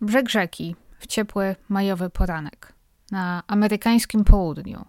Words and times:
Brzeg 0.00 0.28
rzeki 0.28 0.76
w 0.98 1.06
ciepły 1.06 1.56
majowy 1.68 2.10
poranek 2.10 2.72
na 3.10 3.42
amerykańskim 3.46 4.24
południu. 4.24 4.84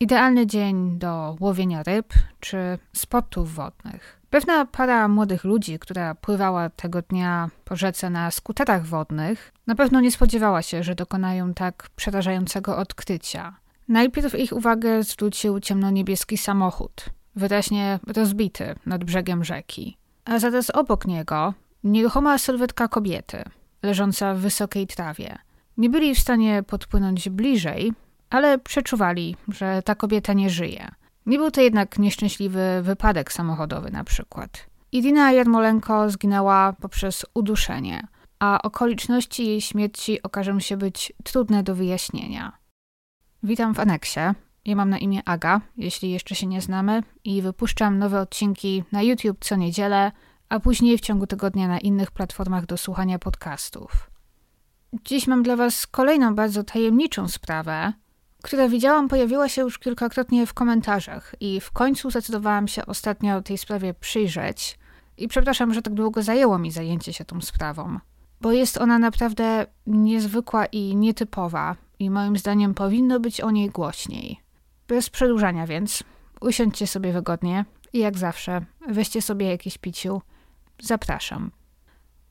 Idealny 0.00 0.46
dzień 0.46 0.98
do 0.98 1.36
łowienia 1.40 1.82
ryb 1.82 2.14
czy 2.40 2.78
sportów 2.92 3.54
wodnych. 3.54 4.20
Pewna 4.30 4.64
para 4.64 5.08
młodych 5.08 5.44
ludzi, 5.44 5.78
która 5.78 6.14
pływała 6.14 6.70
tego 6.70 7.02
dnia 7.02 7.50
po 7.64 7.76
rzece 7.76 8.10
na 8.10 8.30
skuterach 8.30 8.86
wodnych, 8.86 9.52
na 9.66 9.74
pewno 9.74 10.00
nie 10.00 10.10
spodziewała 10.10 10.62
się, 10.62 10.82
że 10.82 10.94
dokonają 10.94 11.54
tak 11.54 11.88
przerażającego 11.96 12.76
odkrycia. 12.76 13.56
Najpierw 13.88 14.34
ich 14.34 14.52
uwagę 14.52 15.02
zwrócił 15.02 15.60
ciemnoniebieski 15.60 16.38
samochód, 16.38 17.04
wyraźnie 17.36 17.98
rozbity 18.06 18.74
nad 18.86 19.04
brzegiem 19.04 19.44
rzeki. 19.44 19.96
A 20.24 20.38
zaraz 20.38 20.70
obok 20.70 21.06
niego 21.06 21.54
nieruchoma 21.84 22.38
sylwetka 22.38 22.88
kobiety, 22.88 23.44
leżąca 23.86 24.34
w 24.34 24.38
wysokiej 24.38 24.86
trawie. 24.86 25.38
Nie 25.76 25.90
byli 25.90 26.14
w 26.14 26.18
stanie 26.18 26.62
podpłynąć 26.62 27.28
bliżej, 27.28 27.92
ale 28.30 28.58
przeczuwali, 28.58 29.36
że 29.48 29.82
ta 29.82 29.94
kobieta 29.94 30.32
nie 30.32 30.50
żyje. 30.50 30.88
Nie 31.26 31.38
był 31.38 31.50
to 31.50 31.60
jednak 31.60 31.98
nieszczęśliwy 31.98 32.82
wypadek 32.82 33.32
samochodowy 33.32 33.90
na 33.90 34.04
przykład. 34.04 34.66
Irina 34.92 35.32
Jarmolenko 35.32 36.10
zginęła 36.10 36.72
poprzez 36.72 37.26
uduszenie, 37.34 38.06
a 38.38 38.62
okoliczności 38.62 39.46
jej 39.46 39.60
śmierci 39.60 40.22
okażą 40.22 40.60
się 40.60 40.76
być 40.76 41.12
trudne 41.24 41.62
do 41.62 41.74
wyjaśnienia. 41.74 42.52
Witam 43.42 43.74
w 43.74 43.80
aneksie. 43.80 44.20
Ja 44.64 44.76
mam 44.76 44.90
na 44.90 44.98
imię 44.98 45.20
Aga, 45.24 45.60
jeśli 45.76 46.10
jeszcze 46.10 46.34
się 46.34 46.46
nie 46.46 46.60
znamy, 46.60 47.02
i 47.24 47.42
wypuszczam 47.42 47.98
nowe 47.98 48.20
odcinki 48.20 48.84
na 48.92 49.02
YouTube 49.02 49.44
co 49.44 49.56
niedzielę, 49.56 50.12
a 50.48 50.60
później 50.60 50.98
w 50.98 51.00
ciągu 51.00 51.26
tygodnia 51.26 51.68
na 51.68 51.78
innych 51.78 52.10
platformach 52.10 52.66
do 52.66 52.76
słuchania 52.76 53.18
podcastów. 53.18 54.10
Dziś 55.04 55.26
mam 55.26 55.42
dla 55.42 55.56
Was 55.56 55.86
kolejną 55.86 56.34
bardzo 56.34 56.64
tajemniczą 56.64 57.28
sprawę, 57.28 57.92
która 58.42 58.68
widziałam 58.68 59.08
pojawiła 59.08 59.48
się 59.48 59.62
już 59.62 59.78
kilkakrotnie 59.78 60.46
w 60.46 60.54
komentarzach 60.54 61.34
i 61.40 61.60
w 61.60 61.70
końcu 61.70 62.10
zdecydowałam 62.10 62.68
się 62.68 62.86
ostatnio 62.86 63.42
tej 63.42 63.58
sprawie 63.58 63.94
przyjrzeć. 63.94 64.78
I 65.16 65.28
przepraszam, 65.28 65.74
że 65.74 65.82
tak 65.82 65.94
długo 65.94 66.22
zajęło 66.22 66.58
mi 66.58 66.70
zajęcie 66.70 67.12
się 67.12 67.24
tą 67.24 67.40
sprawą, 67.40 67.98
bo 68.40 68.52
jest 68.52 68.78
ona 68.78 68.98
naprawdę 68.98 69.66
niezwykła 69.86 70.66
i 70.66 70.96
nietypowa, 70.96 71.76
i 71.98 72.10
moim 72.10 72.36
zdaniem 72.36 72.74
powinno 72.74 73.20
być 73.20 73.40
o 73.40 73.50
niej 73.50 73.70
głośniej. 73.70 74.40
Bez 74.88 75.10
przedłużania 75.10 75.66
więc, 75.66 76.02
usiądźcie 76.40 76.86
sobie 76.86 77.12
wygodnie 77.12 77.64
i 77.92 77.98
jak 77.98 78.18
zawsze, 78.18 78.64
weźcie 78.88 79.22
sobie 79.22 79.46
jakieś 79.46 79.78
piciu. 79.78 80.22
Zapraszam. 80.82 81.50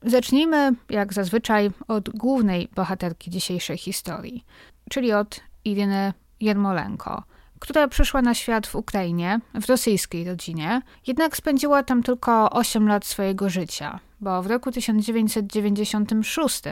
Zacznijmy, 0.02 0.72
jak 0.90 1.12
zazwyczaj, 1.12 1.70
od 1.88 2.10
głównej 2.10 2.68
bohaterki 2.74 3.30
dzisiejszej 3.30 3.78
historii, 3.78 4.44
czyli 4.90 5.12
od 5.12 5.40
Iriny 5.64 6.12
Jermolenko, 6.40 7.22
która 7.58 7.88
przyszła 7.88 8.22
na 8.22 8.34
świat 8.34 8.66
w 8.66 8.74
Ukrainie, 8.74 9.40
w 9.54 9.68
rosyjskiej 9.68 10.24
rodzinie, 10.24 10.82
jednak 11.06 11.36
spędziła 11.36 11.82
tam 11.82 12.02
tylko 12.02 12.50
8 12.50 12.88
lat 12.88 13.06
swojego 13.06 13.50
życia, 13.50 14.00
bo 14.20 14.42
w 14.42 14.46
roku 14.46 14.72
1996 14.72 16.62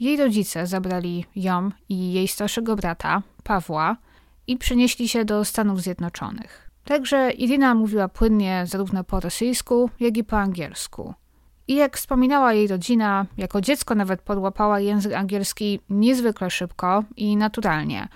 jej 0.00 0.16
rodzice 0.16 0.66
zabrali 0.66 1.24
ją 1.36 1.70
i 1.88 2.12
jej 2.12 2.28
starszego 2.28 2.76
brata, 2.76 3.22
Pawła, 3.44 3.96
i 4.46 4.56
przenieśli 4.56 5.08
się 5.08 5.24
do 5.24 5.44
Stanów 5.44 5.82
Zjednoczonych. 5.82 6.67
Także 6.88 7.30
Irina 7.30 7.74
mówiła 7.74 8.08
płynnie 8.08 8.64
zarówno 8.66 9.04
po 9.04 9.20
rosyjsku, 9.20 9.90
jak 10.00 10.16
i 10.16 10.24
po 10.24 10.38
angielsku. 10.38 11.14
I 11.66 11.74
jak 11.74 11.96
wspominała 11.96 12.52
jej 12.52 12.68
rodzina, 12.68 13.26
jako 13.36 13.60
dziecko 13.60 13.94
nawet 13.94 14.22
podłapała 14.22 14.80
język 14.80 15.12
angielski 15.12 15.80
niezwykle 15.90 16.50
szybko 16.50 17.04
i 17.16 17.36
naturalnie, 17.36 18.08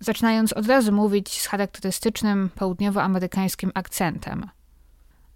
zaczynając 0.00 0.52
od 0.52 0.66
razu 0.66 0.92
mówić 0.92 1.40
z 1.40 1.46
charakterystycznym 1.46 2.50
południowoamerykańskim 2.54 3.70
akcentem. 3.74 4.46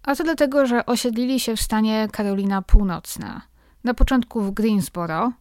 A 0.03 0.17
to 0.17 0.25
dlatego, 0.25 0.67
że 0.67 0.87
osiedlili 0.87 1.41
się 1.41 1.57
w 1.57 1.61
stanie 1.61 2.09
Karolina 2.13 2.63
Północna. 2.63 3.43
Na 3.85 3.95
początku 3.95 4.41
w 4.41 4.51
Greensboro, 4.51 5.33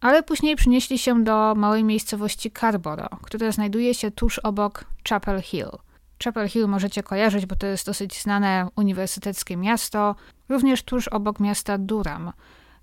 ale 0.00 0.22
później 0.22 0.56
przenieśli 0.56 0.98
się 0.98 1.24
do 1.24 1.54
małej 1.56 1.84
miejscowości 1.84 2.50
Carboro, 2.60 3.08
która 3.22 3.52
znajduje 3.52 3.94
się 3.94 4.10
tuż 4.10 4.38
obok 4.38 4.84
Chapel 5.08 5.42
Hill. 5.42 5.85
Chapel 6.24 6.48
Hill 6.48 6.68
możecie 6.68 7.02
kojarzyć, 7.02 7.46
bo 7.46 7.56
to 7.56 7.66
jest 7.66 7.86
dosyć 7.86 8.22
znane 8.22 8.68
uniwersyteckie 8.76 9.56
miasto, 9.56 10.14
również 10.48 10.82
tuż 10.82 11.08
obok 11.08 11.40
miasta 11.40 11.78
Durham. 11.78 12.32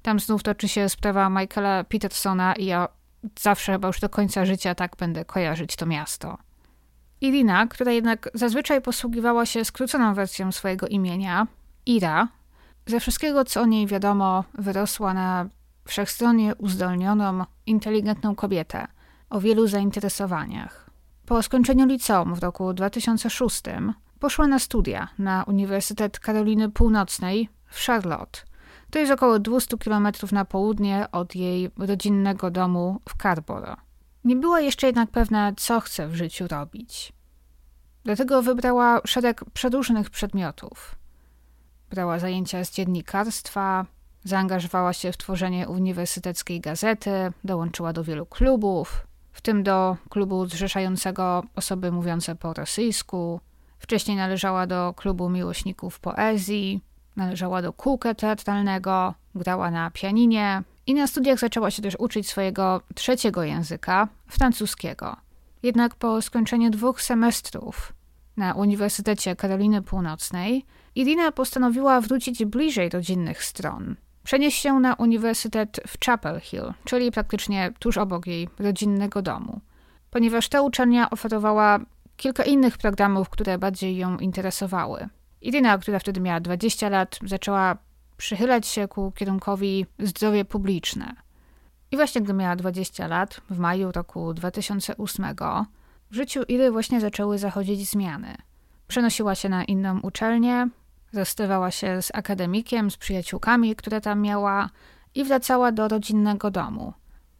Tam 0.01 0.19
znów 0.19 0.43
toczy 0.43 0.67
się 0.67 0.89
sprawa 0.89 1.29
Michaela 1.29 1.83
Petersona 1.83 2.53
i 2.53 2.65
ja 2.65 2.87
zawsze 3.39 3.71
chyba 3.71 3.87
już 3.87 3.99
do 3.99 4.09
końca 4.09 4.45
życia 4.45 4.75
tak 4.75 4.95
będę 4.95 5.25
kojarzyć 5.25 5.75
to 5.75 5.85
miasto. 5.85 6.37
Irina, 7.21 7.67
która 7.67 7.91
jednak 7.91 8.29
zazwyczaj 8.33 8.81
posługiwała 8.81 9.45
się 9.45 9.65
skróconą 9.65 10.13
wersją 10.13 10.51
swojego 10.51 10.87
imienia, 10.87 11.47
Ira, 11.85 12.27
ze 12.85 12.99
wszystkiego, 12.99 13.45
co 13.45 13.61
o 13.61 13.65
niej 13.65 13.87
wiadomo, 13.87 14.43
wyrosła 14.53 15.13
na 15.13 15.45
wszechstronnie 15.85 16.55
uzdolnioną, 16.55 17.45
inteligentną 17.65 18.35
kobietę 18.35 18.87
o 19.29 19.41
wielu 19.41 19.67
zainteresowaniach. 19.67 20.82
Po 21.25 21.43
skończeniu 21.43 21.85
liceum 21.85 22.35
w 22.35 22.39
roku 22.39 22.73
2006 22.73 23.61
poszła 24.19 24.47
na 24.47 24.59
studia 24.59 25.07
na 25.19 25.43
Uniwersytet 25.43 26.19
Karoliny 26.19 26.69
Północnej 26.69 27.49
w 27.65 27.85
Charlotte. 27.85 28.39
To 28.91 28.99
jest 28.99 29.11
około 29.11 29.39
200 29.39 29.77
km 29.77 30.07
na 30.31 30.45
południe 30.45 31.07
od 31.11 31.35
jej 31.35 31.69
rodzinnego 31.77 32.51
domu 32.51 33.01
w 33.09 33.21
Carboro. 33.21 33.77
Nie 34.23 34.35
była 34.35 34.59
jeszcze 34.59 34.87
jednak 34.87 35.09
pewna, 35.09 35.53
co 35.57 35.79
chce 35.79 36.07
w 36.07 36.15
życiu 36.15 36.47
robić. 36.47 37.13
Dlatego 38.03 38.41
wybrała 38.41 39.01
szereg 39.05 39.45
przedłużnych 39.53 40.09
przedmiotów. 40.09 40.95
Brała 41.89 42.19
zajęcia 42.19 42.65
z 42.65 42.71
dziennikarstwa, 42.71 43.85
zaangażowała 44.23 44.93
się 44.93 45.11
w 45.11 45.17
tworzenie 45.17 45.69
uniwersyteckiej 45.69 46.61
gazety, 46.61 47.11
dołączyła 47.43 47.93
do 47.93 48.03
wielu 48.03 48.25
klubów, 48.25 49.07
w 49.33 49.41
tym 49.41 49.63
do 49.63 49.97
klubu 50.09 50.45
zrzeszającego 50.45 51.43
osoby 51.55 51.91
mówiące 51.91 52.35
po 52.35 52.53
rosyjsku. 52.53 53.39
Wcześniej 53.79 54.17
należała 54.17 54.67
do 54.67 54.93
klubu 54.97 55.29
miłośników 55.29 55.99
poezji, 55.99 56.81
należała 57.15 57.61
do 57.61 57.73
kółka 57.73 58.13
teatralnego, 58.13 59.13
grała 59.35 59.71
na 59.71 59.91
pianinie 59.91 60.63
i 60.87 60.93
na 60.93 61.07
studiach 61.07 61.39
zaczęła 61.39 61.71
się 61.71 61.81
też 61.81 61.95
uczyć 61.99 62.29
swojego 62.29 62.81
trzeciego 62.95 63.43
języka, 63.43 64.07
francuskiego. 64.27 65.15
Jednak 65.63 65.95
po 65.95 66.21
skończeniu 66.21 66.69
dwóch 66.69 67.01
semestrów 67.01 67.93
na 68.37 68.53
Uniwersytecie 68.53 69.35
Karoliny 69.35 69.81
Północnej, 69.81 70.65
Irina 70.95 71.31
postanowiła 71.31 72.01
wrócić 72.01 72.45
bliżej 72.45 72.89
rodzinnych 72.89 73.43
stron. 73.43 73.95
Przenieść 74.23 74.61
się 74.61 74.79
na 74.79 74.93
uniwersytet 74.93 75.79
w 75.87 76.05
Chapel 76.05 76.39
Hill, 76.39 76.73
czyli 76.85 77.11
praktycznie 77.11 77.73
tuż 77.79 77.97
obok 77.97 78.27
jej 78.27 78.49
rodzinnego 78.59 79.21
domu, 79.21 79.61
ponieważ 80.09 80.49
ta 80.49 80.61
uczelnia 80.61 81.09
oferowała 81.09 81.79
kilka 82.17 82.43
innych 82.43 82.77
programów, 82.77 83.29
które 83.29 83.57
bardziej 83.57 83.97
ją 83.97 84.17
interesowały. 84.17 85.07
Irina, 85.41 85.77
która 85.77 85.99
wtedy 85.99 86.21
miała 86.21 86.39
20 86.39 86.89
lat, 86.89 87.19
zaczęła 87.25 87.77
przychylać 88.17 88.67
się 88.67 88.87
ku 88.87 89.11
kierunkowi 89.11 89.85
zdrowie 89.99 90.45
publiczne. 90.45 91.15
I 91.91 91.95
właśnie 91.95 92.21
gdy 92.21 92.33
miała 92.33 92.55
20 92.55 93.07
lat, 93.07 93.41
w 93.49 93.59
maju 93.59 93.91
roku 93.91 94.33
2008, 94.33 95.25
w 96.11 96.15
życiu 96.15 96.43
Iry 96.47 96.71
właśnie 96.71 97.01
zaczęły 97.01 97.37
zachodzić 97.37 97.89
zmiany. 97.89 98.35
Przenosiła 98.87 99.35
się 99.35 99.49
na 99.49 99.63
inną 99.63 99.99
uczelnię, 99.99 100.69
rozstawała 101.13 101.71
się 101.71 102.01
z 102.01 102.11
akademikiem, 102.13 102.91
z 102.91 102.97
przyjaciółkami, 102.97 103.75
które 103.75 104.01
tam 104.01 104.21
miała 104.21 104.69
i 105.15 105.23
wracała 105.23 105.71
do 105.71 105.87
rodzinnego 105.87 106.51
domu. 106.51 106.93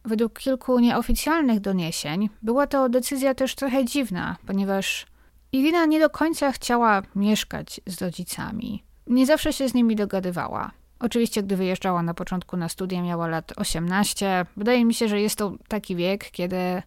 Według 0.04 0.38
kilku 0.38 0.78
nieoficjalnych 0.78 1.60
doniesień 1.60 2.30
była 2.42 2.66
to 2.66 2.88
decyzja 2.88 3.34
też 3.34 3.54
trochę 3.54 3.84
dziwna, 3.84 4.36
ponieważ 4.46 5.06
Irina 5.52 5.86
nie 5.86 6.00
do 6.00 6.10
końca 6.10 6.52
chciała 6.52 7.02
mieszkać 7.14 7.80
z 7.86 8.02
rodzicami. 8.02 8.82
Nie 9.06 9.26
zawsze 9.26 9.52
się 9.52 9.68
z 9.68 9.74
nimi 9.74 9.96
dogadywała. 9.96 10.70
Oczywiście, 10.98 11.42
gdy 11.42 11.56
wyjeżdżała 11.56 12.02
na 12.02 12.14
początku 12.14 12.56
na 12.56 12.68
studia, 12.68 13.02
miała 13.02 13.26
lat 13.26 13.52
18. 13.56 14.46
Wydaje 14.56 14.84
mi 14.84 14.94
się, 14.94 15.08
że 15.08 15.20
jest 15.20 15.38
to 15.38 15.52
taki 15.68 15.96
wiek, 15.96 16.30
kiedy 16.30 16.82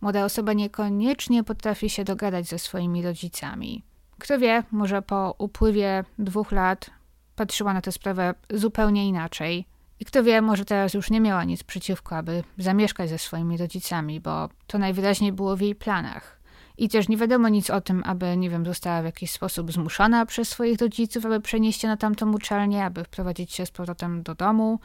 młoda 0.00 0.24
osoba 0.24 0.52
niekoniecznie 0.52 1.44
potrafi 1.44 1.90
się 1.90 2.04
dogadać 2.04 2.46
ze 2.46 2.58
swoimi 2.58 3.02
rodzicami. 3.02 3.82
Kto 4.22 4.38
wie, 4.38 4.62
może 4.70 5.02
po 5.02 5.34
upływie 5.38 6.04
dwóch 6.18 6.52
lat 6.52 6.90
patrzyła 7.36 7.74
na 7.74 7.80
tę 7.80 7.92
sprawę 7.92 8.34
zupełnie 8.50 9.08
inaczej. 9.08 9.66
I 10.00 10.04
kto 10.04 10.22
wie, 10.22 10.42
może 10.42 10.64
teraz 10.64 10.94
już 10.94 11.10
nie 11.10 11.20
miała 11.20 11.44
nic 11.44 11.62
przeciwko, 11.62 12.16
aby 12.16 12.44
zamieszkać 12.58 13.10
ze 13.10 13.18
swoimi 13.18 13.56
rodzicami, 13.56 14.20
bo 14.20 14.48
to 14.66 14.78
najwyraźniej 14.78 15.32
było 15.32 15.56
w 15.56 15.60
jej 15.60 15.74
planach. 15.74 16.40
I 16.78 16.88
też 16.88 17.08
nie 17.08 17.16
wiadomo 17.16 17.48
nic 17.48 17.70
o 17.70 17.80
tym, 17.80 18.02
aby, 18.06 18.36
nie 18.36 18.50
wiem, 18.50 18.66
została 18.66 19.02
w 19.02 19.04
jakiś 19.04 19.30
sposób 19.30 19.72
zmuszona 19.72 20.26
przez 20.26 20.48
swoich 20.48 20.80
rodziców, 20.80 21.26
aby 21.26 21.40
przenieść 21.40 21.80
się 21.80 21.88
na 21.88 21.96
tamtą 21.96 22.32
uczelnię, 22.32 22.84
aby 22.84 23.04
wprowadzić 23.04 23.52
się 23.52 23.66
z 23.66 23.70
powrotem 23.70 24.22
do 24.22 24.34
domu. 24.34 24.80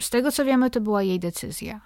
Z 0.00 0.10
tego 0.10 0.32
co 0.32 0.44
wiemy, 0.44 0.70
to 0.70 0.80
była 0.80 1.02
jej 1.02 1.20
decyzja. 1.20 1.80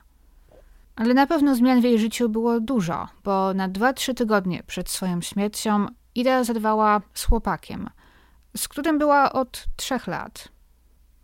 Ale 0.97 1.15
na 1.15 1.27
pewno 1.27 1.55
zmian 1.55 1.81
w 1.81 1.85
jej 1.85 1.99
życiu 1.99 2.29
było 2.29 2.61
dużo, 2.61 3.09
bo 3.25 3.55
na 3.55 3.69
2-3 3.69 4.15
tygodnie 4.15 4.63
przed 4.67 4.91
swoją 4.91 5.21
śmiercią 5.21 5.87
Ida 6.15 6.45
zerwała 6.45 7.01
z 7.15 7.25
chłopakiem, 7.25 7.91
z 8.57 8.69
którym 8.69 8.99
była 8.99 9.33
od 9.33 9.65
trzech 9.77 10.07
lat. 10.07 10.49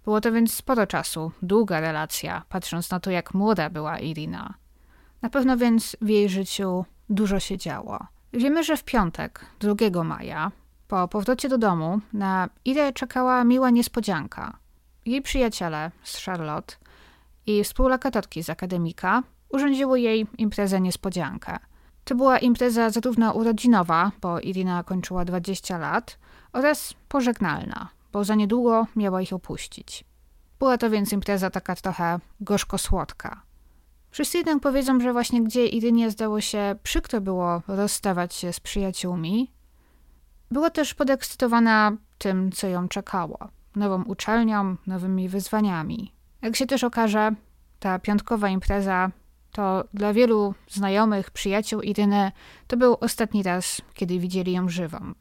Było 0.04 0.20
to 0.20 0.32
więc 0.32 0.54
sporo 0.54 0.86
czasu, 0.86 1.32
długa 1.42 1.80
relacja, 1.80 2.42
patrząc 2.48 2.90
na 2.90 3.00
to, 3.00 3.10
jak 3.10 3.34
młoda 3.34 3.70
była 3.70 3.98
Irina. 3.98 4.54
Na 5.22 5.30
pewno 5.30 5.56
więc 5.56 5.96
w 6.00 6.08
jej 6.08 6.28
życiu 6.28 6.84
dużo 7.08 7.40
się 7.40 7.58
działo. 7.58 8.06
Wiemy, 8.32 8.64
że 8.64 8.76
w 8.76 8.84
piątek, 8.84 9.46
2 9.60 10.04
maja, 10.04 10.52
po 10.88 11.08
powrocie 11.08 11.48
do 11.48 11.58
domu, 11.58 12.00
na 12.12 12.48
Irę 12.64 12.92
czekała 12.92 13.44
miła 13.44 13.70
niespodzianka. 13.70 14.58
Jej 15.06 15.22
przyjaciele 15.22 15.90
z 16.02 16.24
Charlotte 16.24 16.74
i 17.46 17.64
współlokatorki 17.64 18.42
z 18.42 18.50
akademika 18.50 19.22
urządziły 19.48 20.00
jej 20.00 20.26
imprezę 20.38 20.80
niespodziankę. 20.80 21.58
To 22.04 22.14
była 22.14 22.38
impreza 22.38 22.90
zarówno 22.90 23.32
urodzinowa, 23.32 24.12
bo 24.20 24.40
Irina 24.40 24.84
kończyła 24.84 25.24
20 25.24 25.78
lat, 25.78 26.18
oraz 26.52 26.94
pożegnalna, 27.08 27.88
bo 28.12 28.24
za 28.24 28.34
niedługo 28.34 28.86
miała 28.96 29.22
ich 29.22 29.32
opuścić. 29.32 30.04
Była 30.58 30.78
to 30.78 30.90
więc 30.90 31.12
impreza 31.12 31.50
taka 31.50 31.76
trochę 31.76 32.18
gorzko-słodka. 32.40 33.42
Wszyscy 34.10 34.38
jednak 34.38 34.60
powiedzą, 34.60 35.00
że 35.00 35.12
właśnie 35.12 35.44
gdzie 35.44 35.66
Irynie 35.66 36.10
zdało 36.10 36.40
się 36.40 36.76
przykro 36.82 37.20
było 37.20 37.62
rozstawać 37.68 38.34
się 38.34 38.52
z 38.52 38.60
przyjaciółmi, 38.60 39.50
była 40.50 40.70
też 40.70 40.94
podekscytowana 40.94 41.92
tym, 42.18 42.52
co 42.52 42.66
ją 42.66 42.88
czekało. 42.88 43.38
Nową 43.76 44.02
uczelnią, 44.02 44.76
nowymi 44.86 45.28
wyzwaniami. 45.28 46.12
Jak 46.42 46.56
się 46.56 46.66
też 46.66 46.84
okaże, 46.84 47.34
ta 47.80 47.98
piątkowa 47.98 48.48
impreza 48.48 49.10
to 49.52 49.84
dla 49.94 50.12
wielu 50.12 50.54
znajomych, 50.68 51.30
przyjaciół 51.30 51.80
Iryny 51.80 52.32
to 52.66 52.76
był 52.76 52.96
ostatni 53.00 53.42
raz, 53.42 53.82
kiedy 53.94 54.18
widzieli 54.18 54.52
ją 54.52 54.68
żywą. 54.68 55.14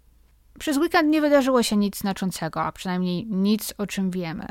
Przez 0.60 0.78
weekend 0.78 1.10
nie 1.10 1.22
wydarzyło 1.22 1.64
się 1.64 1.78
nic 1.78 1.98
znaczącego, 1.98 2.64
a 2.64 2.72
przynajmniej 2.72 3.26
nic, 3.26 3.74
o 3.78 3.88
czym 3.88 4.12
wiemy. 4.12 4.48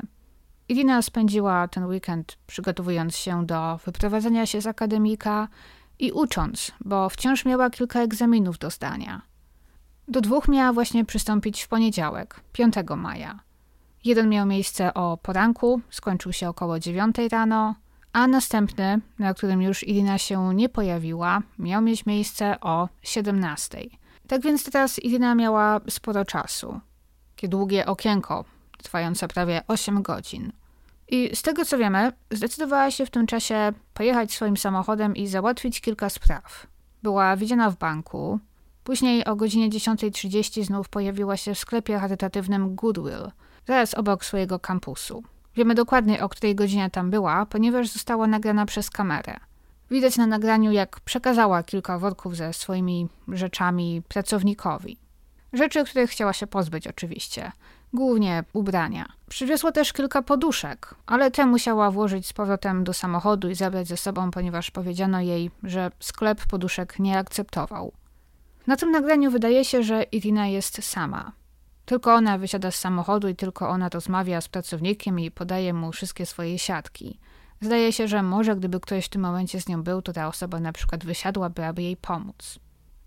Irina 0.69 1.03
spędziła 1.03 1.69
ten 1.69 1.87
weekend 1.87 2.39
przygotowując 2.47 3.17
się 3.17 3.47
do 3.47 3.81
wyprowadzenia 3.85 4.47
się 4.47 4.61
z 4.61 4.67
akademika 4.67 5.49
i 5.99 6.13
ucząc, 6.13 6.73
bo 6.85 7.09
wciąż 7.09 7.45
miała 7.45 7.71
kilka 7.71 8.01
egzaminów 8.01 8.59
do 8.59 8.71
zdania. 8.71 9.23
Do 10.09 10.21
dwóch 10.21 10.49
miała 10.49 10.73
właśnie 10.73 11.05
przystąpić 11.05 11.63
w 11.63 11.69
poniedziałek, 11.69 12.41
5 12.53 12.75
maja. 12.97 13.41
Jeden 14.05 14.29
miał 14.29 14.47
miejsce 14.47 14.95
o 14.95 15.17
poranku, 15.17 15.81
skończył 15.91 16.33
się 16.33 16.49
około 16.49 16.79
9 16.79 17.17
rano, 17.31 17.75
a 18.19 18.27
następny, 18.27 19.01
na 19.19 19.35
którym 19.35 19.63
już 19.63 19.89
Irina 19.89 20.19
się 20.19 20.55
nie 20.55 20.69
pojawiła, 20.69 21.43
miał 21.59 21.83
mieć 21.83 22.07
miejsce 22.07 22.61
o 22.61 22.89
17. 23.03 23.79
Tak 24.29 24.43
więc 24.43 24.65
teraz 24.65 24.99
Irina 24.99 25.35
miała 25.35 25.81
sporo 25.91 26.25
czasu. 26.25 26.81
Takie 27.37 27.49
długie 27.49 27.87
okienko, 27.87 28.45
trwające 28.83 29.29
prawie 29.29 29.63
8 29.69 30.03
godzin. 30.03 30.53
I 31.09 31.37
z 31.37 31.43
tego 31.43 31.65
co 31.65 31.79
wiemy, 31.79 32.13
zdecydowała 32.31 32.91
się 32.91 33.07
w 33.07 33.11
tym 33.11 33.27
czasie 33.27 33.73
pojechać 33.95 34.33
swoim 34.33 34.57
samochodem 34.57 35.17
i 35.17 35.27
załatwić 35.27 35.81
kilka 35.81 36.11
spraw. 36.11 36.67
Była 37.03 37.37
widziana 37.37 37.71
w 37.71 37.77
banku, 37.77 38.41
później 38.85 39.25
o 39.25 39.37
godzinie 39.37 39.71
10.30 39.71 40.65
znów 40.65 40.89
pojawiła 40.89 41.37
się 41.37 41.55
w 41.55 41.59
sklepie 41.59 41.99
charytatywnym 41.99 42.75
Goodwill, 42.75 43.31
zaraz 43.67 43.95
obok 43.95 44.25
swojego 44.25 44.59
kampusu. 44.59 45.25
Wiemy 45.59 45.75
dokładnie, 45.75 46.25
o 46.25 46.29
której 46.29 46.55
godzinie 46.55 46.91
tam 46.91 47.11
była, 47.11 47.47
ponieważ 47.47 47.89
została 47.89 48.27
nagrana 48.27 48.67
przez 48.67 48.91
kamerę. 48.91 49.37
Widać 49.91 50.17
na 50.17 50.27
nagraniu, 50.27 50.73
jak 50.73 51.01
przekazała 51.01 51.63
kilka 51.63 51.99
worków 51.99 52.37
ze 52.37 52.53
swoimi 52.53 53.09
rzeczami 53.29 54.03
pracownikowi. 54.09 54.99
Rzeczy, 55.53 55.85
których 55.85 56.11
chciała 56.11 56.33
się 56.33 56.47
pozbyć, 56.47 56.87
oczywiście. 56.87 57.53
Głównie 57.93 58.45
ubrania. 58.53 59.07
Przywiozła 59.29 59.73
też 59.73 59.93
kilka 59.93 60.23
poduszek, 60.23 60.95
ale 61.07 61.31
te 61.31 61.47
musiała 61.47 61.91
włożyć 61.91 62.27
z 62.27 62.33
powrotem 62.33 62.85
do 62.85 62.93
samochodu 62.93 63.49
i 63.49 63.55
zabrać 63.55 63.89
ze 63.89 63.97
sobą, 63.97 64.31
ponieważ 64.31 64.71
powiedziano 64.71 65.21
jej, 65.21 65.51
że 65.63 65.91
sklep 66.01 66.47
poduszek 66.47 66.99
nie 66.99 67.19
akceptował. 67.19 67.93
Na 68.67 68.77
tym 68.77 68.91
nagraniu 68.91 69.31
wydaje 69.31 69.65
się, 69.65 69.83
że 69.83 70.03
Irina 70.03 70.47
jest 70.47 70.85
sama. 70.85 71.33
Tylko 71.89 72.15
ona 72.15 72.39
wysiada 72.39 72.71
z 72.71 72.75
samochodu 72.75 73.29
i 73.29 73.37
tylko 73.37 73.69
ona 73.69 73.89
rozmawia 73.89 74.41
z 74.41 74.49
pracownikiem 74.49 75.21
i 75.21 75.31
podaje 75.31 75.73
mu 75.73 75.93
wszystkie 75.93 76.27
swoje 76.27 76.59
siatki. 76.59 77.19
Zdaje 77.61 77.93
się, 77.93 78.09
że 78.09 78.23
może 78.23 78.57
gdyby 78.57 78.81
ktoś 78.81 79.07
w 79.07 79.09
tym 79.09 79.23
momencie 79.23 79.61
z 79.61 79.69
nią 79.69 79.83
był, 79.83 80.03
to 80.03 80.13
ta 80.13 80.29
osoba 80.29 80.61
na 80.61 80.73
przykład 80.73 81.05
wysiadłaby, 81.05 81.65
aby 81.65 81.83
jej 81.83 81.97
pomóc. 81.97 82.59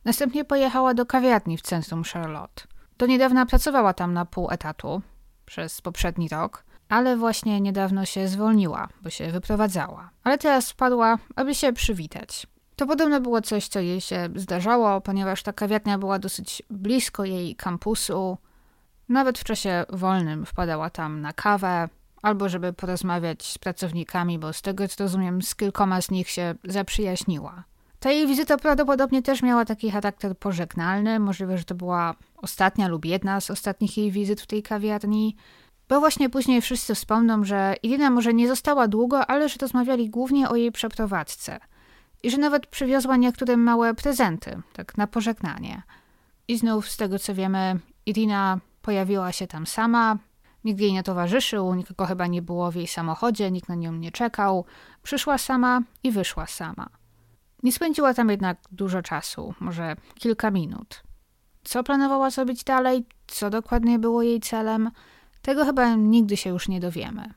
Następnie 0.05 0.45
pojechała 0.45 0.93
do 0.93 1.05
kawiarni 1.05 1.57
w 1.57 1.61
centrum 1.61 2.03
Charlotte. 2.03 2.63
Do 2.97 3.05
niedawna 3.05 3.45
pracowała 3.45 3.93
tam 3.93 4.13
na 4.13 4.25
pół 4.25 4.51
etatu 4.51 5.01
przez 5.45 5.81
poprzedni 5.81 6.29
rok, 6.29 6.63
ale 6.89 7.17
właśnie 7.17 7.61
niedawno 7.61 8.05
się 8.05 8.27
zwolniła, 8.27 8.87
bo 9.01 9.09
się 9.09 9.31
wyprowadzała. 9.31 10.09
Ale 10.23 10.37
teraz 10.37 10.71
wpadła, 10.71 11.17
aby 11.35 11.55
się 11.55 11.73
przywitać. 11.73 12.47
To 12.75 12.87
podobno 12.87 13.21
było 13.21 13.41
coś, 13.41 13.67
co 13.67 13.79
jej 13.79 14.01
się 14.01 14.29
zdarzało, 14.35 15.01
ponieważ 15.01 15.43
ta 15.43 15.53
kawiarnia 15.53 15.97
była 15.97 16.19
dosyć 16.19 16.63
blisko 16.69 17.25
jej 17.25 17.55
kampusu. 17.55 18.37
Nawet 19.11 19.39
w 19.39 19.43
czasie 19.43 19.85
wolnym 19.89 20.45
wpadała 20.45 20.89
tam 20.89 21.21
na 21.21 21.33
kawę, 21.33 21.89
albo 22.21 22.49
żeby 22.49 22.73
porozmawiać 22.73 23.45
z 23.45 23.57
pracownikami, 23.57 24.39
bo 24.39 24.53
z 24.53 24.61
tego 24.61 24.87
co 24.87 25.03
rozumiem, 25.03 25.41
z 25.41 25.55
kilkoma 25.55 26.01
z 26.01 26.11
nich 26.11 26.29
się 26.29 26.55
zaprzyjaźniła. 26.63 27.63
Ta 27.99 28.11
jej 28.11 28.27
wizyta 28.27 28.57
prawdopodobnie 28.57 29.21
też 29.21 29.41
miała 29.41 29.65
taki 29.65 29.91
charakter 29.91 30.37
pożegnalny. 30.37 31.19
Możliwe, 31.19 31.57
że 31.57 31.63
to 31.63 31.75
była 31.75 32.15
ostatnia 32.37 32.87
lub 32.87 33.05
jedna 33.05 33.41
z 33.41 33.51
ostatnich 33.51 33.97
jej 33.97 34.11
wizyt 34.11 34.41
w 34.41 34.47
tej 34.47 34.63
kawiarni. 34.63 35.35
Bo 35.89 35.99
właśnie 35.99 36.29
później 36.29 36.61
wszyscy 36.61 36.95
wspomną, 36.95 37.43
że 37.43 37.75
Irina 37.83 38.09
może 38.09 38.33
nie 38.33 38.47
została 38.47 38.87
długo, 38.87 39.27
ale 39.27 39.49
że 39.49 39.55
rozmawiali 39.61 40.09
głównie 40.09 40.49
o 40.49 40.55
jej 40.55 40.71
przeprowadzce. 40.71 41.59
I 42.23 42.31
że 42.31 42.37
nawet 42.37 42.67
przywiozła 42.67 43.17
niektórym 43.17 43.63
małe 43.63 43.93
prezenty, 43.93 44.61
tak 44.73 44.97
na 44.97 45.07
pożegnanie. 45.07 45.81
I 46.47 46.57
znów, 46.57 46.89
z 46.89 46.97
tego 46.97 47.19
co 47.19 47.33
wiemy, 47.33 47.79
Irina 48.05 48.59
pojawiła 48.81 49.31
się 49.31 49.47
tam 49.47 49.67
sama, 49.67 50.17
nikt 50.63 50.79
jej 50.79 50.93
nie 50.93 51.03
towarzyszył, 51.03 51.75
nikogo 51.75 52.05
chyba 52.05 52.27
nie 52.27 52.41
było 52.41 52.71
w 52.71 52.75
jej 52.75 52.87
samochodzie, 52.87 53.51
nikt 53.51 53.69
na 53.69 53.75
nią 53.75 53.91
nie 53.91 54.11
czekał. 54.11 54.65
Przyszła 55.03 55.37
sama 55.37 55.81
i 56.03 56.11
wyszła 56.11 56.47
sama. 56.47 56.89
Nie 57.63 57.71
spędziła 57.71 58.13
tam 58.13 58.29
jednak 58.29 58.57
dużo 58.71 59.01
czasu, 59.01 59.53
może 59.59 59.95
kilka 60.15 60.51
minut. 60.51 61.03
Co 61.63 61.83
planowała 61.83 62.29
zrobić 62.29 62.63
dalej, 62.63 63.05
co 63.27 63.49
dokładnie 63.49 63.99
było 63.99 64.23
jej 64.23 64.39
celem, 64.39 64.91
tego 65.41 65.65
chyba 65.65 65.95
nigdy 65.95 66.37
się 66.37 66.49
już 66.49 66.67
nie 66.67 66.79
dowiemy. 66.79 67.33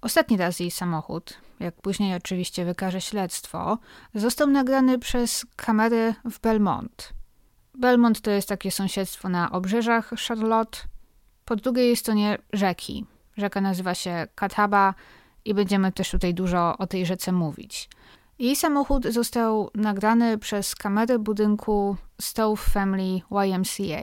Ostatni 0.00 0.36
raz 0.36 0.60
jej 0.60 0.70
samochód, 0.70 1.38
jak 1.60 1.74
później 1.74 2.14
oczywiście 2.14 2.64
wykaże 2.64 3.00
śledztwo, 3.00 3.78
został 4.14 4.48
nagrany 4.48 4.98
przez 4.98 5.46
kamery 5.56 6.14
w 6.30 6.40
Belmont. 6.40 7.17
Belmont 7.78 8.20
to 8.20 8.30
jest 8.30 8.48
takie 8.48 8.70
sąsiedztwo 8.70 9.28
na 9.28 9.52
obrzeżach 9.52 10.10
Charlotte, 10.28 10.78
po 11.44 11.56
drugiej 11.56 11.96
stronie 11.96 12.38
rzeki. 12.52 13.06
Rzeka 13.36 13.60
nazywa 13.60 13.94
się 13.94 14.26
Catawba 14.34 14.94
i 15.44 15.54
będziemy 15.54 15.92
też 15.92 16.10
tutaj 16.10 16.34
dużo 16.34 16.78
o 16.78 16.86
tej 16.86 17.06
rzece 17.06 17.32
mówić. 17.32 17.88
Jej 18.38 18.56
samochód 18.56 19.06
został 19.06 19.70
nagrany 19.74 20.38
przez 20.38 20.74
kamerę 20.74 21.18
budynku 21.18 21.96
Stowe 22.20 22.62
Family 22.62 23.20
YMCA 23.30 24.02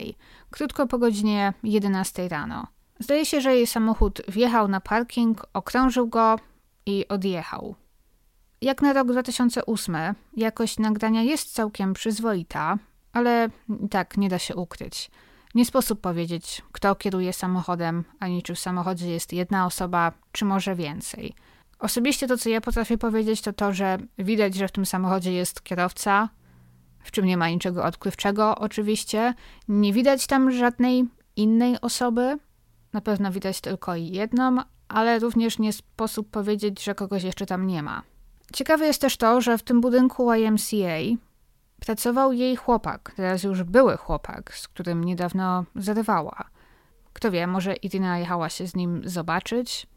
krótko 0.51 0.87
po 0.87 0.97
godzinie 0.97 1.53
11 1.63 2.29
rano. 2.29 2.67
Zdaje 2.99 3.25
się, 3.25 3.41
że 3.41 3.55
jej 3.55 3.67
samochód 3.67 4.21
wjechał 4.27 4.67
na 4.67 4.81
parking, 4.81 5.45
okrążył 5.53 6.07
go 6.07 6.39
i 6.85 7.07
odjechał. 7.07 7.75
Jak 8.61 8.81
na 8.81 8.93
rok 8.93 9.07
2008, 9.07 9.97
jakość 10.37 10.79
nagrania 10.79 11.21
jest 11.21 11.53
całkiem 11.53 11.93
przyzwoita, 11.93 12.77
ale 13.15 13.49
tak 13.89 14.17
nie 14.17 14.29
da 14.29 14.39
się 14.39 14.55
ukryć. 14.55 15.11
Nie 15.55 15.65
sposób 15.65 16.01
powiedzieć, 16.01 16.61
kto 16.71 16.95
kieruje 16.95 17.33
samochodem, 17.33 18.03
ani 18.19 18.43
czy 18.43 18.55
w 18.55 18.59
samochodzie 18.59 19.09
jest 19.09 19.33
jedna 19.33 19.65
osoba, 19.65 20.11
czy 20.31 20.45
może 20.45 20.75
więcej. 20.75 21.33
Osobiście 21.79 22.27
to, 22.27 22.37
co 22.37 22.49
ja 22.49 22.61
potrafię 22.61 22.97
powiedzieć, 22.97 23.41
to 23.41 23.53
to, 23.53 23.73
że 23.73 23.97
widać, 24.17 24.55
że 24.55 24.67
w 24.67 24.71
tym 24.71 24.85
samochodzie 24.85 25.33
jest 25.33 25.63
kierowca, 25.63 26.29
w 26.99 27.11
czym 27.11 27.25
nie 27.25 27.37
ma 27.37 27.49
niczego 27.49 27.83
odkrywczego 27.83 28.57
oczywiście. 28.57 29.33
Nie 29.67 29.93
widać 29.93 30.27
tam 30.27 30.51
żadnej 30.51 31.05
innej 31.35 31.81
osoby. 31.81 32.37
Na 32.93 33.01
pewno 33.01 33.31
widać 33.31 33.61
tylko 33.61 33.95
jedną, 33.95 34.57
ale 34.87 35.19
również 35.19 35.59
nie 35.59 35.73
sposób 35.73 36.29
powiedzieć, 36.29 36.83
że 36.83 36.95
kogoś 36.95 37.23
jeszcze 37.23 37.45
tam 37.45 37.67
nie 37.67 37.83
ma. 37.83 38.01
Ciekawe 38.53 38.85
jest 38.85 39.01
też 39.01 39.17
to, 39.17 39.41
że 39.41 39.57
w 39.57 39.63
tym 39.63 39.81
budynku 39.81 40.33
YMCA 40.33 41.17
pracował 41.79 42.33
jej 42.33 42.55
chłopak, 42.55 43.13
teraz 43.15 43.43
już 43.43 43.63
były 43.63 43.97
chłopak, 43.97 44.53
z 44.55 44.67
którym 44.67 45.03
niedawno 45.03 45.65
zerwała. 45.75 46.49
Kto 47.13 47.31
wie, 47.31 47.47
może 47.47 47.73
Irina 47.73 48.19
jechała 48.19 48.49
się 48.49 48.67
z 48.67 48.75
nim 48.75 49.01
zobaczyć, 49.05 49.87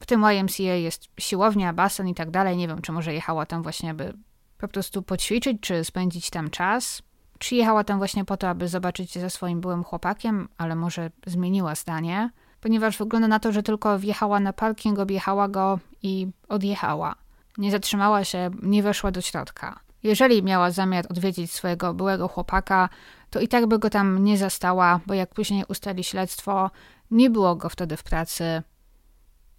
w 0.00 0.06
tym 0.06 0.22
YMCA 0.22 0.62
jest 0.62 1.08
siłownia, 1.20 1.72
basen 1.72 2.08
i 2.08 2.14
tak 2.14 2.30
dalej. 2.30 2.56
Nie 2.56 2.68
wiem, 2.68 2.82
czy 2.82 2.92
może 2.92 3.14
jechała 3.14 3.46
tam 3.46 3.62
właśnie, 3.62 3.94
by 3.94 4.14
po 4.58 4.68
prostu 4.68 5.02
poćwiczyć 5.02 5.60
czy 5.60 5.84
spędzić 5.84 6.30
tam 6.30 6.50
czas. 6.50 7.02
Czy 7.38 7.54
jechała 7.54 7.84
tam 7.84 7.98
właśnie 7.98 8.24
po 8.24 8.36
to, 8.36 8.48
aby 8.48 8.68
zobaczyć 8.68 9.10
się 9.10 9.20
ze 9.20 9.30
swoim 9.30 9.60
byłym 9.60 9.84
chłopakiem, 9.84 10.48
ale 10.58 10.74
może 10.74 11.10
zmieniła 11.26 11.74
zdanie, 11.74 12.30
ponieważ 12.60 12.98
wygląda 12.98 13.28
na 13.28 13.38
to, 13.38 13.52
że 13.52 13.62
tylko 13.62 13.98
wjechała 13.98 14.40
na 14.40 14.52
parking, 14.52 14.98
objechała 14.98 15.48
go 15.48 15.78
i 16.02 16.26
odjechała. 16.48 17.14
Nie 17.58 17.70
zatrzymała 17.70 18.24
się, 18.24 18.50
nie 18.62 18.82
weszła 18.82 19.10
do 19.10 19.20
środka. 19.20 19.80
Jeżeli 20.04 20.42
miała 20.42 20.70
zamiar 20.70 21.06
odwiedzić 21.10 21.52
swojego 21.52 21.94
byłego 21.94 22.28
chłopaka, 22.28 22.88
to 23.30 23.40
i 23.40 23.48
tak 23.48 23.66
by 23.66 23.78
go 23.78 23.90
tam 23.90 24.24
nie 24.24 24.38
zastała, 24.38 25.00
bo 25.06 25.14
jak 25.14 25.34
później 25.34 25.64
ustali 25.68 26.04
śledztwo, 26.04 26.70
nie 27.10 27.30
było 27.30 27.56
go 27.56 27.68
wtedy 27.68 27.96
w 27.96 28.02
pracy 28.02 28.62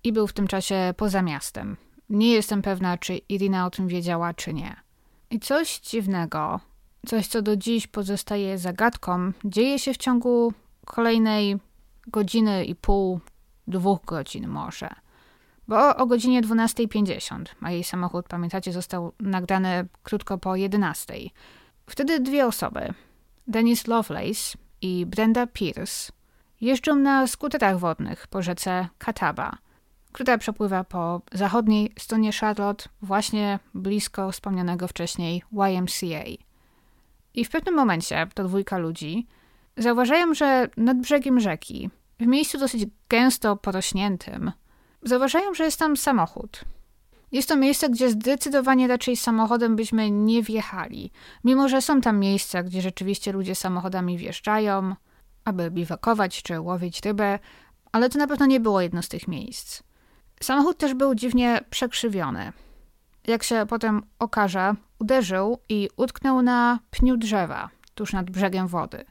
i 0.04 0.14
był 0.14 0.28
w 0.28 0.34
tym 0.34 0.48
czasie 0.48 0.94
poza 0.98 1.22
miastem. 1.22 1.78
Nie 2.10 2.34
jestem 2.34 2.62
pewna, 2.62 2.98
czy 2.98 3.18
Irina 3.18 3.66
o 3.66 3.70
tym 3.70 3.88
wiedziała, 3.88 4.34
czy 4.34 4.54
nie. 4.54 4.76
I 5.30 5.40
coś 5.40 5.80
dziwnego, 5.80 6.60
coś 7.08 7.28
co 7.28 7.42
do 7.42 7.58
dziś 7.58 7.88
pozostaje 7.88 8.58
zagadką, 8.58 9.32
dzieje 9.46 9.80
się 9.80 9.94
w 9.94 9.98
ciągu 9.98 10.54
kolejnej 10.86 11.58
godziny 12.08 12.66
i 12.66 12.76
pół, 12.76 13.20
dwóch 13.68 14.06
godzin 14.06 14.48
może. 14.48 15.05
Bo 15.68 15.96
o 15.96 16.06
godzinie 16.06 16.42
12.50, 16.42 17.44
a 17.62 17.72
jej 17.72 17.84
samochód, 17.84 18.28
pamiętacie, 18.28 18.72
został 18.72 19.12
nagrany 19.20 19.88
krótko 20.04 20.38
po 20.38 20.50
11.00. 20.50 21.30
Wtedy 21.88 22.20
dwie 22.20 22.46
osoby, 22.46 22.94
Dennis 23.48 23.88
Lovelace 23.88 24.58
i 24.82 25.06
Brenda 25.06 25.48
Pierce, 25.48 26.12
jeżdżą 26.62 26.96
na 26.96 27.28
skuterach 27.28 27.80
wodnych 27.80 28.28
po 28.28 28.42
rzece 28.42 28.88
Catawba, 28.98 29.58
która 30.12 30.38
przepływa 30.38 30.84
po 30.84 31.22
zachodniej 31.32 31.94
stronie 32.00 32.32
Charlotte, 32.32 32.90
właśnie 33.02 33.60
blisko 33.74 34.32
wspomnianego 34.32 34.88
wcześniej 34.88 35.44
YMCA. 35.52 36.24
I 37.34 37.46
w 37.46 37.50
pewnym 37.50 37.76
momencie 37.76 38.28
to 38.34 38.44
dwójka 38.44 38.78
ludzi 38.78 39.28
zauważają, 39.78 40.34
że 40.34 40.70
nad 40.78 40.98
brzegiem 40.98 41.40
rzeki, 41.40 41.90
w 42.20 42.26
miejscu 42.26 42.58
dosyć 42.58 42.86
gęsto 43.10 43.56
porośniętym, 43.56 44.52
zauważają, 45.06 45.54
że 45.54 45.64
jest 45.64 45.80
tam 45.80 45.98
samochód. 45.98 46.62
Jest 47.32 47.50
to 47.50 47.56
miejsce, 47.56 47.90
gdzie 47.90 48.10
zdecydowanie 48.10 48.88
raczej 48.88 49.16
samochodem 49.16 49.76
byśmy 49.76 50.12
nie 50.12 50.44
wjechali, 50.44 51.12
mimo 51.44 51.70
że 51.70 51.82
są 51.82 52.02
tam 52.02 52.20
miejsca, 52.20 52.64
gdzie 52.64 52.82
rzeczywiście 52.82 53.32
ludzie 53.32 53.56
samochodami 53.56 54.18
wjeżdżają, 54.18 54.96
aby 55.46 55.72
biwakować 55.72 56.44
czy 56.44 56.60
łowić 56.60 57.02
rybę, 57.02 57.40
ale 57.92 58.10
to 58.10 58.20
na 58.20 58.28
pewno 58.28 58.46
nie 58.46 58.60
było 58.60 58.82
jedno 58.82 59.02
z 59.02 59.08
tych 59.08 59.28
miejsc. 59.28 59.84
Samochód 60.42 60.78
też 60.78 60.94
był 60.94 61.16
dziwnie 61.16 61.62
przekrzywiony. 61.70 62.54
Jak 63.28 63.44
się 63.44 63.66
potem 63.70 64.02
okaże, 64.20 64.74
uderzył 65.00 65.58
i 65.70 65.90
utknął 65.98 66.42
na 66.42 66.80
pniu 66.92 67.18
drzewa 67.18 67.70
tuż 67.96 68.14
nad 68.14 68.30
brzegiem 68.30 68.68
wody. 68.68 69.06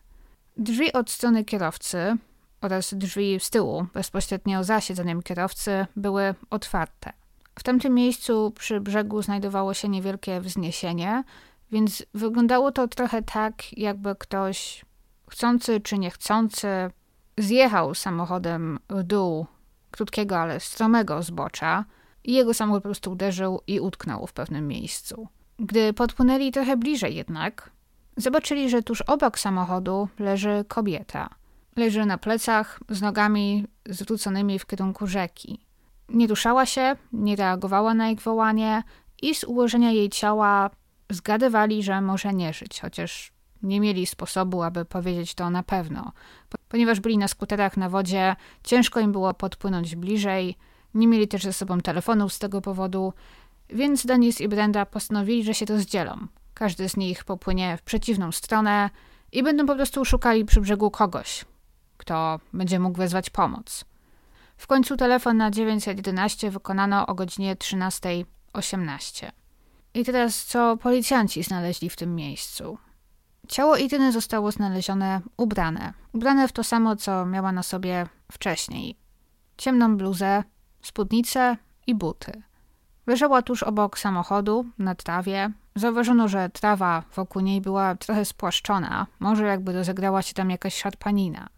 Drzwi 0.56 0.92
od 0.92 1.10
strony 1.10 1.44
kierowcy 1.44 2.16
oraz 2.64 2.94
drzwi 2.94 3.40
z 3.40 3.50
tyłu, 3.50 3.86
bezpośrednio 3.94 4.64
za 4.64 4.80
siedzeniem 4.80 5.22
kierowcy, 5.22 5.86
były 5.96 6.34
otwarte. 6.50 7.12
W 7.58 7.62
tamtym 7.62 7.94
miejscu 7.94 8.52
przy 8.58 8.80
brzegu 8.80 9.22
znajdowało 9.22 9.74
się 9.74 9.88
niewielkie 9.88 10.40
wzniesienie, 10.40 11.24
więc 11.72 12.06
wyglądało 12.14 12.72
to 12.72 12.88
trochę 12.88 13.22
tak, 13.22 13.78
jakby 13.78 14.14
ktoś 14.16 14.84
chcący 15.30 15.80
czy 15.80 15.98
niechcący 15.98 16.68
zjechał 17.38 17.94
samochodem 17.94 18.78
w 18.88 19.02
dół 19.02 19.46
krótkiego, 19.90 20.38
ale 20.38 20.60
stromego 20.60 21.22
zbocza 21.22 21.84
i 22.24 22.32
jego 22.32 22.54
samochód 22.54 22.82
po 22.82 22.88
prostu 22.88 23.12
uderzył 23.12 23.60
i 23.66 23.80
utknął 23.80 24.26
w 24.26 24.32
pewnym 24.32 24.68
miejscu. 24.68 25.28
Gdy 25.58 25.92
podpłynęli 25.92 26.52
trochę 26.52 26.76
bliżej 26.76 27.16
jednak, 27.16 27.70
zobaczyli, 28.16 28.70
że 28.70 28.82
tuż 28.82 29.00
obok 29.00 29.38
samochodu 29.38 30.08
leży 30.18 30.64
kobieta. 30.68 31.28
Leży 31.76 32.06
na 32.06 32.18
plecach, 32.18 32.80
z 32.88 33.02
nogami 33.02 33.66
zwróconymi 33.86 34.58
w 34.58 34.66
kierunku 34.66 35.06
rzeki. 35.06 35.60
Nie 36.08 36.26
ruszała 36.26 36.66
się, 36.66 36.96
nie 37.12 37.36
reagowała 37.36 37.94
na 37.94 38.10
ich 38.10 38.20
wołanie 38.20 38.82
i 39.22 39.34
z 39.34 39.44
ułożenia 39.44 39.90
jej 39.90 40.10
ciała 40.10 40.70
zgadywali, 41.10 41.82
że 41.82 42.00
może 42.00 42.32
nie 42.32 42.52
żyć, 42.52 42.80
chociaż 42.80 43.32
nie 43.62 43.80
mieli 43.80 44.06
sposobu, 44.06 44.62
aby 44.62 44.84
powiedzieć 44.84 45.34
to 45.34 45.50
na 45.50 45.62
pewno. 45.62 46.12
Ponieważ 46.68 47.00
byli 47.00 47.18
na 47.18 47.28
skuterach 47.28 47.76
na 47.76 47.88
wodzie, 47.88 48.36
ciężko 48.64 49.00
im 49.00 49.12
było 49.12 49.34
podpłynąć 49.34 49.96
bliżej, 49.96 50.56
nie 50.94 51.06
mieli 51.06 51.28
też 51.28 51.42
ze 51.42 51.52
sobą 51.52 51.80
telefonów 51.80 52.32
z 52.32 52.38
tego 52.38 52.60
powodu, 52.60 53.12
więc 53.68 54.06
Denis 54.06 54.40
i 54.40 54.48
Brenda 54.48 54.86
postanowili, 54.86 55.44
że 55.44 55.54
się 55.54 55.66
rozdzielą. 55.66 56.26
Każdy 56.54 56.88
z 56.88 56.96
nich 56.96 57.24
popłynie 57.24 57.76
w 57.76 57.82
przeciwną 57.82 58.32
stronę 58.32 58.90
i 59.32 59.42
będą 59.42 59.66
po 59.66 59.74
prostu 59.74 60.04
szukali 60.04 60.44
przy 60.44 60.60
brzegu 60.60 60.90
kogoś, 60.90 61.44
kto 62.04 62.40
będzie 62.52 62.78
mógł 62.78 62.98
wezwać 62.98 63.30
pomoc. 63.30 63.84
W 64.56 64.66
końcu 64.66 64.96
telefon 64.96 65.36
na 65.36 65.50
911 65.50 66.50
wykonano 66.50 67.06
o 67.06 67.14
godzinie 67.14 67.56
13.18. 67.56 69.30
I 69.94 70.04
teraz 70.04 70.44
co 70.44 70.76
policjanci 70.76 71.42
znaleźli 71.42 71.90
w 71.90 71.96
tym 71.96 72.14
miejscu? 72.14 72.78
Ciało 73.48 73.76
Iryny 73.76 74.12
zostało 74.12 74.52
znalezione 74.52 75.20
ubrane. 75.36 75.92
Ubrane 76.12 76.48
w 76.48 76.52
to 76.52 76.64
samo, 76.64 76.96
co 76.96 77.26
miała 77.26 77.52
na 77.52 77.62
sobie 77.62 78.06
wcześniej. 78.32 78.96
Ciemną 79.56 79.96
bluzę, 79.96 80.44
spódnicę 80.82 81.56
i 81.86 81.94
buty. 81.94 82.42
Leżała 83.06 83.42
tuż 83.42 83.62
obok 83.62 83.98
samochodu, 83.98 84.66
na 84.78 84.94
trawie. 84.94 85.50
Zauważono, 85.74 86.28
że 86.28 86.48
trawa 86.48 87.02
wokół 87.14 87.42
niej 87.42 87.60
była 87.60 87.94
trochę 87.94 88.24
spłaszczona, 88.24 89.06
może 89.18 89.44
jakby 89.44 89.72
rozegrała 89.72 90.22
się 90.22 90.34
tam 90.34 90.50
jakaś 90.50 90.74
szarpanina. 90.76 91.48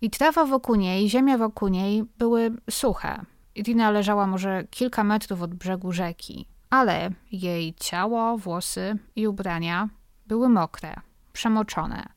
I 0.00 0.10
trawa 0.10 0.46
wokół 0.46 0.74
niej, 0.74 1.08
ziemia 1.08 1.38
wokół 1.38 1.68
niej 1.68 2.04
były 2.18 2.50
suche. 2.70 3.24
Irina 3.54 3.90
leżała 3.90 4.26
może 4.26 4.64
kilka 4.70 5.04
metrów 5.04 5.42
od 5.42 5.54
brzegu 5.54 5.92
rzeki, 5.92 6.46
ale 6.70 7.10
jej 7.32 7.74
ciało, 7.74 8.38
włosy 8.38 8.98
i 9.16 9.28
ubrania 9.28 9.88
były 10.26 10.48
mokre, 10.48 10.94
przemoczone. 11.32 12.08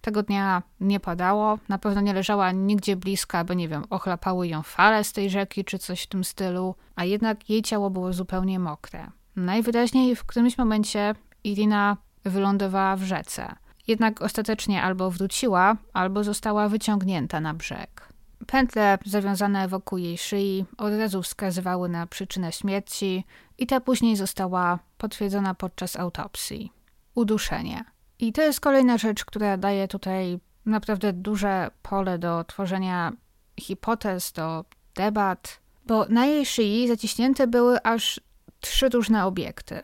Tego 0.00 0.22
dnia 0.22 0.62
nie 0.80 1.00
padało, 1.00 1.58
na 1.68 1.78
pewno 1.78 2.00
nie 2.00 2.14
leżała 2.14 2.52
nigdzie 2.52 2.96
blisko, 2.96 3.44
bo 3.44 3.54
nie 3.54 3.68
wiem, 3.68 3.84
ochlapały 3.90 4.48
ją 4.48 4.62
fale 4.62 5.04
z 5.04 5.12
tej 5.12 5.30
rzeki 5.30 5.64
czy 5.64 5.78
coś 5.78 6.02
w 6.02 6.06
tym 6.06 6.24
stylu, 6.24 6.74
a 6.96 7.04
jednak 7.04 7.50
jej 7.50 7.62
ciało 7.62 7.90
było 7.90 8.12
zupełnie 8.12 8.58
mokre. 8.58 9.10
Najwyraźniej 9.36 10.16
w 10.16 10.24
którymś 10.24 10.58
momencie 10.58 11.14
Irina 11.44 11.96
wylądowała 12.24 12.96
w 12.96 13.02
rzece. 13.02 13.56
Jednak 13.88 14.22
ostatecznie 14.22 14.82
albo 14.82 15.10
wróciła, 15.10 15.76
albo 15.92 16.24
została 16.24 16.68
wyciągnięta 16.68 17.40
na 17.40 17.54
brzeg. 17.54 18.08
Pętle 18.46 18.98
zawiązane 19.06 19.68
wokół 19.68 19.98
jej 19.98 20.18
szyi 20.18 20.64
od 20.78 20.92
razu 20.92 21.22
wskazywały 21.22 21.88
na 21.88 22.06
przyczynę 22.06 22.52
śmierci 22.52 23.24
i 23.58 23.66
ta 23.66 23.80
później 23.80 24.16
została 24.16 24.78
potwierdzona 24.98 25.54
podczas 25.54 25.96
autopsji 25.96 26.72
uduszenie. 27.14 27.84
I 28.18 28.32
to 28.32 28.42
jest 28.42 28.60
kolejna 28.60 28.98
rzecz, 28.98 29.24
która 29.24 29.56
daje 29.56 29.88
tutaj 29.88 30.40
naprawdę 30.66 31.12
duże 31.12 31.70
pole 31.82 32.18
do 32.18 32.44
tworzenia 32.44 33.12
hipotez, 33.60 34.32
do 34.32 34.64
debat, 34.94 35.60
bo 35.86 36.06
na 36.08 36.26
jej 36.26 36.46
szyi 36.46 36.88
zaciśnięte 36.88 37.46
były 37.46 37.82
aż 37.82 38.20
trzy 38.60 38.88
różne 38.88 39.26
obiekty. 39.26 39.82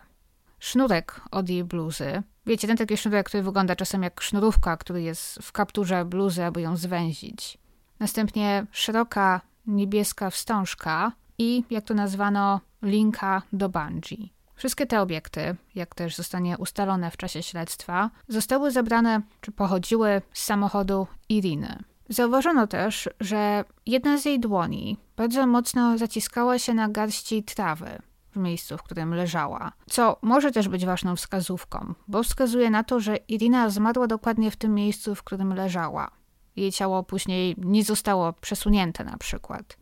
Sznurek 0.58 1.20
od 1.30 1.48
jej 1.48 1.64
bluzy. 1.64 2.22
Wiecie, 2.46 2.68
ten 2.68 2.76
taki 2.76 2.96
sznurek, 2.96 3.26
który 3.26 3.42
wygląda 3.42 3.76
czasem 3.76 4.02
jak 4.02 4.20
sznurówka, 4.20 4.76
który 4.76 5.02
jest 5.02 5.38
w 5.42 5.52
kapturze 5.52 6.04
bluzy, 6.04 6.44
aby 6.44 6.60
ją 6.60 6.76
zwęzić. 6.76 7.58
Następnie 8.00 8.66
szeroka 8.70 9.40
niebieska 9.66 10.30
wstążka 10.30 11.12
i, 11.38 11.64
jak 11.70 11.84
to 11.84 11.94
nazwano, 11.94 12.60
linka 12.82 13.42
do 13.52 13.68
bungee. 13.68 14.32
Wszystkie 14.54 14.86
te 14.86 15.00
obiekty, 15.00 15.56
jak 15.74 15.94
też 15.94 16.16
zostanie 16.16 16.58
ustalone 16.58 17.10
w 17.10 17.16
czasie 17.16 17.42
śledztwa, 17.42 18.10
zostały 18.28 18.70
zebrane 18.70 19.22
czy 19.40 19.52
pochodziły 19.52 20.22
z 20.32 20.42
samochodu 20.42 21.06
Iriny. 21.28 21.78
Zauważono 22.08 22.66
też, 22.66 23.08
że 23.20 23.64
jedna 23.86 24.18
z 24.18 24.24
jej 24.24 24.40
dłoni 24.40 24.98
bardzo 25.16 25.46
mocno 25.46 25.98
zaciskała 25.98 26.58
się 26.58 26.74
na 26.74 26.88
garści 26.88 27.42
trawy 27.42 27.98
w 28.34 28.36
miejscu, 28.36 28.78
w 28.78 28.82
którym 28.82 29.14
leżała, 29.14 29.72
co 29.90 30.16
może 30.22 30.52
też 30.52 30.68
być 30.68 30.86
ważną 30.86 31.16
wskazówką, 31.16 31.94
bo 32.08 32.22
wskazuje 32.22 32.70
na 32.70 32.84
to, 32.84 33.00
że 33.00 33.16
Irina 33.16 33.70
zmarła 33.70 34.06
dokładnie 34.06 34.50
w 34.50 34.56
tym 34.56 34.74
miejscu, 34.74 35.14
w 35.14 35.22
którym 35.22 35.54
leżała. 35.54 36.10
Jej 36.56 36.72
ciało 36.72 37.02
później 37.02 37.54
nie 37.58 37.84
zostało 37.84 38.32
przesunięte 38.32 39.04
na 39.04 39.18
przykład. 39.18 39.76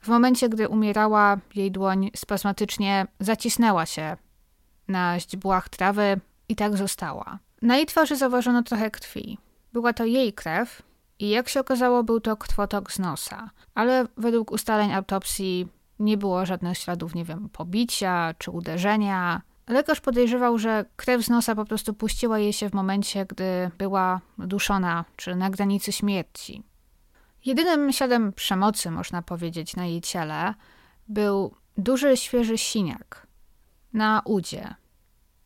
W 0.00 0.08
momencie, 0.08 0.48
gdy 0.48 0.68
umierała, 0.68 1.38
jej 1.54 1.70
dłoń 1.70 2.10
spazmatycznie 2.16 3.06
zacisnęła 3.20 3.86
się 3.86 4.16
na 4.88 5.20
źdźbłach 5.20 5.68
trawy 5.68 6.20
i 6.48 6.56
tak 6.56 6.76
została. 6.76 7.38
Na 7.62 7.76
jej 7.76 7.86
twarzy 7.86 8.16
zauważono 8.16 8.62
trochę 8.62 8.90
krwi. 8.90 9.38
Była 9.72 9.92
to 9.92 10.04
jej 10.04 10.32
krew 10.32 10.82
i 11.18 11.28
jak 11.28 11.48
się 11.48 11.60
okazało, 11.60 12.04
był 12.04 12.20
to 12.20 12.36
krwotok 12.36 12.92
z 12.92 12.98
nosa, 12.98 13.50
ale 13.74 14.06
według 14.16 14.50
ustaleń 14.50 14.92
autopsji 14.92 15.68
nie 15.98 16.16
było 16.16 16.46
żadnych 16.46 16.78
śladów, 16.78 17.14
nie 17.14 17.24
wiem, 17.24 17.48
pobicia 17.48 18.34
czy 18.38 18.50
uderzenia. 18.50 19.42
Lekarz 19.68 20.00
podejrzewał, 20.00 20.58
że 20.58 20.84
krew 20.96 21.24
z 21.24 21.30
nosa 21.30 21.54
po 21.54 21.64
prostu 21.64 21.94
puściła 21.94 22.38
jej 22.38 22.52
się 22.52 22.70
w 22.70 22.74
momencie, 22.74 23.26
gdy 23.26 23.70
była 23.78 24.20
duszona 24.38 25.04
czy 25.16 25.36
na 25.36 25.50
granicy 25.50 25.92
śmierci. 25.92 26.62
Jedynym 27.44 27.92
śladem 27.92 28.32
przemocy, 28.32 28.90
można 28.90 29.22
powiedzieć, 29.22 29.76
na 29.76 29.86
jej 29.86 30.00
ciele 30.00 30.54
był 31.08 31.54
duży, 31.78 32.16
świeży 32.16 32.58
siniak 32.58 33.26
na 33.92 34.22
udzie. 34.24 34.74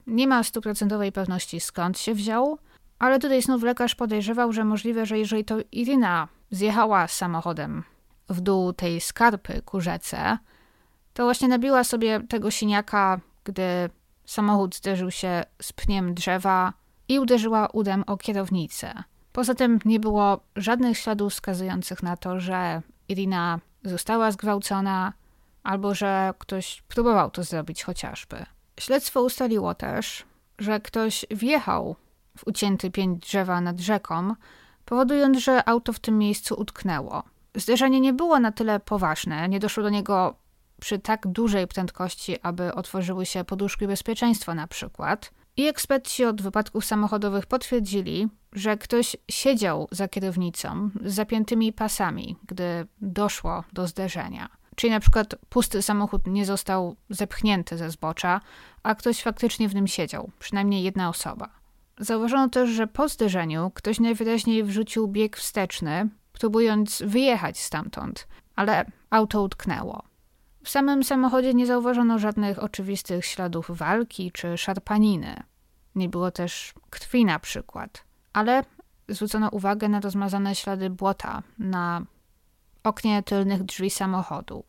Nie 0.07 0.27
ma 0.27 0.43
stuprocentowej 0.43 1.13
pewności 1.13 1.61
skąd 1.61 1.99
się 1.99 2.15
wziął, 2.15 2.59
ale 2.99 3.19
tutaj 3.19 3.43
znów 3.43 3.63
lekarz 3.63 3.95
podejrzewał, 3.95 4.53
że 4.53 4.65
możliwe, 4.65 5.07
że 5.07 5.19
jeżeli 5.19 5.45
to 5.45 5.57
Irina 5.73 6.29
zjechała 6.51 7.09
samochodem 7.09 7.85
w 8.29 8.41
dół 8.41 8.73
tej 8.73 9.01
skarpy 9.01 9.63
ku 9.65 9.81
rzece, 9.81 10.39
to 11.15 11.25
właśnie 11.25 11.49
nabiła 11.49 11.85
sobie 11.85 12.21
tego 12.21 12.51
siniaka, 12.51 13.21
gdy 13.45 13.91
samochód 14.27 14.77
zderzył 14.77 15.11
się 15.11 15.45
z 15.63 15.73
pniem 15.73 16.15
drzewa 16.15 16.73
i 17.09 17.19
uderzyła 17.19 17.67
udem 17.67 18.05
o 18.07 18.17
kierownicę. 18.17 19.03
Poza 19.33 19.55
tym 19.55 19.79
nie 19.85 20.01
było 20.01 20.41
żadnych 20.57 20.99
śladów 20.99 21.33
wskazujących 21.33 22.03
na 22.03 22.17
to, 22.17 22.41
że 22.41 22.83
Irina 23.09 23.61
została 23.85 24.31
zgwałcona 24.31 25.13
albo 25.63 25.95
że 25.95 26.35
ktoś 26.39 26.83
próbował 26.89 27.31
to 27.31 27.45
zrobić 27.45 27.83
chociażby. 27.83 28.47
Śledztwo 28.81 29.23
ustaliło 29.23 29.75
też, 29.75 30.25
że 30.59 30.81
ktoś 30.81 31.27
wjechał 31.31 31.97
w 32.39 32.47
ucięty 32.47 32.91
pień 32.91 33.19
drzewa 33.19 33.61
nad 33.61 33.81
rzeką, 33.81 34.35
powodując, 34.85 35.39
że 35.39 35.69
auto 35.69 35.93
w 35.93 35.99
tym 35.99 36.19
miejscu 36.19 36.55
utknęło. 36.61 37.23
Zderzenie 37.55 38.01
nie 38.01 38.13
było 38.13 38.41
na 38.41 38.53
tyle 38.53 38.81
poważne, 38.81 39.49
nie 39.49 39.61
doszło 39.61 39.83
do 39.83 39.91
niego 39.91 40.35
przy 40.81 40.99
tak 40.99 41.27
dużej 41.27 41.67
prędkości, 41.67 42.41
aby 42.43 42.75
otworzyły 42.75 43.27
się 43.27 43.45
poduszki 43.45 43.87
bezpieczeństwa 43.87 44.55
na 44.55 44.67
przykład. 44.67 45.31
I 45.57 45.67
eksperci 45.67 46.25
od 46.25 46.43
wypadków 46.43 46.85
samochodowych 46.85 47.47
potwierdzili, 47.47 48.29
że 48.53 48.77
ktoś 48.77 49.17
siedział 49.31 49.89
za 49.91 50.09
kierownicą 50.09 50.91
z 51.05 51.15
zapiętymi 51.15 51.73
pasami, 51.73 52.37
gdy 52.47 52.87
doszło 53.01 53.65
do 53.73 53.87
zderzenia. 53.87 54.49
Czyli 54.77 54.91
na 54.91 55.01
przykład 55.01 55.35
pusty 55.49 55.83
samochód 55.83 56.27
nie 56.27 56.47
został 56.47 56.97
zepchnięty 57.11 57.79
ze 57.79 57.91
zbocza, 57.91 58.41
a 58.83 58.95
ktoś 58.95 59.23
faktycznie 59.23 59.69
w 59.69 59.75
nim 59.75 59.87
siedział, 59.87 60.31
przynajmniej 60.39 60.83
jedna 60.83 61.09
osoba. 61.09 61.49
Zauważono 61.99 62.49
też, 62.49 62.71
że 62.71 62.87
po 62.87 63.09
zderzeniu 63.09 63.71
ktoś 63.75 64.01
najwyraźniej 64.01 64.65
wrzucił 64.65 65.09
bieg 65.09 65.37
wsteczny, 65.37 66.09
próbując 66.39 67.03
wyjechać 67.07 67.59
stamtąd, 67.59 68.29
ale 68.57 68.85
auto 69.11 69.43
utknęło. 69.43 70.03
W 70.65 70.69
samym 70.69 71.05
samochodzie 71.05 71.55
nie 71.55 71.67
zauważono 71.67 72.19
żadnych 72.19 72.63
oczywistych 72.63 73.27
śladów 73.27 73.71
walki 73.71 74.33
czy 74.33 74.59
szarpaniny. 74.59 75.43
Nie 75.95 76.09
było 76.09 76.31
też 76.31 76.75
krwi 76.91 77.25
na 77.25 77.39
przykład, 77.39 78.05
ale 78.33 78.65
zwrócono 79.09 79.49
uwagę 79.49 79.89
na 79.89 80.01
rozmazane 80.01 80.55
ślady 80.55 80.91
błota 80.91 81.43
na 81.59 82.03
oknie 82.85 83.23
tylnych 83.23 83.63
drzwi 83.63 83.91
samochodu. 83.91 84.65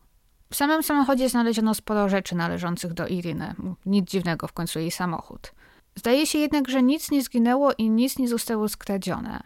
W 0.50 0.56
samym 0.56 0.82
samochodzie 0.82 1.28
znaleziono 1.28 1.74
sporo 1.74 2.08
rzeczy 2.08 2.34
należących 2.34 2.92
do 2.92 3.06
Iriny. 3.06 3.54
Nic 3.86 4.10
dziwnego, 4.10 4.48
w 4.48 4.52
końcu 4.52 4.78
jej 4.78 4.90
samochód. 4.90 5.52
Zdaje 5.94 6.26
się 6.26 6.38
jednak, 6.38 6.68
że 6.68 6.82
nic 6.82 7.10
nie 7.10 7.22
zginęło 7.22 7.72
i 7.78 7.90
nic 7.90 8.18
nie 8.18 8.28
zostało 8.28 8.68
skradzione. 8.68 9.42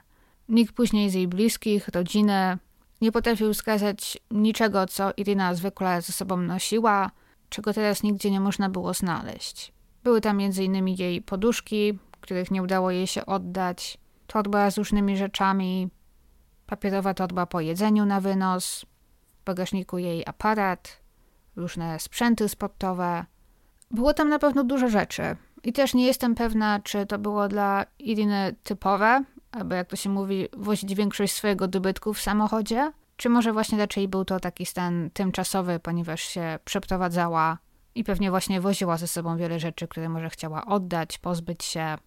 Nikt 0.48 0.74
później 0.74 1.10
z 1.10 1.14
jej 1.14 1.28
bliskich, 1.28 1.88
rodziny 1.88 2.58
nie 3.00 3.12
potrafił 3.12 3.54
wskazać 3.54 4.18
niczego, 4.30 4.86
co 4.86 5.12
Irina 5.16 5.54
zwykle 5.54 6.02
ze 6.02 6.12
sobą 6.12 6.36
nosiła, 6.36 7.10
czego 7.48 7.72
teraz 7.72 8.02
nigdzie 8.02 8.30
nie 8.30 8.40
można 8.40 8.68
było 8.68 8.94
znaleźć. 8.94 9.72
Były 10.04 10.20
tam 10.20 10.40
m.in. 10.40 10.88
jej 10.88 11.22
poduszki, 11.22 11.98
których 12.20 12.50
nie 12.50 12.62
udało 12.62 12.90
jej 12.90 13.06
się 13.06 13.26
oddać, 13.26 13.98
torba 14.26 14.70
z 14.70 14.78
różnymi 14.78 15.16
rzeczami, 15.16 15.88
papierowa 16.66 17.14
torba 17.14 17.46
po 17.46 17.60
jedzeniu 17.60 18.06
na 18.06 18.20
wynos, 18.20 18.86
w 19.40 19.44
bagażniku 19.44 19.98
jej 19.98 20.22
aparat, 20.26 21.00
różne 21.56 22.00
sprzęty 22.00 22.48
sportowe. 22.48 23.24
Było 23.90 24.14
tam 24.14 24.28
na 24.28 24.38
pewno 24.38 24.64
dużo 24.64 24.88
rzeczy. 24.88 25.36
I 25.62 25.72
też 25.72 25.94
nie 25.94 26.06
jestem 26.06 26.34
pewna, 26.34 26.80
czy 26.80 27.06
to 27.06 27.18
było 27.18 27.48
dla 27.48 27.86
Iriny 27.98 28.54
typowe, 28.62 29.24
albo 29.54 29.74
jak 29.74 29.88
to 29.88 29.96
się 29.96 30.10
mówi, 30.10 30.48
wozić 30.52 30.94
większość 30.94 31.32
swojego 31.32 31.68
dobytku 31.68 32.14
w 32.14 32.20
samochodzie, 32.20 32.92
czy 33.16 33.28
może 33.28 33.52
właśnie 33.52 33.78
raczej 33.78 34.08
był 34.08 34.24
to 34.24 34.40
taki 34.40 34.66
stan 34.66 35.10
tymczasowy, 35.10 35.80
ponieważ 35.80 36.22
się 36.22 36.58
przeprowadzała 36.64 37.58
i 37.94 38.04
pewnie 38.04 38.30
właśnie 38.30 38.60
woziła 38.60 38.96
ze 38.96 39.06
sobą 39.06 39.36
wiele 39.36 39.60
rzeczy, 39.60 39.88
które 39.88 40.08
może 40.08 40.30
chciała 40.30 40.64
oddać, 40.64 41.18
pozbyć 41.18 41.64
się. 41.64 41.98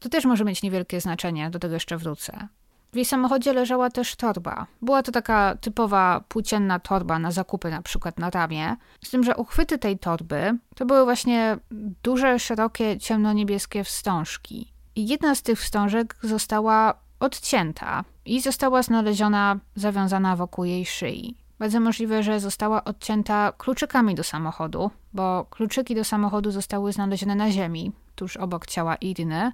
To 0.00 0.08
też 0.08 0.24
może 0.24 0.44
mieć 0.44 0.62
niewielkie 0.62 1.00
znaczenie, 1.00 1.50
do 1.50 1.58
tego 1.58 1.74
jeszcze 1.74 1.96
wrócę. 1.96 2.48
W 2.92 2.96
jej 2.96 3.04
samochodzie 3.04 3.52
leżała 3.52 3.90
też 3.90 4.16
torba. 4.16 4.66
Była 4.82 5.02
to 5.02 5.12
taka 5.12 5.56
typowa 5.60 6.24
płócienna 6.28 6.78
torba 6.78 7.18
na 7.18 7.30
zakupy, 7.30 7.70
na 7.70 7.82
przykład 7.82 8.18
na 8.18 8.30
ramię. 8.30 8.76
Z 9.04 9.10
tym, 9.10 9.24
że 9.24 9.36
uchwyty 9.36 9.78
tej 9.78 9.98
torby 9.98 10.58
to 10.74 10.86
były 10.86 11.04
właśnie 11.04 11.58
duże, 12.02 12.38
szerokie, 12.38 12.98
ciemnoniebieskie 12.98 13.84
wstążki. 13.84 14.73
Jedna 14.96 15.34
z 15.34 15.42
tych 15.42 15.60
wstążek 15.60 16.16
została 16.22 16.94
odcięta 17.20 18.04
i 18.24 18.40
została 18.40 18.82
znaleziona 18.82 19.58
zawiązana 19.76 20.36
wokół 20.36 20.64
jej 20.64 20.86
szyi. 20.86 21.36
Bardzo 21.58 21.80
możliwe, 21.80 22.22
że 22.22 22.40
została 22.40 22.84
odcięta 22.84 23.52
kluczykami 23.58 24.14
do 24.14 24.24
samochodu, 24.24 24.90
bo 25.12 25.46
kluczyki 25.50 25.94
do 25.94 26.04
samochodu 26.04 26.50
zostały 26.50 26.92
znalezione 26.92 27.34
na 27.34 27.50
ziemi, 27.50 27.92
tuż 28.14 28.36
obok 28.36 28.66
ciała 28.66 28.96
Iriny. 28.96 29.52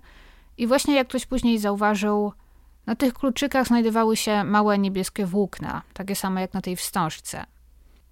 I 0.59 0.66
właśnie 0.66 0.94
jak 0.94 1.09
ktoś 1.09 1.26
później 1.26 1.59
zauważył, 1.59 2.33
na 2.87 2.96
tych 2.96 3.14
kluczykach 3.14 3.66
znajdowały 3.66 4.16
się 4.16 4.44
małe 4.44 4.79
niebieskie 4.79 5.26
włókna, 5.26 5.83
takie 5.92 6.14
same 6.14 6.40
jak 6.40 6.55
na 6.55 6.61
tej 6.61 6.76
wstążce. 6.76 7.44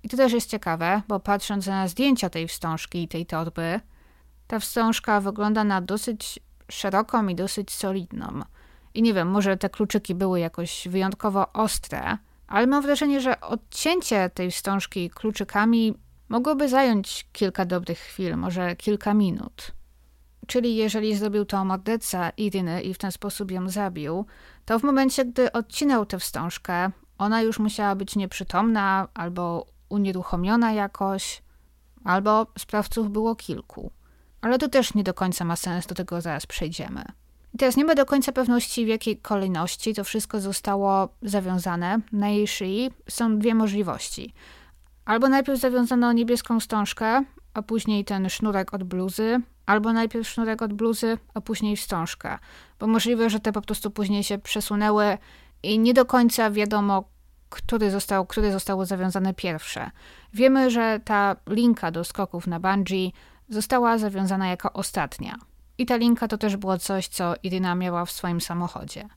I 0.03 0.09
to 0.09 0.17
też 0.17 0.33
jest 0.33 0.51
ciekawe, 0.51 1.03
bo 1.09 1.21
patrząc 1.21 1.67
na 1.67 1.89
zdjęcia 1.89 2.31
tej 2.31 2.49
wstążki 2.49 3.03
i 3.03 3.09
tej 3.09 3.27
torby, 3.27 3.81
ta 4.47 4.59
wstążka 4.59 5.21
wygląda 5.21 5.65
na 5.65 5.81
dosyć 5.81 6.41
szeroką 6.71 7.29
i 7.29 7.35
dosyć 7.35 7.71
solidną. 7.71 8.43
I 8.95 9.03
nie 9.03 9.15
wiem, 9.15 9.29
może 9.29 9.57
te 9.57 9.71
kluczyki 9.71 10.15
były 10.15 10.41
jakoś 10.41 10.89
wyjątkowo 10.89 11.53
ostre, 11.53 12.19
ale 12.47 12.67
mam 12.67 12.83
wrażenie, 12.83 13.21
że 13.21 13.41
odcięcie 13.41 14.31
tej 14.35 14.51
wstążki 14.51 15.11
kluczykami 15.11 15.95
mogłoby 16.29 16.69
zająć 16.69 17.27
kilka 17.33 17.65
dobrych 17.65 17.99
chwil, 17.99 18.37
może 18.37 18.77
kilka 18.77 19.15
minut. 19.15 19.73
Czyli 20.47 20.77
jeżeli 20.77 21.17
zrobił 21.17 21.45
to 21.45 21.65
morderca 21.65 22.31
Iryny 22.31 22.83
i 22.83 22.95
w 22.95 22.99
ten 22.99 23.13
sposób 23.13 23.51
ją 23.51 23.69
zabił, 23.69 24.27
to 24.65 24.79
w 24.79 24.83
momencie, 24.83 25.25
gdy 25.25 25.53
odcinał 25.53 26.07
tę 26.07 26.19
wstążkę, 26.19 26.91
ona 27.19 27.43
już 27.43 27.59
musiała 27.59 27.95
być 27.95 28.17
nieprzytomna 28.17 29.09
albo 29.15 29.67
unieruchomiona 29.89 30.73
jakoś, 30.73 31.43
albo 32.05 32.47
sprawców 32.59 33.11
było 33.11 33.37
kilku. 33.37 33.91
Ale 34.49 34.59
to 34.59 34.69
też 34.69 34.95
nie 34.95 35.05
do 35.05 35.15
końca 35.15 35.45
ma 35.45 35.57
sens, 35.57 35.87
do 35.87 35.95
tego 35.95 36.21
zaraz 36.21 36.47
przejdziemy. 36.47 37.05
I 37.55 37.59
teraz 37.59 37.77
nie 37.77 37.85
ma 37.85 37.95
do 37.95 38.07
końca 38.07 38.33
pewności, 38.33 38.85
w 38.85 38.89
jakiej 38.89 39.17
kolejności 39.17 39.95
to 39.95 40.05
wszystko 40.05 40.41
zostało 40.41 41.09
zawiązane. 41.23 42.01
Na 42.13 42.29
jej 42.29 42.47
szyi 42.47 42.91
są 43.09 43.39
dwie 43.39 43.55
możliwości. 43.55 44.35
Albo 45.05 45.29
najpierw 45.29 45.61
zawiązano 45.61 46.13
niebieską 46.13 46.61
wstążkę, 46.61 47.25
a 47.55 47.63
później 47.63 48.05
ten 48.05 48.29
sznurek 48.29 48.75
od 48.75 48.85
bluzy, 48.85 49.41
albo 49.67 49.93
najpierw 49.93 50.29
sznurek 50.29 50.63
od 50.63 50.73
bluzy, 50.73 51.19
a 51.35 51.41
później 51.41 51.77
wstążka. 51.77 52.39
Bo 52.79 52.87
możliwe, 52.87 53.31
że 53.31 53.41
te 53.41 53.53
po 53.53 53.63
prostu 53.63 53.91
później 53.91 54.25
się 54.25 54.39
przesunęły 54.39 55.19
i 55.63 55.79
nie 55.79 55.95
do 55.95 56.05
końca 56.05 56.51
wiadomo, 56.51 57.05
który 57.51 57.91
został, 57.91 58.27
które 58.27 58.53
zostało 58.53 58.87
zawiązane 58.87 59.35
pierwsze. 59.35 59.91
Wiemy, 60.35 60.71
że 60.71 61.01
ta 61.05 61.37
linka 61.47 61.91
do 61.91 62.05
skoków 62.05 62.47
na 62.47 62.61
bungee 62.61 63.13
została 63.49 63.99
zawiązana 63.99 64.49
jako 64.49 64.73
ostatnia. 64.73 65.37
I 65.79 65.87
ta 65.87 65.97
linka 65.97 66.29
to 66.29 66.39
też 66.39 66.57
było 66.57 66.79
coś, 66.79 67.09
co 67.09 67.35
Irina 67.43 67.75
miała 67.75 68.05
w 68.05 68.11
swoim 68.11 68.41
samochodzie. 68.41 69.09